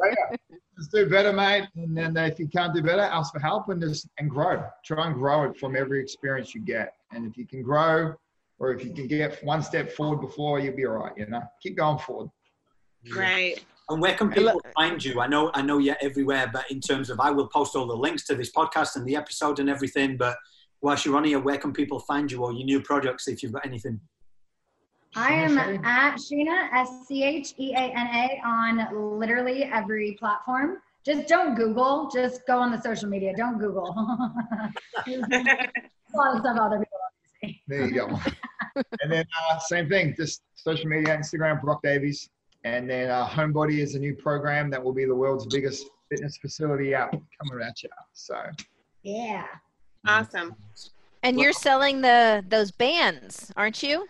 yeah, 0.00 0.36
just 0.76 0.90
do 0.92 1.08
better, 1.08 1.32
mate. 1.32 1.68
And 1.76 1.96
then 1.96 2.16
if 2.16 2.38
you 2.38 2.48
can't 2.48 2.74
do 2.74 2.82
better, 2.82 3.02
ask 3.02 3.32
for 3.32 3.40
help 3.40 3.68
and 3.68 3.80
just 3.80 4.08
and 4.18 4.28
grow. 4.28 4.64
Try 4.84 5.06
and 5.06 5.14
grow 5.14 5.44
it 5.44 5.56
from 5.56 5.76
every 5.76 6.00
experience 6.00 6.54
you 6.54 6.60
get. 6.62 6.94
And 7.12 7.26
if 7.26 7.36
you 7.36 7.46
can 7.46 7.62
grow, 7.62 8.14
or 8.58 8.72
if 8.72 8.84
you 8.84 8.92
can 8.92 9.06
get 9.06 9.42
one 9.44 9.62
step 9.62 9.92
forward 9.92 10.20
before, 10.20 10.58
you'll 10.58 10.76
be 10.76 10.86
all 10.86 10.94
right. 10.94 11.12
You 11.16 11.26
know, 11.26 11.42
keep 11.62 11.76
going 11.76 11.98
forward. 11.98 12.30
Right. 13.14 13.64
And 13.88 14.02
where 14.02 14.14
can 14.14 14.30
people 14.30 14.60
find 14.74 15.02
you? 15.04 15.20
I 15.20 15.28
know, 15.28 15.50
I 15.54 15.62
know 15.62 15.78
you're 15.78 15.96
everywhere, 16.00 16.50
but 16.52 16.68
in 16.70 16.80
terms 16.80 17.08
of, 17.08 17.20
I 17.20 17.30
will 17.30 17.46
post 17.46 17.76
all 17.76 17.86
the 17.86 17.94
links 17.94 18.24
to 18.26 18.34
this 18.34 18.50
podcast 18.50 18.96
and 18.96 19.06
the 19.06 19.14
episode 19.14 19.60
and 19.60 19.70
everything. 19.70 20.16
But 20.16 20.36
whilst 20.82 21.04
you're 21.04 21.16
on 21.16 21.24
here, 21.24 21.38
where 21.38 21.58
can 21.58 21.72
people 21.72 22.00
find 22.00 22.30
you 22.30 22.42
or 22.42 22.52
your 22.52 22.64
new 22.64 22.80
projects 22.80 23.28
if 23.28 23.42
you've 23.42 23.52
got 23.52 23.64
anything? 23.64 24.00
I 25.14 25.32
am 25.32 25.56
at 25.56 26.16
Scheana 26.16 26.68
S 26.74 27.06
C 27.06 27.22
H 27.22 27.54
E 27.58 27.72
A 27.74 27.78
N 27.78 28.06
A 28.06 28.40
on 28.44 29.18
literally 29.18 29.64
every 29.64 30.12
platform. 30.18 30.78
Just 31.06 31.28
don't 31.28 31.54
Google. 31.54 32.10
Just 32.12 32.46
go 32.46 32.58
on 32.58 32.72
the 32.72 32.80
social 32.82 33.08
media. 33.08 33.32
Don't 33.36 33.58
Google. 33.58 33.94
A 35.06 36.16
lot 36.16 36.34
of 36.34 36.40
stuff 36.40 36.58
other 36.60 36.78
people 36.78 36.98
don't 36.98 37.50
see. 37.50 37.62
There 37.68 37.86
you 37.86 37.94
go. 37.94 38.20
and 39.02 39.12
then 39.12 39.24
uh, 39.50 39.58
same 39.58 39.88
thing, 39.88 40.14
just 40.16 40.42
social 40.54 40.86
media, 40.86 41.16
Instagram, 41.16 41.60
Brock 41.62 41.80
Davies. 41.82 42.28
And 42.66 42.90
then 42.90 43.10
uh, 43.10 43.28
Homebody 43.28 43.78
is 43.78 43.94
a 43.94 43.98
new 44.00 44.12
program 44.12 44.70
that 44.70 44.82
will 44.82 44.92
be 44.92 45.04
the 45.04 45.14
world's 45.14 45.46
biggest 45.46 45.86
fitness 46.10 46.36
facility 46.36 46.94
app 46.94 47.12
coming 47.12 47.64
at 47.64 47.80
you. 47.80 47.88
So 48.12 48.42
Yeah. 49.04 49.44
Awesome. 50.04 50.56
And 51.22 51.38
you're 51.38 51.52
selling 51.52 52.00
the 52.00 52.44
those 52.48 52.72
bands, 52.72 53.52
aren't 53.56 53.84
you? 53.84 54.08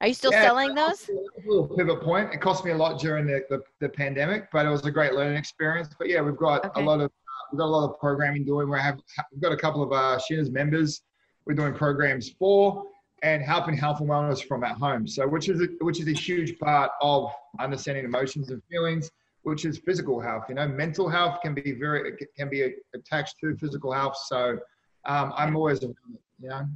Are 0.00 0.06
you 0.06 0.14
still 0.14 0.32
Yeah, 0.32 0.44
selling 0.44 0.74
those? 0.74 1.10
A 1.10 1.46
little 1.46 1.68
pivot 1.76 2.00
point. 2.00 2.32
It 2.32 2.40
cost 2.40 2.64
me 2.64 2.70
a 2.70 2.76
lot 2.76 2.98
during 2.98 3.26
the, 3.26 3.44
the, 3.50 3.60
the 3.80 3.88
pandemic, 3.90 4.50
but 4.50 4.64
it 4.64 4.70
was 4.70 4.84
a 4.86 4.90
great 4.90 5.12
learning 5.12 5.36
experience. 5.36 5.90
But 5.98 6.08
yeah, 6.08 6.22
we've 6.22 6.38
got 6.38 6.64
Okay. 6.64 6.80
a 6.80 6.84
lot 6.84 7.00
of 7.00 7.06
uh, 7.06 7.42
we've 7.52 7.58
got 7.58 7.66
a 7.66 7.74
lot 7.76 7.90
of 7.90 8.00
programming 8.00 8.46
doing. 8.46 8.70
We 8.70 8.78
have 8.78 8.98
we've 9.30 9.42
got 9.42 9.52
a 9.52 9.58
couple 9.58 9.82
of 9.82 9.92
uh, 9.92 10.18
Scheana's 10.18 10.50
members. 10.50 11.02
We're 11.44 11.54
doing 11.54 11.74
programs 11.74 12.30
for 12.30 12.84
and 13.22 13.42
helping 13.42 13.76
health 13.76 14.00
and 14.00 14.08
wellness 14.08 14.42
from 14.42 14.64
at 14.64 14.76
home. 14.76 15.06
So 15.06 15.26
which 15.28 15.48
is 15.48 15.60
a, 15.60 15.66
which 15.80 16.00
is 16.00 16.08
a 16.08 16.12
huge 16.12 16.58
part 16.58 16.90
of 17.02 17.30
understanding 17.58 18.04
emotions 18.04 18.50
and 18.50 18.62
feelings, 18.70 19.10
which 19.42 19.64
is 19.64 19.78
physical 19.78 20.20
health. 20.20 20.44
You 20.48 20.54
know, 20.54 20.66
mental 20.68 21.08
health 21.08 21.40
can 21.42 21.54
be 21.54 21.72
very 21.72 22.12
can 22.36 22.48
be 22.48 22.74
attached 22.94 23.36
to 23.40 23.56
physical 23.56 23.92
health. 23.92 24.16
So 24.26 24.58
um, 25.06 25.32
I'm 25.36 25.56
always 25.56 25.82
around 25.82 25.94
it. 26.14 26.20
You 26.40 26.48
know 26.48 26.66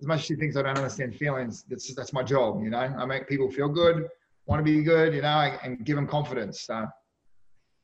as 0.00 0.06
much 0.06 0.20
as 0.20 0.26
she 0.26 0.34
thinks 0.34 0.56
I 0.56 0.62
don't 0.62 0.76
understand 0.76 1.14
feelings, 1.16 1.64
that's 1.68 1.94
that's 1.94 2.12
my 2.12 2.22
job. 2.22 2.62
You 2.62 2.70
know, 2.70 2.78
I 2.78 3.04
make 3.06 3.28
people 3.28 3.50
feel 3.50 3.68
good, 3.68 4.08
want 4.46 4.60
to 4.60 4.64
be 4.64 4.82
good, 4.82 5.14
you 5.14 5.22
know, 5.22 5.56
and 5.62 5.84
give 5.84 5.96
them 5.96 6.06
confidence. 6.06 6.62
So, 6.62 6.86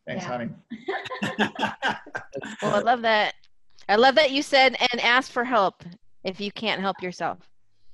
thanks, 0.06 0.24
Yeah. 0.24 0.30
honey. 0.30 0.50
Well, 2.62 2.74
I 2.74 2.78
love 2.80 3.02
that. 3.02 3.34
I 3.88 3.96
love 3.96 4.14
that 4.14 4.30
you 4.30 4.42
said 4.42 4.76
and 4.92 5.00
ask 5.00 5.30
for 5.30 5.44
help 5.44 5.82
if 6.24 6.40
you 6.40 6.50
can't 6.52 6.80
help 6.80 7.02
yourself. 7.02 7.38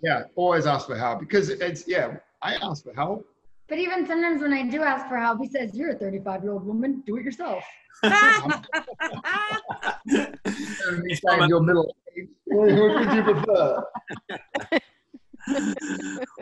Yeah, 0.02 0.24
always 0.34 0.66
ask 0.66 0.86
for 0.86 0.96
help 0.96 1.20
because 1.20 1.48
it's 1.48 1.86
yeah. 1.86 2.16
I 2.42 2.54
ask 2.56 2.84
for 2.84 2.94
help. 2.94 3.26
But 3.68 3.78
even 3.78 4.06
sometimes 4.06 4.42
when 4.42 4.52
I 4.52 4.68
do 4.68 4.82
ask 4.82 5.08
for 5.08 5.16
help, 5.16 5.40
he 5.40 5.48
says, 5.48 5.74
You're 5.74 5.90
a 5.90 5.96
35 5.96 6.42
year 6.42 6.52
old 6.52 6.66
woman, 6.66 7.02
do 7.06 7.16
it 7.16 7.24
yourself. 7.24 7.64
And 10.88 11.02
me 11.02 11.18
middle 11.60 11.96
aged. 12.16 12.30
Who 12.46 12.58
would 12.58 13.12
you 13.12 13.22
prefer? 13.22 13.84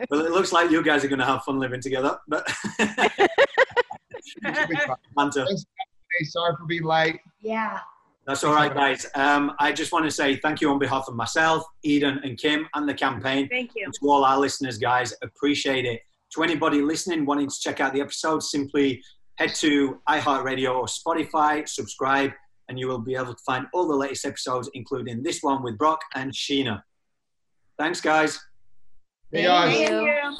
well, 0.09 0.25
it 0.25 0.31
looks 0.31 0.51
like 0.51 0.69
you 0.69 0.83
guys 0.83 1.03
are 1.03 1.07
going 1.07 1.19
to 1.19 1.25
have 1.25 1.43
fun 1.43 1.59
living 1.59 1.81
together. 1.81 2.19
But 2.27 2.47
It's 4.43 4.59
a 4.59 4.67
big 4.67 4.81
fun. 4.81 4.97
Banter. 5.15 5.45
Hey, 5.45 6.25
sorry 6.25 6.55
for 6.57 6.65
being 6.65 6.83
late. 6.83 7.19
Yeah. 7.41 7.79
That's 8.25 8.43
all 8.43 8.53
right, 8.55 8.73
guys. 8.73 9.05
Um, 9.13 9.51
I 9.59 9.71
just 9.71 9.91
want 9.91 10.05
to 10.05 10.11
say 10.11 10.37
thank 10.37 10.59
you 10.59 10.71
on 10.71 10.79
behalf 10.79 11.05
of 11.07 11.15
myself, 11.15 11.63
Eden, 11.83 12.19
and 12.23 12.37
Kim, 12.37 12.67
and 12.73 12.89
the 12.89 12.93
campaign. 12.93 13.47
Thank 13.49 13.71
you. 13.75 13.85
And 13.85 13.93
to 13.93 14.09
all 14.09 14.25
our 14.25 14.39
listeners, 14.39 14.79
guys, 14.79 15.13
appreciate 15.21 15.85
it. 15.85 16.01
To 16.33 16.43
anybody 16.43 16.81
listening 16.81 17.25
wanting 17.25 17.49
to 17.49 17.59
check 17.59 17.79
out 17.79 17.93
the 17.93 18.01
episode, 18.01 18.41
simply 18.41 19.01
head 19.35 19.53
to 19.55 20.01
iHeartRadio 20.09 20.75
or 20.75 20.85
Spotify, 20.85 21.67
subscribe, 21.69 22.31
and 22.67 22.79
you 22.79 22.87
will 22.87 22.99
be 22.99 23.15
able 23.15 23.33
to 23.33 23.43
find 23.45 23.67
all 23.73 23.87
the 23.87 23.95
latest 23.95 24.25
episodes, 24.25 24.69
including 24.73 25.21
this 25.21 25.43
one 25.43 25.61
with 25.61 25.77
Brock 25.77 26.01
and 26.15 26.31
Scheana. 26.31 26.81
Thanks, 27.77 28.01
guys. 28.01 28.39
Hey, 29.31 29.43
guys. 29.43 29.75
Thank 29.75 29.89
Thank 29.89 30.01
you. 30.01 30.07
you. 30.07 30.37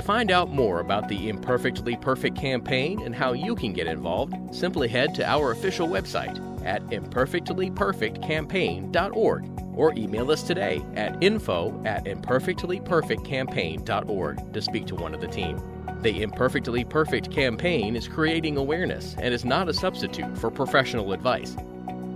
To 0.00 0.06
find 0.06 0.30
out 0.30 0.50
more 0.50 0.80
about 0.80 1.08
the 1.08 1.28
Imperfectly 1.28 1.94
Perfect 1.94 2.34
campaign 2.34 3.02
and 3.02 3.14
how 3.14 3.34
you 3.34 3.54
can 3.54 3.74
get 3.74 3.86
involved, 3.86 4.32
simply 4.50 4.88
head 4.88 5.14
to 5.16 5.28
our 5.28 5.52
official 5.52 5.86
website 5.86 6.40
at 6.64 6.82
imperfectlyperfectcampaign.org 6.86 9.76
or 9.76 9.92
email 9.98 10.30
us 10.30 10.42
today 10.42 10.80
at 10.96 11.22
info 11.22 11.82
at 11.84 12.06
imperfectlyperfectcampaign.org 12.06 14.52
to 14.54 14.62
speak 14.62 14.86
to 14.86 14.94
one 14.94 15.12
of 15.12 15.20
the 15.20 15.28
team. 15.28 15.60
The 16.00 16.22
Imperfectly 16.22 16.84
Perfect 16.84 17.30
campaign 17.30 17.94
is 17.94 18.08
creating 18.08 18.56
awareness 18.56 19.16
and 19.18 19.34
is 19.34 19.44
not 19.44 19.68
a 19.68 19.74
substitute 19.74 20.38
for 20.38 20.50
professional 20.50 21.12
advice. 21.12 21.54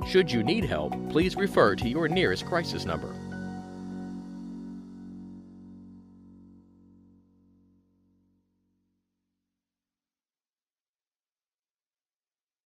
Should 0.09 0.33
you 0.33 0.43
need 0.43 0.65
help, 0.65 0.95
please 1.11 1.37
refer 1.37 1.77
to 1.77 1.87
your 1.87 2.09
nearest 2.09 2.47
crisis 2.47 2.87
number. 2.87 3.15